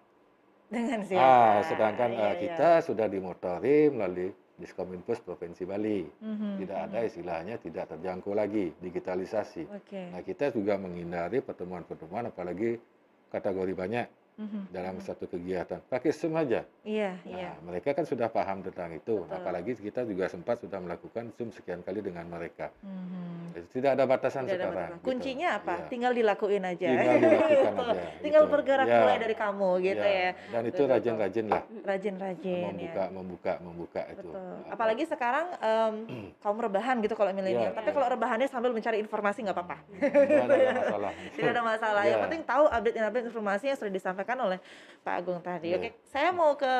Dengan 0.67 0.99
siapa? 1.07 1.23
Ah, 1.23 1.57
sedangkan 1.63 2.11
Iya, 2.11 2.19
iya. 2.19 2.31
kita 2.43 2.69
sudah 2.83 3.07
dimotori 3.07 3.87
melalui 3.87 4.35
Diskominfos 4.57 5.21
Provinsi 5.21 5.63
Bali. 5.63 6.01
Mhm, 6.03 6.59
Tidak 6.65 6.77
ada 6.89 6.99
mhm. 6.99 7.07
istilahnya 7.07 7.55
tidak 7.61 7.93
terjangkau 7.93 8.33
lagi 8.33 8.73
digitalisasi. 8.81 9.69
Oke. 9.69 10.09
Nah, 10.11 10.25
kita 10.25 10.49
juga 10.49 10.75
menghindari 10.81 11.45
pertemuan-pertemuan 11.45 12.33
apalagi 12.33 12.81
kategori 13.29 13.73
banyak. 13.77 14.07
Mhm, 14.37 14.69
dalam 14.69 15.01
mhm. 15.01 15.05
satu 15.05 15.25
kegiatan. 15.25 15.81
Pakai 15.89 16.13
Zoom 16.13 16.37
aja. 16.37 16.61
Iya, 16.85 17.17
iya. 17.25 17.57
Nah, 17.57 17.73
mereka 17.73 17.97
kan 17.97 18.05
sudah 18.05 18.29
paham 18.29 18.61
tentang 18.61 18.93
itu. 18.93 19.25
Betul. 19.25 19.33
Apalagi 19.33 19.73
kita 19.81 20.05
juga 20.05 20.29
sempat 20.29 20.61
sudah 20.61 20.77
melakukan 20.77 21.33
Zoom 21.33 21.49
sekian 21.49 21.81
kali 21.81 22.05
dengan 22.05 22.29
mereka. 22.29 22.69
Mhm. 22.85 23.46
Jadi 23.57 23.67
tidak 23.73 23.91
ada 23.91 24.03
batasan 24.05 24.41
Tidak 24.43 24.53
ada 24.53 24.57
sekarang. 24.59 24.77
masalah. 24.77 24.89
gitu. 24.93 25.07
Kuncinya 25.07 25.47
apa? 25.51 25.73
Iya. 25.73 25.87
Tinggal 25.87 26.11
dilakuin 26.13 26.63
aja. 26.63 26.87
Tinggal 26.87 27.17
dilakukan 27.17 27.49
Betul. 27.49 27.89
aja. 27.89 28.07
Tinggal 28.19 28.43
gitu. 28.43 28.53
bergerak 28.53 28.85
Ya, 28.85 28.97
mulai 28.99 29.17
dari 29.17 29.35
kamu 29.35 29.69
gitu 29.81 30.05
ya. 30.05 30.19
ya. 30.19 30.29
Dan 30.47 30.61
itu 30.63 30.81
rajin-rajin 30.83 31.45
lah. 31.47 31.61
Rajin-rajin 31.81 32.61
ya. 32.61 32.69
membuka, 32.69 33.03
membuka, 33.09 33.53
membuka 33.59 34.01
itu. 34.07 34.29
Betul. 34.29 34.55
Apalagi 34.69 35.03
sekarang 35.03 35.45
em, 35.57 35.93
kaum 36.43 36.57
rebahan 36.57 36.95
gitu 36.99 37.13
kalau 37.13 37.31
milenial. 37.31 37.69
Iya, 37.69 37.71
Tapi 37.73 37.89
iya. 37.89 37.95
kalau 37.95 38.07
rebahannya 38.07 38.47
sambil 38.47 38.71
mencari 38.71 38.97
informasi 38.97 39.41
nggak 39.41 39.55
apa-apa. 39.55 39.77
Tidak 39.97 40.45
ada 40.45 40.73
masalah. 40.83 41.11
Tidak 41.33 41.51
ada 41.51 41.63
masalah. 41.63 42.01
Yang 42.03 42.13
Ya. 42.13 42.23
penting 42.23 42.41
tahu 42.43 42.63
update-update 42.67 43.25
informasi 43.27 43.65
yang 43.67 43.77
sudah 43.77 43.89
disampaikan 43.89 44.37
oleh 44.39 44.57
Pak 45.01 45.13
Agung 45.15 45.39
tadi. 45.39 45.71
Iya. 45.71 45.77
Oke, 45.77 45.89
saya 46.05 46.29
mau 46.29 46.53
ke 46.53 46.73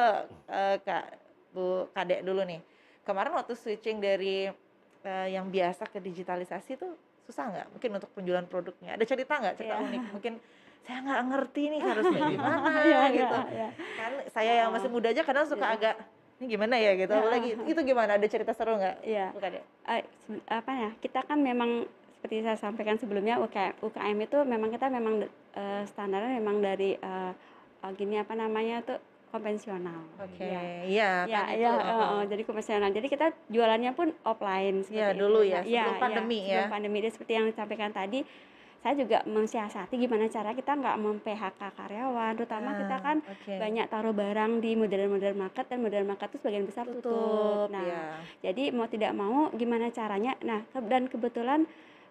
eh, 0.48 0.78
Kak 0.80 1.06
Bu 1.50 1.90
Kadek 1.92 2.22
dulu 2.22 2.44
nih. 2.44 2.62
Kemarin 3.02 3.34
waktu 3.34 3.56
switching 3.56 3.98
dari 3.98 4.52
eh, 5.02 5.28
yang 5.32 5.48
biasa 5.48 5.86
ke 5.86 6.00
digitalisasi 6.00 6.76
tuh 6.76 6.94
susah 7.24 7.50
nggak? 7.50 7.68
Mungkin 7.72 7.90
untuk 7.94 8.10
penjualan 8.12 8.46
produknya. 8.46 8.96
Ada 8.96 9.04
cerita 9.04 9.34
nggak? 9.36 9.56
Cerita 9.56 9.76
Iya. 9.76 9.84
unik? 9.84 10.02
Mungkin 10.12 10.34
saya 10.82 10.98
nggak 11.02 11.22
ngerti 11.28 11.64
nih 11.68 11.80
harusnya 11.88 12.22
gimana 12.26 12.70
Iya, 12.80 13.00
gitu. 13.12 13.38
iya, 13.38 13.48
iya. 13.52 13.70
Kan 13.94 14.12
saya 14.30 14.52
yang 14.58 14.70
masih 14.72 14.88
muda 14.88 15.08
aja 15.10 15.22
kadang 15.22 15.46
suka 15.46 15.66
Iya. 15.66 15.76
agak 15.76 15.96
ini 16.38 16.46
gimana 16.48 16.76
ya 16.78 16.92
gitu. 16.96 17.12
Iya. 17.12 17.22
Apalagi 17.22 17.50
itu 17.66 17.80
gimana? 17.84 18.12
Ada 18.16 18.28
cerita 18.28 18.52
seru 18.54 18.74
nggak? 18.74 18.96
Iya. 19.04 19.26
Bu 19.34 19.40
Kadek? 19.40 19.64
Eh, 19.86 20.02
sebe- 20.22 20.46
apa 20.48 20.72
ya 20.72 20.90
kita 20.98 21.20
kan 21.22 21.38
memang 21.38 21.84
seperti 22.10 22.42
saya 22.42 22.58
sampaikan 22.58 22.98
sebelumnya 22.98 23.38
UKM, 23.38 23.78
UKM 23.80 24.18
itu 24.22 24.38
memang 24.44 24.70
kita 24.70 24.88
memang 24.88 25.26
eh, 25.54 25.84
standarnya 25.86 26.32
memang 26.34 26.62
dari 26.62 26.96
eh, 26.96 27.34
gini 27.90 28.18
apa 28.18 28.34
namanya 28.34 28.84
tuh 28.84 29.00
konvensional. 29.30 30.02
Oke, 30.18 30.42
Ya. 30.42 30.62
iya 30.84 31.10
Ya, 31.26 31.42
kan 31.44 31.58
ya, 31.58 31.72
oh. 31.74 32.22
eh, 32.22 32.26
jadi 32.28 32.42
konvensional. 32.44 32.90
Jadi 32.90 33.08
kita 33.08 33.28
jualannya 33.48 33.92
pun 33.92 34.16
offline 34.24 34.82
Iya, 34.88 35.12
dulu 35.14 35.42
itu. 35.42 35.52
ya, 35.52 35.60
iya, 35.60 35.84
sebelum 35.84 35.94
iya, 35.94 36.02
pandemi 36.02 36.40
ya. 36.40 36.48
Sebelum 36.48 36.72
pandemi 36.72 36.98
Jadi 37.00 37.12
seperti 37.12 37.32
yang 37.34 37.46
disampaikan 37.46 37.92
tadi, 37.92 38.20
saya 38.78 38.94
juga 38.94 39.20
mensiasati 39.26 39.98
gimana 39.98 40.26
cara 40.28 40.54
kita 40.54 40.72
nggak 40.72 40.96
mem-PHK 40.96 41.62
karyawan, 41.74 42.32
terutama 42.36 42.70
kita 42.74 42.96
Ah, 42.96 43.02
kan 43.04 43.18
oke. 43.20 43.54
banyak 43.58 43.86
taruh 43.88 44.14
barang 44.14 44.52
di 44.58 44.72
modern-modern 44.74 45.36
market 45.36 45.66
dan 45.66 45.80
modern 45.82 46.06
market 46.06 46.30
itu 46.30 46.38
sebagian 46.38 46.64
besar 46.64 46.86
tutup. 46.86 47.04
tutup, 47.04 47.68
Nah, 47.68 47.84
ya. 47.84 48.02
jadi 48.44 48.72
mau 48.72 48.88
tidak 48.88 49.12
mau 49.12 49.50
gimana 49.52 49.90
caranya? 49.90 50.38
Nah, 50.42 50.62
ke- 50.64 50.86
dan 50.86 51.10
kebetulan 51.10 51.66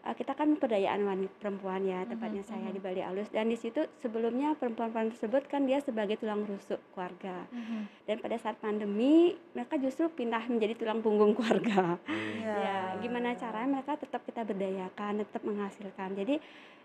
uh, 0.07 0.15
kita 0.15 0.39
kan 0.39 0.55
pemberdayaan 0.55 1.03
wanita 1.03 1.35
perempuan 1.43 1.83
ya, 1.83 2.07
tepatnya 2.07 2.47
Mhm, 2.47 2.49
saya 2.49 2.69
mhm. 2.71 2.75
di 2.79 2.81
Bali 2.81 3.03
Alus 3.03 3.29
dan 3.35 3.51
di 3.51 3.59
situ 3.59 3.83
sebelumnya 3.99 4.55
perempuan-perempuan 4.55 5.11
tersebut 5.19 5.51
kan 5.51 5.67
dia 5.67 5.83
sebagai 5.83 6.17
tulang 6.23 6.47
rusuk 6.47 6.79
keluarga. 6.95 7.45
Mhm. 7.51 8.07
Dan 8.07 8.17
pada 8.23 8.37
saat 8.39 8.57
pandemi 8.63 9.35
mereka 9.53 9.75
justru 9.83 10.07
pindah 10.09 10.47
menjadi 10.47 10.79
tulang 10.79 11.03
punggung 11.03 11.35
keluarga. 11.35 11.99
Hmm. 12.07 12.35
Iya. 12.39 12.55
Ya, 12.57 12.79
gimana 13.03 13.35
caranya 13.35 13.83
mereka 13.83 13.99
tetap 13.99 14.23
kita 14.23 14.47
berdayakan, 14.47 15.27
tetap 15.27 15.43
menghasilkan. 15.43 16.15
Jadi 16.15 16.39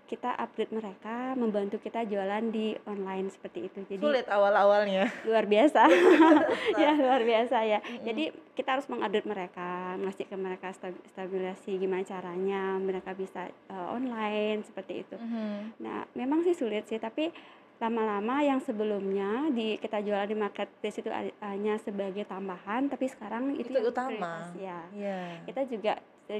kita 0.03 0.33
upgrade 0.33 0.69
mereka, 0.69 1.33
membantu 1.33 1.77
kita 1.77 2.03
jualan 2.03 2.43
di 2.47 2.75
online 2.83 3.27
seperti 3.27 3.65
itu. 3.65 3.79
Jadi 3.85 4.01
Sulit 4.01 4.27
awal-awalnya. 4.27 5.07
luar 5.23 5.45
biasa 5.45 5.87
ya 6.81 6.91
luar 6.93 7.21
biasa 7.21 7.57
ya 7.61 7.79
Mm-mm. 7.79 8.03
jadi 8.03 8.23
kita 8.51 8.69
harus 8.71 8.87
mengupdate 8.87 9.23
mereka 9.25 9.69
ngasih 9.97 10.25
ke 10.25 10.35
mereka 10.35 10.67
stabi- 10.71 11.03
stabilisasi 11.07 11.71
gimana 11.77 12.03
caranya 12.03 12.75
mereka 12.77 13.11
bisa 13.13 13.47
uh, 13.67 13.87
online 13.91 14.61
seperti 14.61 15.01
itu 15.01 15.15
Mhm. 15.15 15.79
nah 15.79 16.03
memang 16.13 16.41
sih 16.41 16.53
sulit 16.53 16.85
sih 16.85 16.97
tapi 16.97 17.31
lama-lama 17.77 18.41
yang 18.41 18.59
sebelumnya 18.59 19.49
di 19.49 19.73
kita 19.75 19.99
jualan 19.99 20.27
di 20.27 20.35
marketplace 20.35 20.97
itu 20.97 21.09
hanya 21.39 21.77
sebagai 21.77 22.21
tambahan 22.23 22.85
tapi 22.85 23.07
sekarang 23.07 23.55
itu, 23.55 23.67
Itu 23.67 23.79
yang 23.79 23.89
utama. 23.89 24.33
ya 24.55 24.79
Iya. 24.91 25.19
kita 25.45 25.61
juga 25.65 25.93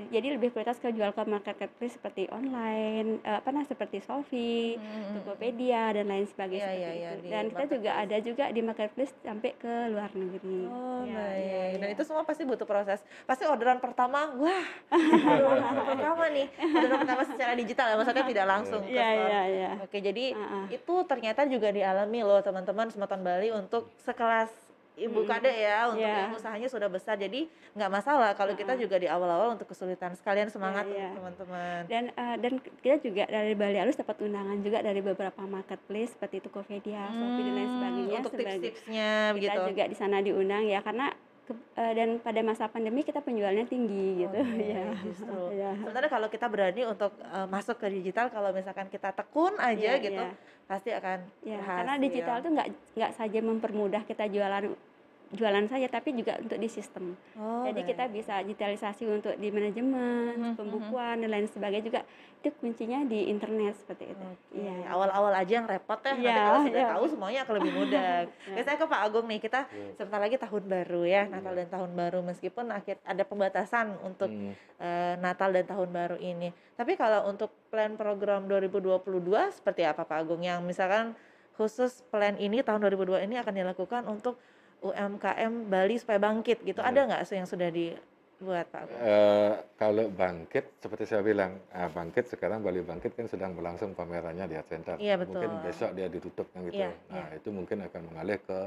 jadi 0.07 0.27
lebih 0.31 0.49
prioritas 0.49 0.77
ke 0.77 0.89
jual 0.89 1.09
ke 1.09 1.21
marketplace 1.21 1.93
seperti 1.93 2.27
online 2.27 3.19
eh, 3.19 3.35
apa 3.35 3.49
nah 3.49 3.63
seperti 3.63 3.99
Shopee 3.99 4.75
Mhm. 4.75 5.13
Tokopedia 5.17 5.91
dan 5.91 6.05
lain 6.05 6.25
sebagainya 6.25 6.59
Iya, 6.61 6.71
seperti 6.71 6.81
iya, 6.81 6.91
iya, 6.93 7.09
itu. 7.11 7.21
di 7.21 7.29
Dan 7.29 7.43
kita 7.47 7.63
juga 7.69 7.91
ada 7.93 8.17
juga 8.19 8.45
di 8.47 8.61
marketplace 8.61 9.13
sampai 9.19 9.51
ke 9.53 9.73
luar 9.89 10.09
negeri. 10.11 10.61
Oh 10.65 11.01
Ya, 11.01 11.17
baik. 11.17 11.43
ya, 11.43 11.63
Dan 11.75 11.89
ya. 11.89 11.93
itu 11.93 12.03
semua 12.03 12.23
pasti 12.23 12.43
butuh 12.43 12.63
proses. 12.63 12.99
Pasti 13.23 13.43
orderan 13.43 13.77
pertama, 13.77 14.31
wah, 14.35 14.65
orderan 14.91 15.59
pertama 15.91 16.23
nih, 16.29 16.47
orderan 16.55 16.97
pertama 16.99 17.23
secara 17.25 17.53
digital 17.53 17.85
ya, 17.87 17.95
maksudnya 17.95 18.25
tidak 18.25 18.45
langsung 18.47 18.81
ke 18.81 18.91
Iya, 18.91 19.07
store. 19.07 19.27
iya, 19.27 19.41
iya. 19.47 19.71
Oke, 19.81 19.97
jadi 19.99 20.25
Ah, 20.31 20.45
ah. 20.45 20.65
itu 20.69 20.93
ternyata 21.03 21.41
juga 21.45 21.69
dialami 21.69 22.19
loh 22.21 22.39
teman-teman 22.39 22.87
Semeton 22.87 23.21
Bali 23.21 23.49
untuk 23.49 23.89
sekelas 23.97 24.49
Ibu 24.93 25.19
Mm-mm. 25.19 25.29
Kade 25.29 25.49
ya 25.49 25.87
untuk 25.87 26.03
Iya. 26.03 26.15
yang 26.21 26.33
usahanya 26.33 26.67
sudah 26.67 26.87
besar. 26.87 27.15
Jadi 27.15 27.47
nggak 27.71 27.89
masalah 27.89 28.31
kalau 28.33 28.51
kita 28.53 28.75
juga 28.75 28.95
di 28.95 29.07
awal-awal 29.07 29.55
untuk 29.55 29.65
kesulitan. 29.65 30.11
Sekalian 30.13 30.47
semangat 30.47 30.83
Iya, 30.83 30.89
untuk 30.89 30.99
iya. 30.99 31.09
teman-teman. 31.13 31.79
Dan 31.87 32.03
eh, 32.11 32.35
dan 32.37 32.51
kita 32.77 32.95
juga 32.99 33.23
dari 33.25 33.53
Bali 33.53 33.77
Alus 33.77 33.95
dapat 33.95 34.19
undangan 34.19 34.57
juga 34.59 34.79
dari 34.79 34.99
beberapa 34.99 35.41
marketplace 35.41 36.11
seperti 36.11 36.41
Tokopedia, 36.41 37.07
Shopee 37.09 37.23
dan 37.39 37.53
lain 37.53 37.63
Hmm, 37.63 37.73
sebagainya. 37.73 38.17
Untuk 38.19 38.33
tips-tipsnya 38.35 39.09
kita 39.31 39.33
begitu. 39.33 39.69
juga 39.69 39.83
di 39.85 39.95
sana 39.95 40.17
diundang 40.19 40.63
ya 40.65 40.79
karena 40.79 41.07
ke- 41.41 41.57
eh, 41.73 41.93
dan 41.93 42.09
pada 42.17 42.39
masa 42.41 42.63
pandemi 42.65 43.01
kita 43.01 43.19
penjualannya 43.19 43.65
tinggi 43.65 44.21
gitu 44.21 44.37
Oke, 44.37 44.61
ya. 44.61 44.85
justru. 45.01 45.39
Ya. 45.51 45.71
Sementara 45.73 46.07
kalau 46.07 46.27
kita 46.27 46.45
berani 46.45 46.85
untuk 46.85 47.15
eh, 47.17 47.47
masuk 47.47 47.75
ke 47.75 47.87
digital, 47.89 48.27
kalau 48.27 48.51
misalkan 48.51 48.85
kita 48.85 49.09
tekun 49.09 49.55
aja 49.57 49.95
Iya, 49.95 50.03
gitu, 50.03 50.21
iya. 50.21 50.35
Pasti 50.71 50.89
akan 50.89 51.19
Ya, 51.43 51.59
berhasil. 51.59 51.75
karena 51.75 51.93
digital 51.99 52.37
tuh 52.39 52.51
nggak 52.55 52.67
nggak 52.95 53.11
saja 53.11 53.39
mempermudah 53.43 54.01
kita 54.07 54.23
jualan 54.25 54.63
jualan 55.31 55.63
saja 55.65 55.87
tapi 55.87 56.11
juga 56.11 56.35
untuk 56.37 56.55
di 56.55 56.67
sistem. 56.67 57.15
Oh, 57.33 57.63
Jadi 57.63 57.87
kita 57.87 58.03
baik. 58.05 58.13
bisa 58.13 58.43
digitalisasi 58.43 59.03
untuk 59.07 59.33
di 59.35 59.47
manajemen, 59.47 60.35
Mhm, 60.35 60.53
pembukuan 60.55 61.15
dan 61.17 61.29
lain 61.29 61.47
sebagainya 61.47 61.85
juga 61.85 62.01
itu 62.37 62.51
kuncinya 62.57 63.05
di 63.05 63.29
internet 63.29 63.77
seperti 63.77 64.11
itu. 64.11 64.25
Oke, 64.25 64.59
Iya. 64.59 64.91
awal-awal 64.91 65.31
aja 65.31 65.53
yang 65.55 65.67
repot 65.69 65.99
ya. 65.99 66.11
Nanti 66.11 66.25
Iya, 66.25 66.35
kalau 66.41 66.59
sudah 66.61 66.81
iya. 66.81 66.91
tahu 66.91 67.03
semuanya 67.07 67.39
akan 67.41 67.53
lebih 67.55 67.73
mudah. 67.73 68.03
Ya. 68.03 68.27
Oke, 68.27 68.61
saya 68.61 68.75
ke 68.75 68.85
Pak 68.85 69.01
Agung 69.01 69.25
nih. 69.25 69.39
Kita 69.39 69.59
Iya. 69.63 69.89
sebentar 69.95 70.19
lagi 70.19 70.35
tahun 70.35 70.63
baru 70.65 71.01
ya, 71.05 71.23
Natal 71.25 71.53
dan 71.55 71.69
tahun 71.69 71.91
baru. 71.93 72.19
Meskipun 72.23 72.65
akhir 72.67 72.95
ada 73.01 73.23
pembatasan 73.23 73.87
untuk 74.01 74.27
Hmm. 74.27 74.53
eh, 74.77 75.13
Natal 75.15 75.53
dan 75.53 75.63
tahun 75.63 75.89
baru 75.89 76.17
ini. 76.17 76.49
Tapi 76.73 76.97
kalau 76.97 77.29
untuk 77.29 77.53
plan 77.69 77.93
program 77.93 78.49
2022 78.49 79.47
seperti 79.47 79.85
apa 79.85 80.01
Pak 80.01 80.17
Agung? 80.17 80.41
Yang 80.41 80.65
misalkan 80.65 81.13
khusus 81.53 82.01
plan 82.09 82.33
ini 82.35 82.59
tahun 82.59 82.81
2002 82.81 83.21
ini 83.21 83.37
akan 83.37 83.53
dilakukan 83.53 84.03
untuk 84.07 84.41
UMKM 84.81 85.69
Bali 85.69 85.95
supaya 86.01 86.17
bangkit 86.17 86.65
gitu. 86.65 86.81
Iya. 86.81 86.89
Ada 86.89 86.99
nggak 87.05 87.21
yang 87.31 87.45
sudah 87.47 87.69
dibuat 87.69 88.65
Pak? 88.73 88.81
Eh, 88.89 89.53
kalau 89.77 90.09
bangkit, 90.09 90.81
seperti 90.81 91.05
saya 91.05 91.21
bilang, 91.21 91.61
ah, 91.69 91.85
bangkit 91.87 92.25
sekarang 92.27 92.65
Bali 92.65 92.81
Bangkit 92.81 93.13
kan 93.13 93.29
sedang 93.29 93.53
berlangsung 93.53 93.93
pamerannya 93.93 94.49
di 94.49 94.55
Art 94.57 94.69
Center. 94.69 94.97
Iya, 94.97 95.21
Mungkin 95.21 95.37
betul. 95.61 95.65
besok 95.69 95.89
dia 95.93 96.07
ditutup 96.09 96.47
kan 96.49 96.65
gitu. 96.65 96.81
Iya, 96.81 96.91
Nah, 97.13 97.29
itu 97.37 97.49
mungkin 97.53 97.85
akan 97.85 98.01
mengalih 98.09 98.41
ke 98.41 98.59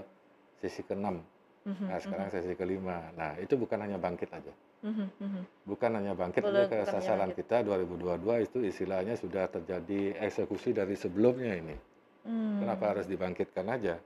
sesi 0.62 0.86
ke-6. 0.86 1.18
Mhm, 1.64 1.86
Nah, 1.88 1.98
sekarang 1.98 2.28
mhm, 2.28 2.34
sesi 2.36 2.54
kelima. 2.54 2.98
Nah, 3.16 3.34
itu 3.40 3.56
bukan 3.56 3.78
hanya 3.82 3.98
bangkit 3.98 4.30
aja. 4.30 4.52
mhm, 4.84 5.08
mhm. 5.16 5.42
Bukan 5.64 5.90
hanya 5.96 6.12
bangkit, 6.12 6.44
Boleh, 6.44 6.68
tapi 6.68 6.76
ke 6.76 6.92
sasaran 6.92 7.32
bangkit. 7.32 7.48
kita 7.48 7.64
2022 7.64 8.36
itu 8.44 8.58
istilahnya 8.60 9.16
sudah 9.16 9.48
terjadi 9.48 10.20
eksekusi 10.20 10.76
dari 10.76 10.92
sebelumnya 10.92 11.56
ini. 11.56 11.76
Hmm. 12.24 12.60
Kenapa 12.60 12.92
harus 12.92 13.08
dibangkitkan 13.08 13.64
aja? 13.64 13.96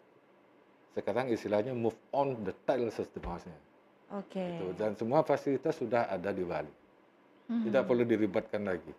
Sekarang 0.97 1.29
istilahnya 1.31 1.73
move 1.77 1.97
on 2.11 2.37
the 2.45 2.55
tile 2.67 2.91
system 2.91 3.23
house-nya. 3.27 3.57
Oke. 4.15 4.41
Gitu. 4.41 4.67
Dan 4.77 4.97
semua 4.97 5.21
fasilitas 5.23 5.77
sudah 5.77 6.09
ada 6.09 6.33
di 6.33 6.45
Bali. 6.45 6.73
Mhm. 7.49 7.65
Tidak 7.69 7.83
perlu 7.85 8.05
diribatkan 8.05 8.65
lagi. 8.65 8.93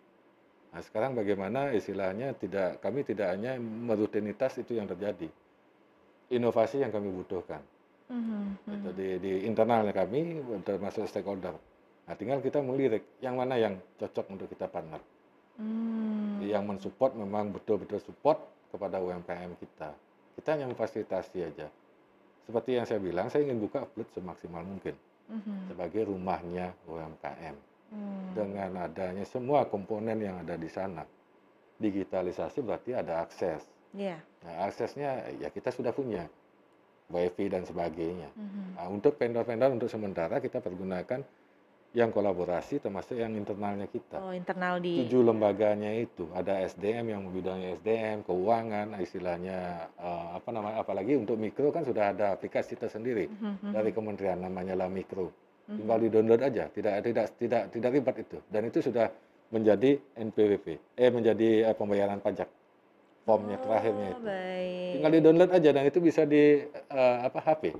Nah, 0.70 0.80
sekarang 0.86 1.18
bagaimana 1.18 1.74
istilahnya 1.74 2.30
tidak 2.38 2.78
kami 2.78 3.02
tidak 3.02 3.34
hanya 3.34 3.58
merutinitas 3.58 4.54
itu 4.62 4.78
yang 4.78 4.86
terjadi. 4.86 5.26
Inovasi 6.30 6.78
yang 6.78 6.94
kami 6.94 7.10
butuhkan. 7.10 7.58
Mhm, 8.10 8.42
Gitu. 8.70 8.88
mhm. 8.90 8.96
Di, 8.98 9.08
di 9.18 9.32
internalnya 9.50 9.90
kami 9.90 10.42
termasuk 10.62 11.10
stakeholder. 11.10 11.54
Nah, 12.06 12.14
tinggal 12.18 12.42
kita 12.42 12.58
melirik 12.58 13.06
yang 13.22 13.38
mana 13.38 13.54
yang 13.54 13.78
cocok 13.98 14.26
untuk 14.34 14.46
kita 14.50 14.66
partner. 14.66 14.98
Hmm. 15.58 16.42
Yang 16.42 16.64
mensupport 16.66 17.12
memang 17.14 17.54
betul-betul 17.54 18.02
support 18.02 18.40
kepada 18.74 18.98
UMKM 18.98 19.54
kita. 19.62 19.94
Kita 20.34 20.48
hanya 20.58 20.66
memfasilitasi 20.70 21.38
aja. 21.44 21.70
Seperti 22.46 22.70
yang 22.78 22.86
saya 22.88 23.00
bilang, 23.02 23.26
saya 23.28 23.46
ingin 23.46 23.60
buka 23.60 23.84
upload 23.84 24.08
semaksimal 24.14 24.64
mungkin 24.64 24.94
Mhm. 25.30 25.70
sebagai 25.70 26.10
rumahnya 26.10 26.74
UMKM. 26.86 27.56
Hmm. 27.90 28.38
dengan 28.38 28.86
adanya 28.86 29.26
semua 29.26 29.66
komponen 29.66 30.22
yang 30.22 30.46
ada 30.46 30.54
di 30.54 30.70
sana. 30.70 31.02
Digitalisasi 31.82 32.62
berarti 32.62 32.94
ada 32.94 33.26
akses. 33.26 33.66
Iya. 33.90 34.14
Nah, 34.46 34.70
aksesnya 34.70 35.26
ya 35.42 35.50
kita 35.50 35.74
sudah 35.74 35.90
punya. 35.90 36.30
WiFi 37.10 37.50
dan 37.50 37.66
sebagainya. 37.66 38.30
Mhm. 38.38 38.78
Nah, 38.78 38.86
untuk 38.86 39.18
vendor-vendor 39.18 39.74
untuk 39.74 39.90
sementara 39.90 40.38
kita 40.38 40.62
pergunakan 40.62 41.26
yang 41.90 42.14
kolaborasi 42.14 42.78
termasuk 42.78 43.18
yang 43.18 43.34
internalnya 43.34 43.90
kita. 43.90 44.22
Oh, 44.22 44.30
internal 44.30 44.78
di 44.78 45.02
Tujuh 45.02 45.26
lembaganya 45.26 45.90
itu 45.90 46.30
ada 46.30 46.62
SDM 46.62 47.10
yang 47.10 47.22
bidangnya 47.26 47.74
SDM, 47.76 48.22
keuangan, 48.22 48.94
istilahnya 48.96 49.58
uh, 49.98 50.38
apa 50.38 50.54
namanya, 50.54 50.76
apalagi 50.78 51.18
untuk 51.18 51.34
mikro 51.34 51.74
kan 51.74 51.82
sudah 51.82 52.14
ada 52.14 52.30
aplikasi 52.30 52.78
tersendiri 52.78 53.26
Mhm, 53.26 53.74
dari 53.74 53.90
kementerian 53.90 54.38
namanya 54.38 54.78
lah 54.78 54.86
mikro. 54.86 55.34
mhm. 55.66 55.82
Tinggal 55.82 55.98
di 55.98 56.08
download 56.08 56.40
aja, 56.40 56.64
tidak 56.70 56.92
tidak 57.02 57.26
tidak 57.34 57.62
tidak 57.74 57.90
ribet 57.90 58.16
itu. 58.22 58.38
Dan 58.46 58.62
itu 58.64 58.78
sudah 58.80 59.10
menjadi 59.50 59.98
NPWP, 60.14 60.66
eh 60.94 61.10
menjadi 61.10 61.48
uh, 61.66 61.74
pembayaran 61.74 62.22
pajak. 62.22 62.46
Formnya 63.20 63.58
terakhirnya 63.58 64.08
Oh, 64.08 64.14
itu. 64.14 64.22
baik. 64.24 64.90
Tinggal 64.94 65.10
di 65.10 65.20
download 65.20 65.50
aja 65.50 65.70
dan 65.70 65.84
itu 65.84 65.98
bisa 65.98 66.22
di 66.22 66.42
uh, 66.86 67.18
apa 67.20 67.38
HP. 67.42 67.74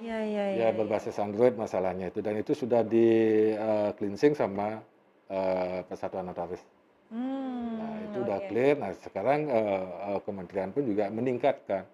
Iya, 0.00 0.18
iya, 0.24 0.44
iya. 0.50 0.56
Ya 0.56 0.66
iya. 0.66 0.68
berbasis 0.72 1.16
Android 1.16 1.54
masalahnya 1.54 2.08
itu 2.08 2.20
dan 2.20 2.34
itu 2.34 2.52
sudah 2.52 2.80
di 2.80 3.06
uh, 3.54 3.92
cleansing 3.94 4.32
sama 4.32 4.80
uh, 5.28 5.78
Persatuan 5.84 6.24
Notaris. 6.24 6.62
Hmm, 7.10 7.76
Nah, 7.76 7.94
itu 8.06 8.16
udah 8.22 8.38
oke. 8.38 8.46
clear. 8.48 8.74
Nah, 8.76 8.90
sekarang 8.96 9.40
uh, 9.46 9.86
uh, 10.14 10.20
kementerian 10.22 10.70
pun 10.70 10.82
juga 10.82 11.10
meningkatkan 11.10 11.84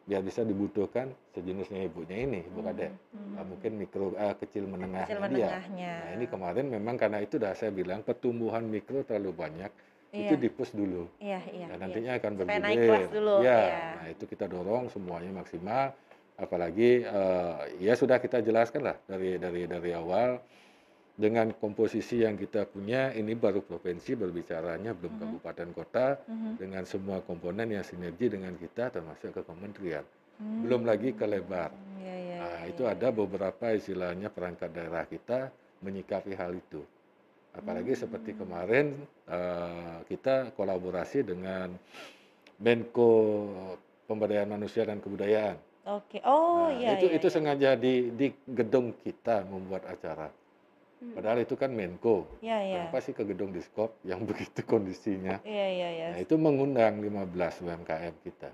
biar 0.00 0.26
bisa 0.26 0.42
dibutuhkan 0.42 1.06
sejenisnya 1.30 1.86
ibunya 1.86 2.26
ini, 2.26 2.42
ibu 2.42 2.58
Mhm, 2.58 2.66
kadek. 2.66 2.90
mhm. 3.14 3.34
Uh, 3.38 3.44
mungkin 3.46 3.70
mikro 3.78 4.06
uh, 4.10 4.34
kecil 4.34 4.66
menengahnya 4.66 5.06
Kecil 5.06 5.20
dia. 5.30 5.46
menengahnya. 5.54 5.92
Nah, 5.94 6.10
ini 6.18 6.24
kemarin 6.26 6.66
memang 6.66 6.94
karena 6.98 7.18
itu 7.22 7.38
udah 7.38 7.52
saya 7.54 7.70
bilang 7.70 8.02
pertumbuhan 8.02 8.66
mikro 8.66 9.06
terlalu 9.06 9.30
banyak, 9.30 9.70
itu 10.10 10.34
Iya, 10.34 10.40
di-push 10.40 10.72
dulu. 10.74 11.06
iya, 11.22 11.38
iya, 11.46 11.66
Nah, 11.70 11.76
iya. 11.78 11.82
nantinya 11.86 12.12
akan 12.18 12.30
Supaya 12.34 12.58
naik 12.58 12.78
kelas 12.82 13.06
dulu, 13.14 13.34
Ya, 13.38 13.58
iya. 13.60 13.78
nah 13.94 14.06
itu 14.10 14.24
kita 14.26 14.44
dorong 14.50 14.84
semuanya 14.90 15.30
maksimal. 15.32 15.94
Apalagi 16.40 17.04
eh, 17.04 17.56
ya 17.84 17.92
sudah 17.92 18.16
kita 18.16 18.40
jelaskan 18.40 18.88
lah 18.88 18.96
dari 19.04 19.36
dari 19.36 19.68
dari 19.68 19.92
awal 19.92 20.40
dengan 21.12 21.52
komposisi 21.52 22.24
yang 22.24 22.40
kita 22.40 22.64
punya 22.64 23.12
ini 23.12 23.36
baru 23.36 23.60
provinsi 23.60 24.16
berbicaranya 24.16 24.96
belum 24.96 25.12
Mhm. 25.12 25.20
kabupaten 25.20 25.68
kota 25.76 26.06
Mhm. 26.24 26.52
dengan 26.56 26.84
semua 26.88 27.20
komponen 27.20 27.68
yang 27.68 27.84
sinergi 27.84 28.32
dengan 28.32 28.56
kita 28.56 28.88
termasuk 28.88 29.36
ke 29.36 29.42
kementerian. 29.44 30.00
Hmm, 30.40 30.64
Belum 30.64 30.88
lagi 30.88 31.12
ke 31.12 31.28
lebar. 31.28 31.68
Iya, 32.00 32.14
iya, 32.16 32.36
Nah, 32.40 32.58
iya, 32.64 32.70
itu 32.72 32.82
iya. 32.88 32.96
ada 32.96 33.08
beberapa 33.12 33.76
istilahnya 33.76 34.32
perangkat 34.32 34.72
daerah 34.72 35.04
kita 35.04 35.52
menyikapi 35.84 36.32
hal 36.32 36.56
itu. 36.56 36.80
Apalagi 37.52 37.92
seperti 37.92 38.32
Hmm. 38.32 38.40
kemarin 38.40 38.86
eh, 39.28 39.98
kita 40.08 40.56
kolaborasi 40.56 41.20
dengan 41.20 41.76
Menko 42.56 43.12
Pemberdayaan 44.08 44.56
Manusia 44.56 44.88
dan 44.88 45.04
Kebudayaan. 45.04 45.60
Oke. 45.90 46.18
Oh, 46.22 46.70
Nah, 46.70 46.78
iya, 46.78 46.88
itu 46.94 47.06
iya, 47.10 47.16
itu 47.18 47.26
iya. 47.26 47.34
sengaja 47.34 47.70
di 47.74 47.94
di 48.14 48.26
gedung 48.46 48.94
kita 49.02 49.42
membuat 49.44 49.86
acara. 49.86 50.30
Hmm. 51.00 51.16
Padahal 51.16 51.42
itu 51.42 51.54
kan 51.56 51.72
Menko. 51.72 52.28
Iya, 52.44 52.58
iya. 52.60 52.76
Kenapa 52.86 52.98
sih 53.00 53.16
ke 53.16 53.24
gedung 53.24 53.50
Diskop 53.50 53.96
yang 54.04 54.22
begitu 54.28 54.60
kondisinya? 54.62 55.40
Iya, 55.42 55.66
iya, 55.72 55.88
iya. 55.90 56.08
Nah, 56.14 56.20
itu 56.20 56.34
mengundang 56.36 57.00
15 57.00 57.64
UMKM 57.64 58.14
kita. 58.20 58.50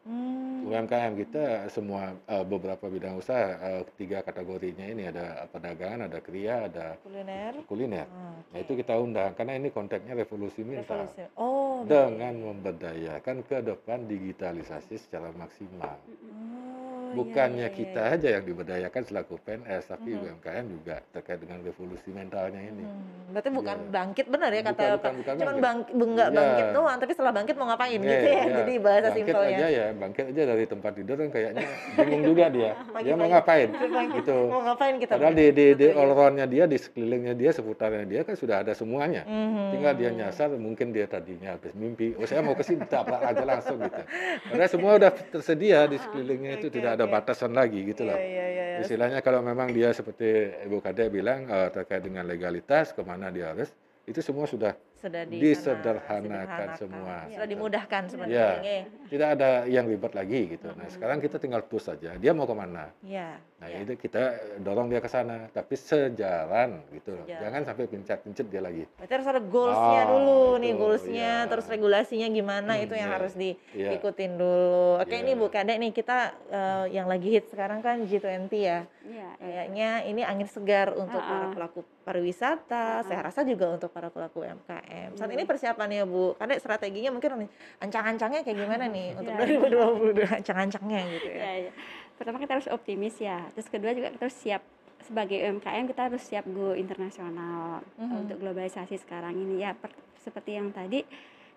Hmm. 0.00 0.64
UMKM 0.64 1.12
kita 1.12 1.44
semua 1.68 2.16
eh, 2.24 2.44
beberapa 2.44 2.88
bidang 2.88 3.20
usaha 3.20 3.52
eh, 3.60 3.82
tiga 4.00 4.24
kategorinya 4.24 4.88
ini 4.88 5.12
ada 5.12 5.44
perdagangan, 5.52 6.08
ada 6.08 6.18
kriya, 6.24 6.72
ada 6.72 6.96
Kuliner. 7.04 7.52
kuliner. 7.68 8.06
Oh, 8.08 8.32
Nah 8.48 8.58
itu 8.64 8.72
kita 8.74 8.96
undang 8.96 9.36
karena 9.36 9.60
ini 9.60 9.68
konteksnya 9.68 10.16
revolusi 10.16 10.64
mental 10.64 11.04
Revolusi. 11.04 11.22
Oh, 11.36 11.69
dengan 11.86 12.34
memberdayakan 12.52 13.46
ke 13.46 13.58
depan 13.64 14.04
digitalisasi 14.10 14.98
secara 14.98 15.30
maksimal. 15.36 15.96
Iya, 16.04 16.89
Bukannya 17.10 17.66
iya, 17.66 17.70
iya, 17.70 17.78
kita 17.78 18.02
iya. 18.06 18.14
aja 18.16 18.28
yang 18.38 18.44
diberdayakan 18.46 19.02
selaku 19.02 19.34
PNS, 19.42 19.82
tapi 19.90 20.10
Mhm. 20.14 20.20
UMKM 20.22 20.64
juga 20.70 20.94
terkait 21.10 21.38
dengan 21.42 21.58
revolusi 21.60 22.08
mentalnya 22.10 22.60
ini. 22.60 22.84
Hmm, 22.86 23.32
berarti 23.34 23.50
bukan 23.50 23.76
Iya. 23.76 23.90
bangkit 23.90 24.26
benar 24.30 24.50
ya 24.50 24.62
kata 24.62 24.80
Bukan, 24.80 24.90
bukan, 24.94 25.12
bukan 25.18 25.34
Cuman 25.40 25.56
bangkit. 25.60 25.94
enggak 25.96 26.28
Iya. 26.30 26.38
bangkit 26.38 26.66
doang, 26.72 26.96
tapi 27.00 27.12
setelah 27.12 27.32
bangkit 27.34 27.54
mau 27.58 27.66
ngapain 27.68 27.98
Iya, 27.98 28.10
gitu 28.10 28.26
ya. 28.26 28.32
iya. 28.32 28.54
Jadi 28.60 28.72
bahasa 28.78 29.00
Bangkit 29.00 29.18
simpelnya. 29.26 29.56
aja 29.58 29.66
ya, 29.68 29.86
bangkit 29.94 30.24
aja 30.30 30.42
dari 30.46 30.64
tempat 30.66 30.92
tidur 30.94 31.16
kan 31.18 31.28
kayaknya 31.30 31.62
bingung 31.98 32.22
juga 32.24 32.44
dia. 32.48 32.70
Dia 33.02 33.14
mau 33.16 33.28
ngapain? 33.28 33.68
Gitu. 34.10 34.36
Mau 34.50 34.62
ngapain 34.62 34.94
kita? 34.98 35.12
Padahal 35.18 35.34
di 35.34 35.46
di, 35.50 35.66
di 35.74 35.86
iya. 35.90 35.98
all 35.98 36.10
round-nya 36.14 36.46
dia, 36.46 36.64
di 36.70 36.78
sekelilingnya 36.78 37.34
dia, 37.34 37.50
seputarnya 37.50 38.04
dia 38.06 38.20
kan 38.22 38.34
sudah 38.38 38.62
ada 38.62 38.72
semuanya. 38.72 39.22
Mhm. 39.26 39.64
Tinggal 39.74 39.92
dia 39.98 40.10
nyasar, 40.14 40.48
mungkin 40.54 40.94
dia 40.94 41.06
tadinya 41.10 41.54
habis 41.58 41.74
mimpi, 41.74 42.14
oh 42.18 42.26
saya 42.26 42.42
mau 42.42 42.54
ke 42.54 42.62
sini, 42.62 42.82
aja 42.90 43.44
langsung 43.44 43.78
gitu. 43.80 44.02
Padahal 44.50 44.70
semua 44.70 44.92
udah 44.96 45.10
tersedia 45.10 45.86
di 45.86 45.96
sekelilingnya 45.98 46.52
itu 46.58 46.68
tidak 46.72 46.98
ada 46.98 46.99
oke. 47.06 47.12
batasan 47.12 47.52
lagi 47.54 47.84
gitu 47.86 48.02
Iya, 48.04 48.10
loh. 48.12 48.18
iya, 48.18 48.44
iya, 48.50 48.64
iya. 48.76 48.78
Istilahnya 48.82 49.20
kalau 49.20 49.40
memang 49.40 49.70
dia 49.70 49.92
seperti 49.92 50.26
Ibu 50.66 50.80
Kadek 50.80 51.08
bilang 51.12 51.46
eh, 51.48 51.68
terkait 51.70 52.00
dengan 52.02 52.24
legalitas, 52.26 52.92
ke 52.92 53.02
mana 53.04 53.28
dia 53.28 53.52
harus, 53.52 53.70
itu 54.08 54.20
semua 54.20 54.48
sudah 54.48 54.74
Sudah 55.00 55.24
di 55.24 55.40
disederhanakan 55.40 56.20
sederhanakan. 56.22 56.68
semua. 56.76 57.16
Sudah 57.24 57.32
gitu. 57.40 57.44
dimudahkan 57.50 58.02
Ya, 58.02 58.10
sebenarnya. 58.10 58.76
tidak 59.08 59.28
ada 59.32 59.50
yang 59.66 59.84
ribet 59.86 60.12
lagi 60.12 60.40
gitu. 60.50 60.68
Nah 60.70 60.86
sekarang 60.86 61.18
kita 61.18 61.36
tinggal 61.36 61.62
push 61.62 61.88
saja, 61.88 62.12
dia 62.14 62.32
mau 62.32 62.44
ke 62.44 62.52
mana. 62.52 62.92
Iya. 63.00 63.40
Nah 63.56 63.66
iya. 63.66 63.80
itu 63.82 63.92
kita 63.98 64.22
dorong 64.58 64.88
dia 64.88 64.98
ke 64.98 65.08
sana, 65.08 65.48
tapi 65.48 65.72
sejalan 65.74 66.84
gitu 66.90 67.12
loh. 67.12 67.24
Sejalan. 67.24 67.40
Jangan 67.42 67.60
sampai 67.64 67.84
pincet-pincet 67.86 68.46
dia 68.46 68.60
lagi. 68.60 68.84
Berarti 68.94 69.12
harus 69.14 69.28
ada 69.28 69.40
goals-nya 69.42 70.00
Ah, 70.00 70.08
dulu 70.10 70.40
nih, 70.58 70.70
itu, 70.70 70.78
goals-nya, 70.78 71.32
iya. 71.38 71.48
terus 71.48 71.66
regulasinya 71.66 72.28
gimana 72.28 72.72
Hmm, 72.74 72.84
itu 72.84 72.94
yang 72.94 73.08
iya. 73.08 73.16
harus 73.16 73.32
Iya. 73.34 73.56
diikutin 73.90 74.32
dulu. 74.34 74.80
Oke, 74.98 75.12
Iya. 75.14 75.22
ini 75.22 75.32
Bu 75.34 75.46
Kadek 75.48 75.76
nih 75.78 75.92
kita 75.92 76.18
eh, 76.46 76.84
yang 76.90 77.06
lagi 77.06 77.28
hit 77.30 77.48
sekarang 77.48 77.80
kan 77.80 78.04
G20 78.04 78.52
ya. 78.52 78.84
Iya, 79.00 79.08
iya. 79.08 79.28
Kayaknya 79.40 79.90
ini 80.06 80.22
angin 80.22 80.46
segar 80.46 80.92
untuk 80.92 81.18
para 81.18 81.40
Ha-ha. 81.42 81.54
pelaku 81.54 81.80
pariwisata, 82.00 83.02
saya 83.02 83.20
Ha-ha. 83.20 83.28
rasa 83.28 83.40
juga 83.42 83.70
untuk 83.70 83.88
para 83.88 84.08
pelaku 84.08 84.40
UMKM. 84.40 85.14
Saat 85.14 85.26
Hmm. 85.26 85.36
ini 85.36 85.44
persiapannya 85.44 86.02
Bu, 86.04 86.34
Kadek 86.34 86.58
strateginya 86.58 87.10
mungkin 87.10 87.46
ancang-ancangnya 87.78 88.40
kayak 88.40 88.58
gimana 88.58 88.84
nih 88.86 89.08
untuk 89.20 89.30
Iya. 89.30 89.38
2022 89.38 90.26
ancang-ancangnya 90.40 91.00
gitu 91.10 91.28
ya. 91.28 91.38
Iya, 91.38 91.52
iya. 91.60 91.72
Pertama 92.14 92.36
kita 92.36 92.52
harus 92.54 92.68
optimis 92.68 93.16
ya. 93.16 93.44
Terus 93.52 93.68
kedua 93.68 93.92
juga 93.92 94.08
kita 94.10 94.24
harus 94.24 94.36
siap 94.36 94.62
sebagai 95.00 95.36
UMKM 95.38 95.84
kita 95.86 96.02
harus 96.06 96.22
siap 96.22 96.44
go 96.46 96.72
internasional 96.72 97.80
Mhm. 97.96 98.16
untuk 98.18 98.36
globalisasi 98.38 98.96
sekarang 98.98 99.32
ini 99.34 99.60
ya. 99.60 99.72
per- 99.72 99.96
seperti 100.18 100.52
yang 100.52 100.68
tadi 100.68 101.00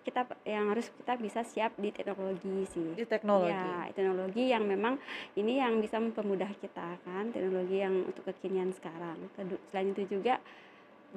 kita 0.04 0.28
yang 0.44 0.68
harus 0.68 0.92
kita 0.92 1.16
bisa 1.16 1.40
siap 1.42 1.72
di 1.80 1.88
teknologi 1.88 2.68
sih. 2.68 2.92
Di 2.92 3.08
teknologi. 3.08 3.56
Ya, 3.56 3.88
teknologi 3.96 4.44
yang 4.52 4.68
memang 4.68 5.00
ini 5.34 5.58
yang 5.58 5.80
bisa 5.80 5.96
mempermudah 5.96 6.52
kita 6.60 7.00
kan, 7.02 7.32
teknologi 7.32 7.80
yang 7.80 8.04
untuk 8.04 8.28
kekinian 8.28 8.70
sekarang. 8.76 9.16
Selain 9.72 9.96
itu 9.96 10.20
juga 10.20 10.38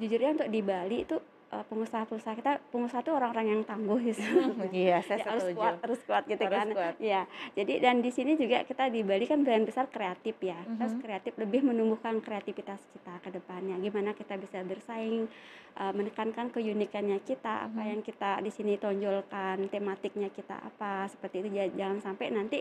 jujurnya 0.00 0.40
untuk 0.40 0.48
di 0.48 0.60
Bali 0.64 1.04
itu 1.04 1.20
eh, 1.48 1.64
pengusaha-pengusaha 1.64 2.34
kita 2.36 2.52
pengusaha 2.68 3.00
itu 3.00 3.08
orang-orang 3.10 3.46
yang 3.48 3.62
tangguh 3.62 3.96
gitu. 4.02 4.20
Iya, 4.70 5.00
saya 5.00 5.18
Ya, 5.18 5.24
harus 5.26 5.46
kuat, 5.52 5.74
harus 5.80 6.00
kuat 6.02 6.22
gitu 6.24 6.42
Harus 6.42 6.54
kan. 6.54 6.68
kuat. 6.70 6.94
Iya. 6.98 7.22
Jadi 7.54 7.72
dan 7.78 7.96
di 7.98 8.10
sini 8.10 8.34
juga 8.34 8.62
kita 8.62 8.86
di 8.86 9.00
Bali 9.00 9.24
kan 9.24 9.40
brand 9.40 9.64
besar 9.64 9.88
kreatif 9.88 10.36
ya. 10.38 10.60
Harus 10.76 10.92
Mhm. 10.92 11.00
kreatif 11.00 11.32
lebih 11.36 11.60
menumbuhkan 11.62 12.20
kreativitas 12.20 12.84
kita 12.90 13.14
ke 13.18 13.30
depannya. 13.30 13.76
Gimana 13.78 14.12
kita 14.12 14.36
bisa 14.36 14.60
bersaing, 14.62 15.24
eh, 15.74 15.92
menekankan 15.94 16.48
keunikannya 16.48 17.16
kita, 17.22 17.66
apa 17.66 17.80
Mhm. 17.80 17.88
yang 17.88 18.00
kita 18.02 18.30
di 18.38 18.50
sini 18.50 18.76
tonjolkan, 18.76 19.66
tematiknya 19.66 20.28
kita 20.28 20.58
apa, 20.58 21.06
seperti 21.06 21.40
itu. 21.40 21.48
Ja- 21.50 21.70
Jangan 21.70 21.98
sampai 22.02 22.28
nanti 22.28 22.60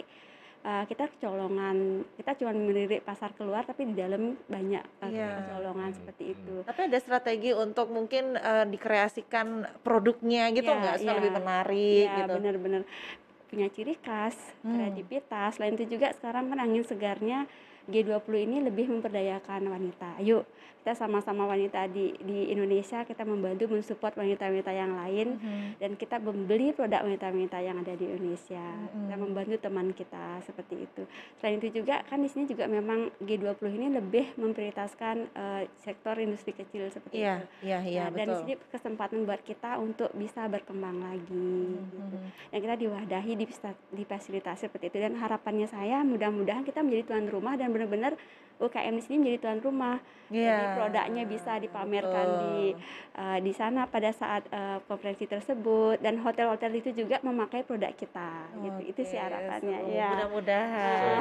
eh, 0.59 0.83
kita 0.85 1.09
kecolongan, 1.09 1.77
kita 2.13 2.31
cuma 2.35 2.51
melirik 2.51 3.01
pasar 3.01 3.31
keluar 3.33 3.63
tapi 3.63 3.85
di 3.85 3.95
dalam 3.95 4.35
banyak 4.45 4.83
eh, 5.01 5.09
Iya. 5.09 5.29
kecolongan 5.41 5.89
Hmm, 5.89 5.97
seperti 5.97 6.23
hmm. 6.23 6.33
itu. 6.33 6.55
Tapi 6.63 6.81
ada 6.83 6.97
strategi 6.97 7.51
untuk 7.51 7.87
mungkin 7.87 8.35
eh, 8.35 8.65
dikreasikan 8.67 9.47
produknya 9.81 10.49
gitu 10.51 10.67
Iya, 10.67 10.79
nggak 10.79 10.95
supaya 10.97 11.11
iya. 11.11 11.19
lebih 11.19 11.33
menarik 11.33 12.05
Iya, 12.05 12.17
gitu. 12.17 12.33
benar-benar 12.35 12.81
punya 13.47 13.67
ciri 13.71 13.95
khas, 13.97 14.35
Hmm. 14.59 14.75
kreativitas. 14.75 15.55
Selain 15.55 15.73
itu 15.73 15.87
juga 15.87 16.11
sekarang 16.11 16.47
kan 16.47 16.59
angin 16.59 16.83
segarnya 16.83 17.47
G20 17.87 18.43
ini 18.43 18.57
lebih 18.59 18.91
memperdayakan 18.91 19.63
wanita. 19.65 20.19
Ayo 20.19 20.43
kita 20.87 21.03
sama-sama 21.03 21.43
wanita 21.43 21.83
di 21.91 22.15
di 22.15 22.47
Indonesia 22.47 23.03
kita 23.03 23.27
membantu 23.27 23.67
mensupport 23.67 24.23
wanita-wanita 24.23 24.71
yang 24.71 24.95
lain 24.95 25.35
Mhm. 25.35 25.83
dan 25.83 25.91
kita 25.99 26.15
membeli 26.15 26.71
produk 26.71 27.03
wanita-wanita 27.03 27.59
yang 27.59 27.75
ada 27.75 27.91
di 27.91 28.07
Indonesia. 28.07 28.63
Kita 28.87 29.11
Mm-mm. 29.11 29.19
membantu 29.19 29.59
teman 29.59 29.91
kita 29.91 30.39
seperti 30.39 30.87
itu. 30.87 31.03
Selain 31.35 31.59
itu 31.59 31.75
juga 31.75 32.07
kan 32.07 32.23
di 32.23 32.31
sini 32.31 32.47
juga 32.47 32.71
memang 32.71 33.11
G20 33.19 33.67
ini 33.67 33.87
lebih 33.91 34.31
memprioritaskan 34.39 35.15
eh, 35.27 35.63
sektor 35.75 36.15
industri 36.15 36.55
kecil 36.55 36.87
seperti 36.87 37.19
Iya, 37.19 37.35
itu. 37.35 37.67
iya, 37.67 37.79
iya 37.83 38.03
Nah, 38.07 38.15
dan 38.15 38.25
di 38.25 38.35
sini 38.39 38.53
kesempatan 38.71 39.27
buat 39.27 39.43
kita 39.43 39.75
untuk 39.77 40.15
bisa 40.15 40.47
berkembang 40.47 41.03
lagi 41.03 41.51
gitu. 41.67 41.99
Mhm. 41.99 42.27
Dan 42.47 42.59
kita 42.63 42.75
diwadahi 42.79 43.31
dipista- 43.35 43.83
difasilitasi 43.91 44.71
seperti 44.71 44.87
itu 44.87 45.03
dan 45.03 45.19
harapannya 45.19 45.67
saya 45.67 45.99
mudah-mudahan 46.01 46.63
kita 46.63 46.79
menjadi 46.79 47.11
tuan 47.11 47.27
rumah 47.27 47.59
dan 47.59 47.75
benar-benar 47.75 48.15
UKM 48.57 48.95
di 48.95 49.03
sini 49.03 49.15
menjadi 49.19 49.37
tuan 49.43 49.59
rumah. 49.59 50.01
Yeah. 50.27 50.73
Jadi. 50.73 50.76
Produknya 50.77 51.23
bisa 51.25 51.51
dipamerkan 51.57 52.27
oh. 52.27 52.39
di 52.41 52.61
uh, 53.17 53.39
di 53.41 53.53
sana 53.53 53.89
pada 53.89 54.13
saat 54.13 54.45
uh, 54.53 54.77
konferensi 54.85 55.25
tersebut 55.25 55.97
dan 55.99 56.21
hotel-hotel 56.21 56.71
itu 56.77 56.93
juga 56.93 57.17
memakai 57.25 57.65
produk 57.65 57.93
kita 57.93 58.31
okay. 58.53 58.63
gitu. 58.65 58.81
Itu 58.93 59.01
sih 59.09 59.19
harapannya 59.19 59.79
so, 59.81 59.91
ya. 59.91 60.09
Mudah-mudahan. 60.13 61.17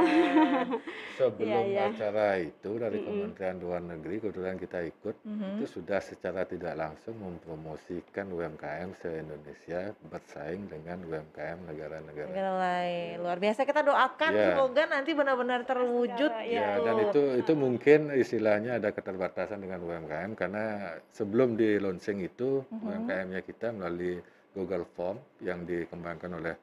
sebelum 1.21 1.49
yeah, 1.49 1.65
yeah. 1.65 1.89
acara 1.93 2.29
itu 2.43 2.71
dari 2.77 2.99
mm 2.99 3.05
-hmm. 3.05 3.15
Kementerian 3.17 3.57
Luar 3.63 3.83
Negeri 3.83 4.15
kebetulan 4.21 4.57
kita 4.61 4.79
ikut 4.85 5.17
mm 5.25 5.35
-hmm. 5.37 5.53
itu 5.57 5.67
sudah 5.69 6.01
secara 6.03 6.43
tidak 6.45 6.75
langsung 6.77 7.17
mempromosikan 7.17 8.27
UMKM 8.33 8.89
se-Indonesia 9.01 9.95
bersaing 10.11 10.69
dengan 10.69 11.01
UMKM 11.07 11.59
negara-negara 11.69 12.57
lain. 12.57 13.15
Luar 13.23 13.39
biasa 13.39 13.63
kita 13.65 13.81
doakan 13.87 14.33
yeah. 14.35 14.47
semoga 14.53 14.83
nanti 14.89 15.11
benar-benar 15.13 15.61
terwujud 15.65 16.33
ya, 16.45 16.81
ya. 16.81 16.85
dan 16.85 16.95
itu 17.09 17.23
itu 17.41 17.53
mungkin 17.55 18.13
istilahnya 18.13 18.81
ada 18.81 18.91
keterbatasan 18.91 19.36
dengan 19.37 19.85
UMKM 19.85 20.33
karena 20.33 20.97
sebelum 21.13 21.61
di 21.61 21.77
launching 21.77 22.25
itu 22.25 22.65
uh 22.65 22.73
-huh. 22.73 22.89
UMKM-nya 22.89 23.45
kita 23.45 23.69
melalui 23.69 24.17
Google 24.57 24.89
Form 24.97 25.21
yang 25.45 25.69
dikembangkan 25.69 26.33
oleh 26.41 26.55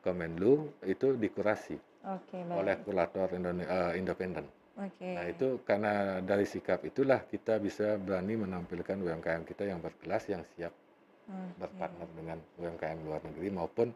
Kemenlu 0.00 0.82
itu 0.88 1.14
dikurasi 1.14 1.76
okay, 2.02 2.42
oleh 2.48 2.74
kurator 2.82 3.30
uh, 3.30 3.92
independen. 3.94 4.48
Okay. 4.72 5.14
Nah 5.14 5.28
itu 5.28 5.60
karena 5.62 6.18
dari 6.24 6.48
sikap 6.48 6.82
itulah 6.82 7.22
kita 7.28 7.60
bisa 7.60 8.00
berani 8.00 8.40
menampilkan 8.40 8.96
UMKM 8.98 9.44
kita 9.44 9.68
yang 9.68 9.78
berkelas 9.84 10.26
yang 10.32 10.42
siap 10.56 10.72
okay. 11.28 11.48
berpartner 11.60 12.08
dengan 12.16 12.38
UMKM 12.58 12.98
luar 13.04 13.20
negeri 13.22 13.48
maupun 13.52 13.92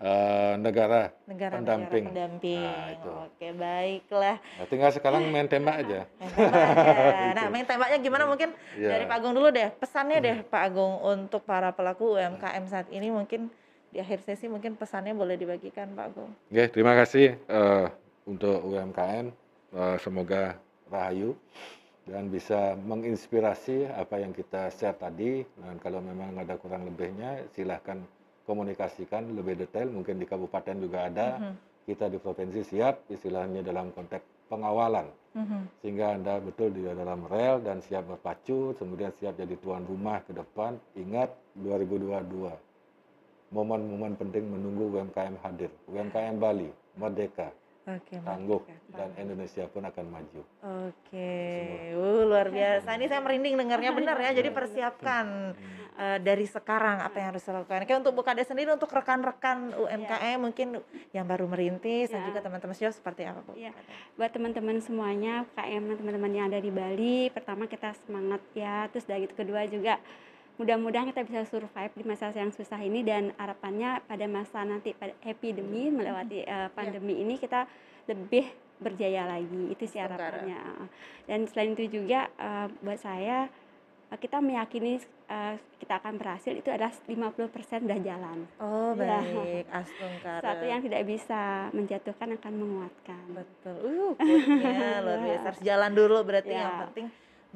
uh, 0.00 0.54
negara, 0.60 1.12
negara 1.24 1.60
pendamping. 1.60 2.04
Negara 2.08 2.28
pendamping. 2.28 2.64
Nah, 2.64 2.86
itu. 2.92 3.10
Oke, 3.26 3.46
baiklah. 3.56 4.36
Nah, 4.40 4.66
tinggal 4.68 4.90
sekarang 4.92 5.22
main 5.32 5.48
tembak 5.48 5.76
aja. 5.84 6.00
main 6.20 6.32
tembak 6.32 6.66
aja. 6.68 7.28
nah, 7.38 7.46
main 7.48 7.66
tembaknya 7.66 7.98
gimana 8.00 8.24
hmm. 8.24 8.30
mungkin 8.30 8.50
ya. 8.76 8.88
dari 8.96 9.04
Pak 9.08 9.16
Agung 9.16 9.34
dulu 9.36 9.48
deh. 9.52 9.68
Pesannya 9.76 10.18
deh 10.20 10.36
hmm. 10.42 10.50
Pak 10.52 10.62
Agung 10.62 10.94
untuk 11.02 11.42
para 11.44 11.70
pelaku 11.72 12.16
UMKM 12.20 12.64
saat 12.68 12.88
ini 12.92 13.08
mungkin 13.08 13.48
di 13.94 14.02
akhir 14.02 14.20
sesi 14.28 14.50
mungkin 14.50 14.76
pesannya 14.76 15.16
boleh 15.16 15.40
dibagikan 15.40 15.88
Pak 15.96 16.06
Agung. 16.12 16.30
Oke, 16.52 16.64
terima 16.68 16.92
kasih 16.98 17.40
uh, 17.48 17.88
untuk 18.28 18.60
UMKM. 18.60 19.32
Uh, 19.74 19.92
eh, 19.92 19.96
semoga 19.98 20.56
rahayu 20.88 21.34
dan 22.06 22.30
bisa 22.30 22.78
menginspirasi 22.86 23.90
apa 23.90 24.22
yang 24.22 24.30
kita 24.30 24.70
share 24.70 24.94
tadi. 24.94 25.42
Dan 25.58 25.76
kalau 25.82 25.98
memang 25.98 26.38
ada 26.38 26.54
kurang 26.54 26.86
lebihnya, 26.86 27.42
silahkan 27.50 27.98
komunikasikan 28.46 29.34
lebih 29.34 29.58
detail 29.58 29.90
mungkin 29.90 30.16
di 30.22 30.26
kabupaten 30.26 30.78
juga 30.78 31.10
ada 31.10 31.28
mm 31.36 31.42
-hmm. 31.42 31.54
kita 31.90 32.06
di 32.08 32.18
provinsi 32.22 32.62
siap 32.62 33.10
istilahnya 33.10 33.60
dalam 33.66 33.90
konteks 33.92 34.46
pengawalan 34.46 35.10
mm 35.34 35.44
-hmm. 35.44 35.62
sehingga 35.82 36.14
anda 36.14 36.38
betul 36.38 36.70
di 36.70 36.86
dalam 36.86 37.26
rel 37.26 37.60
dan 37.60 37.82
siap 37.82 38.06
berpacu 38.06 38.78
kemudian 38.78 39.10
siap 39.18 39.34
jadi 39.36 39.58
tuan 39.58 39.82
rumah 39.84 40.22
ke 40.22 40.32
depan 40.32 40.78
ingat 40.94 41.34
2022 41.58 43.52
momen-momen 43.52 44.14
penting 44.18 44.46
menunggu 44.46 44.94
UMKM 44.94 45.36
hadir 45.42 45.70
UMKM 45.90 46.38
Bali 46.38 46.70
merdeka 46.94 47.50
Oke, 47.86 48.18
tangguh 48.18 48.66
dan 48.98 49.14
Indonesia 49.14 49.62
pun 49.70 49.86
akan 49.86 50.06
maju. 50.10 50.42
Oke, 50.90 51.30
uh, 51.94 52.26
luar 52.26 52.50
biasa. 52.50 52.98
Ini 52.98 53.06
saya 53.06 53.22
merinding 53.22 53.54
dengarnya 53.54 53.94
benar 53.94 54.18
ya. 54.18 54.34
Jadi 54.34 54.50
persiapkan 54.50 55.54
uh, 55.96 56.18
dari 56.20 56.46
sekarang 56.46 57.02
apa 57.02 57.16
yang 57.18 57.28
harus 57.34 57.42
dilakukan. 57.42 57.88
Kayak 57.88 58.00
untuk 58.04 58.14
Bukades 58.14 58.46
sendiri 58.46 58.70
untuk 58.72 58.92
rekan-rekan 58.92 59.74
UMKM 59.74 60.36
ya. 60.36 60.40
mungkin 60.40 60.68
yang 61.10 61.26
baru 61.26 61.48
merintis 61.48 62.12
ya. 62.12 62.20
dan 62.20 62.20
juga 62.30 62.40
teman-teman 62.44 62.74
sejauh 62.76 62.94
seperti 62.94 63.26
apa 63.26 63.40
Bu? 63.42 63.52
Ya. 63.56 63.72
Buat 64.14 64.36
teman-teman 64.36 64.78
semuanya 64.84 65.48
UMKM 65.52 65.82
teman-teman 65.98 66.30
yang 66.32 66.46
ada 66.52 66.60
di 66.60 66.70
Bali, 66.70 67.32
pertama 67.32 67.66
kita 67.66 67.96
semangat 68.06 68.40
ya. 68.52 68.86
Terus 68.92 69.04
dari 69.08 69.24
itu 69.26 69.34
kedua 69.34 69.64
juga 69.66 69.98
mudah-mudahan 70.56 71.12
kita 71.12 71.20
bisa 71.28 71.44
survive 71.44 71.92
di 71.92 72.04
masa 72.04 72.32
yang 72.32 72.48
susah 72.48 72.80
ini 72.80 73.04
dan 73.04 73.32
harapannya 73.36 74.00
pada 74.08 74.24
masa 74.24 74.64
nanti 74.64 74.96
pada 74.96 75.12
epidemi 75.20 75.92
melewati 75.92 76.48
uh, 76.48 76.72
pandemi 76.72 77.12
yeah. 77.12 77.22
ini 77.28 77.34
kita 77.36 77.68
lebih 78.08 78.48
berjaya 78.80 79.28
lagi 79.28 79.72
itu 79.72 79.84
sih 79.84 80.00
harapannya 80.00 80.88
dan 81.28 81.44
selain 81.48 81.76
itu 81.76 82.00
juga 82.00 82.28
uh, 82.40 82.68
buat 82.80 83.00
saya 83.00 83.52
uh, 84.08 84.16
kita 84.16 84.40
meyakini 84.40 85.00
uh, 85.30 85.54
kita 85.78 85.98
akan 86.00 86.14
berhasil 86.18 86.52
itu 86.54 86.68
adalah 86.70 86.92
50% 86.94 87.86
udah 87.86 88.00
jalan. 88.00 88.38
Oh 88.62 88.92
ya. 88.96 89.22
baik, 89.22 89.64
Astungkara. 89.70 90.44
Satu 90.46 90.64
yang 90.64 90.80
tidak 90.82 91.02
bisa 91.06 91.70
menjatuhkan 91.74 92.28
akan 92.40 92.52
menguatkan. 92.54 93.24
Betul. 93.34 94.18
Uh, 94.18 94.98
luar 95.04 95.18
biasa. 95.22 95.46
Harus 95.52 95.62
jalan 95.62 95.90
dulu 95.92 96.16
berarti 96.24 96.54
ya. 96.54 96.62
yang 96.62 96.74
penting 96.88 97.06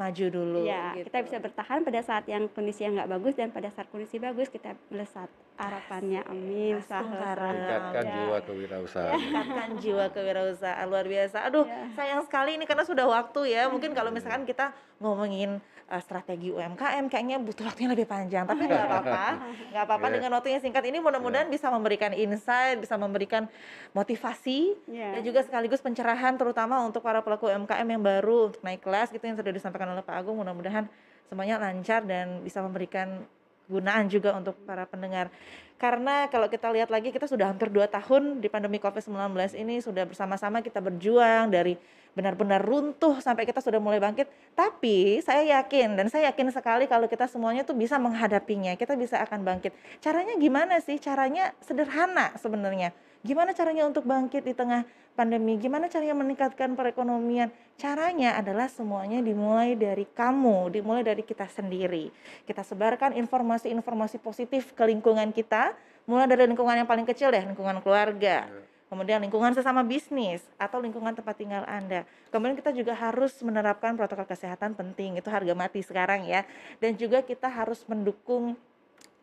maju 0.01 0.27
dulu. 0.33 0.61
Ya, 0.65 0.97
gitu. 0.97 1.13
kita 1.13 1.19
bisa 1.29 1.37
bertahan 1.45 1.85
pada 1.85 2.01
saat 2.01 2.25
yang 2.25 2.49
kondisi 2.49 2.89
yang 2.89 2.97
nggak 2.97 3.11
bagus 3.13 3.35
dan 3.37 3.53
pada 3.53 3.69
saat 3.69 3.85
kondisi 3.93 4.17
bagus 4.17 4.49
kita 4.49 4.73
melesat. 4.89 5.29
Harapannya, 5.61 6.25
amin. 6.25 6.81
Tingkatkan 6.81 8.05
ya. 8.09 8.15
jiwa 8.17 8.39
kewirausahaan. 8.41 9.13
Tingkatkan 9.13 9.69
jiwa 9.77 10.07
kewirausahaan 10.09 10.87
luar 10.89 11.05
biasa. 11.05 11.37
Aduh, 11.53 11.69
ya. 11.69 11.85
sayang 11.93 12.25
sekali 12.25 12.57
ini 12.57 12.65
karena 12.65 12.89
sudah 12.89 13.05
waktu 13.05 13.53
ya. 13.53 13.69
Mungkin 13.69 13.93
kalau 13.93 14.09
misalkan 14.09 14.49
kita 14.49 14.73
ngomongin 15.05 15.61
uh, 15.91 16.01
strategi 16.01 16.55
UMKM 16.55 17.11
kayaknya 17.11 17.37
butuh 17.43 17.67
waktunya 17.67 17.91
lebih 17.91 18.07
panjang 18.07 18.47
tapi 18.47 18.71
nggak 18.71 18.87
apa-apa 18.89 19.27
nggak 19.75 19.85
apa-apa 19.85 20.07
yeah. 20.07 20.15
dengan 20.15 20.31
waktu 20.39 20.49
yang 20.55 20.63
singkat 20.63 20.85
ini 20.87 20.99
mudah-mudahan 21.03 21.51
yeah. 21.51 21.55
bisa 21.59 21.67
memberikan 21.69 22.15
insight 22.15 22.79
bisa 22.79 22.95
memberikan 22.95 23.51
motivasi 23.93 24.79
yeah. 24.87 25.19
dan 25.19 25.23
juga 25.27 25.43
sekaligus 25.43 25.83
pencerahan 25.83 26.39
terutama 26.39 26.81
untuk 26.87 27.03
para 27.03 27.21
pelaku 27.21 27.51
UMKM 27.51 27.87
yang 27.91 28.03
baru 28.03 28.55
untuk 28.55 28.63
naik 28.63 28.81
kelas 28.81 29.11
gitu 29.11 29.27
yang 29.27 29.37
sudah 29.37 29.53
disampaikan 29.53 29.91
oleh 29.91 30.07
Pak 30.07 30.15
Agung 30.15 30.39
mudah-mudahan 30.39 30.87
semuanya 31.27 31.59
lancar 31.63 32.03
dan 32.07 32.43
bisa 32.43 32.59
memberikan 32.63 33.23
gunaan 33.71 34.11
juga 34.11 34.35
untuk 34.35 34.59
para 34.67 34.83
pendengar. 34.83 35.31
Karena 35.79 36.29
kalau 36.29 36.51
kita 36.51 36.69
lihat 36.75 36.91
lagi 36.93 37.15
kita 37.15 37.25
sudah 37.25 37.49
hampir 37.49 37.73
dua 37.73 37.89
tahun 37.89 38.43
di 38.43 38.51
pandemi 38.53 38.77
COVID-19 38.83 39.33
ini 39.57 39.81
sudah 39.81 40.05
bersama-sama 40.05 40.61
kita 40.61 40.83
berjuang 40.83 41.49
dari 41.49 41.79
benar-benar 42.15 42.63
runtuh 42.63 43.19
sampai 43.23 43.47
kita 43.47 43.63
sudah 43.63 43.79
mulai 43.79 44.03
bangkit. 44.03 44.27
Tapi 44.55 45.23
saya 45.23 45.61
yakin 45.61 45.95
dan 45.97 46.07
saya 46.11 46.31
yakin 46.33 46.51
sekali 46.51 46.91
kalau 46.91 47.07
kita 47.07 47.31
semuanya 47.31 47.63
tuh 47.63 47.77
bisa 47.79 47.97
menghadapinya, 47.97 48.75
kita 48.75 48.99
bisa 48.99 49.23
akan 49.23 49.47
bangkit. 49.47 49.73
Caranya 50.03 50.35
gimana 50.37 50.79
sih? 50.83 50.99
Caranya 50.99 51.55
sederhana 51.63 52.35
sebenarnya. 52.39 52.91
Gimana 53.21 53.53
caranya 53.53 53.85
untuk 53.85 54.09
bangkit 54.09 54.49
di 54.49 54.57
tengah 54.57 54.89
pandemi? 55.13 55.61
Gimana 55.61 55.93
caranya 55.93 56.17
meningkatkan 56.17 56.73
perekonomian? 56.73 57.53
Caranya 57.77 58.41
adalah 58.41 58.73
semuanya 58.73 59.21
dimulai 59.21 59.77
dari 59.77 60.09
kamu, 60.09 60.73
dimulai 60.73 61.05
dari 61.05 61.21
kita 61.21 61.45
sendiri. 61.45 62.09
Kita 62.49 62.65
sebarkan 62.65 63.13
informasi-informasi 63.21 64.17
positif 64.25 64.73
ke 64.73 64.89
lingkungan 64.89 65.37
kita, 65.37 65.77
mulai 66.09 66.25
dari 66.33 66.49
lingkungan 66.49 66.81
yang 66.81 66.89
paling 66.89 67.05
kecil 67.05 67.29
deh, 67.29 67.45
lingkungan 67.45 67.85
keluarga. 67.85 68.49
Kemudian 68.91 69.23
lingkungan 69.23 69.55
sesama 69.55 69.87
bisnis 69.87 70.43
atau 70.59 70.83
lingkungan 70.83 71.15
tempat 71.15 71.39
tinggal 71.39 71.63
Anda. 71.63 72.03
Kemudian 72.35 72.59
kita 72.59 72.75
juga 72.75 72.91
harus 72.99 73.39
menerapkan 73.39 73.95
protokol 73.95 74.27
kesehatan 74.27 74.75
penting, 74.75 75.15
itu 75.15 75.31
harga 75.31 75.55
mati 75.55 75.79
sekarang 75.79 76.27
ya. 76.27 76.43
Dan 76.83 76.99
juga 76.99 77.23
kita 77.23 77.47
harus 77.47 77.87
mendukung 77.87 78.59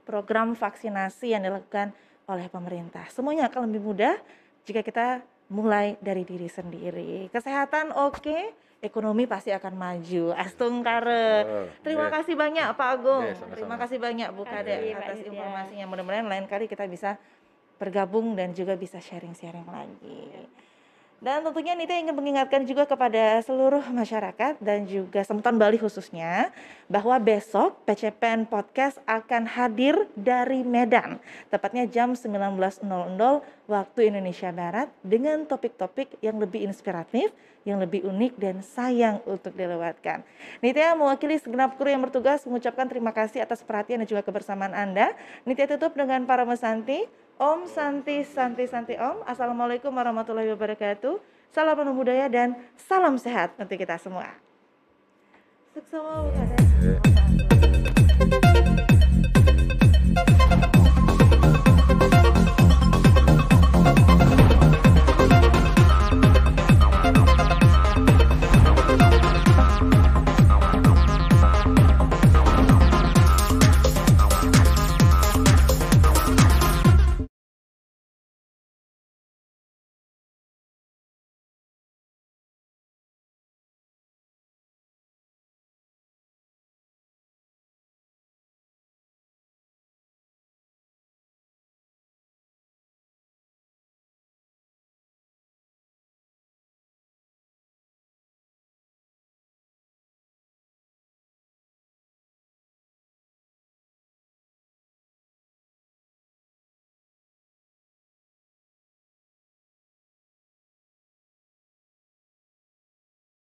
program 0.08 0.56
vaksinasi 0.56 1.36
yang 1.36 1.44
dilakukan 1.44 1.92
oleh 2.32 2.48
pemerintah. 2.48 3.12
Semuanya 3.12 3.52
akan 3.52 3.68
lebih 3.68 3.84
mudah 3.84 4.16
jika 4.64 4.80
kita 4.80 5.20
mulai 5.52 6.00
dari 6.00 6.24
diri 6.24 6.48
sendiri. 6.48 7.28
Kesehatan 7.28 7.92
oke, 7.92 8.24
okay, 8.24 8.56
ekonomi 8.80 9.28
pasti 9.28 9.52
akan 9.52 9.74
maju. 9.76 10.32
Astung 10.36 10.80
Kare. 10.80 11.44
Terima 11.82 12.08
yeah. 12.08 12.14
kasih 12.20 12.36
banyak 12.40 12.68
Pak 12.72 12.90
Agung. 13.00 13.24
Yeah, 13.28 13.36
sama 13.36 13.46
-sama. 13.48 13.56
Terima 13.60 13.76
kasih 13.80 13.98
banyak 14.00 14.30
Bu 14.32 14.44
Kade 14.48 14.74
atas 14.96 15.20
informasinya. 15.24 15.86
Mudah-mudahan 15.92 16.28
lain 16.28 16.46
kali 16.48 16.72
kita 16.72 16.86
bisa 16.86 17.20
bergabung 17.78 18.34
dan 18.34 18.54
juga 18.54 18.74
bisa 18.74 18.98
sharing-sharing 18.98 19.66
lagi. 19.70 20.50
Dan 21.18 21.42
tentunya 21.42 21.74
Nita 21.74 21.98
ingin 21.98 22.14
mengingatkan 22.14 22.62
juga 22.62 22.86
kepada 22.86 23.42
seluruh 23.42 23.82
masyarakat 23.90 24.62
dan 24.62 24.86
juga 24.86 25.26
Semutan 25.26 25.58
Bali 25.58 25.82
khususnya 25.82 26.54
bahwa 26.86 27.18
besok 27.18 27.74
PCPN 27.90 28.46
Podcast 28.46 29.02
akan 29.10 29.50
hadir 29.50 29.98
dari 30.14 30.62
Medan, 30.62 31.18
tepatnya 31.50 31.90
jam 31.90 32.14
19.00 32.14 32.86
waktu 33.66 34.00
Indonesia 34.14 34.54
Barat 34.54 34.94
dengan 35.02 35.42
topik-topik 35.50 36.22
yang 36.22 36.38
lebih 36.38 36.70
inspiratif, 36.70 37.34
yang 37.66 37.82
lebih 37.82 38.06
unik 38.06 38.38
dan 38.38 38.62
sayang 38.62 39.18
untuk 39.26 39.58
dilewatkan. 39.58 40.22
Nitya 40.62 40.94
mewakili 40.94 41.42
segenap 41.42 41.82
kru 41.82 41.90
yang 41.90 42.06
bertugas 42.06 42.46
mengucapkan 42.46 42.86
terima 42.86 43.10
kasih 43.10 43.42
atas 43.42 43.66
perhatian 43.66 44.06
dan 44.06 44.08
juga 44.08 44.22
kebersamaan 44.22 44.78
Anda. 44.78 45.18
Nitya 45.50 45.66
tutup 45.66 45.98
dengan 45.98 46.30
para 46.30 46.46
mesanti. 46.46 47.10
Om 47.38 47.70
Santi 47.70 48.26
Santi 48.26 48.66
Santi 48.66 48.98
Om. 48.98 49.22
Assalamualaikum 49.22 49.94
warahmatullahi 49.94 50.50
wabarakatuh. 50.58 51.22
Salam 51.54 51.78
penuh 51.78 51.94
budaya 51.94 52.26
dan 52.26 52.58
salam 52.74 53.14
sehat 53.22 53.54
untuk 53.62 53.78
kita 53.78 53.94
semua. 54.02 54.34
Sukses 55.70 56.02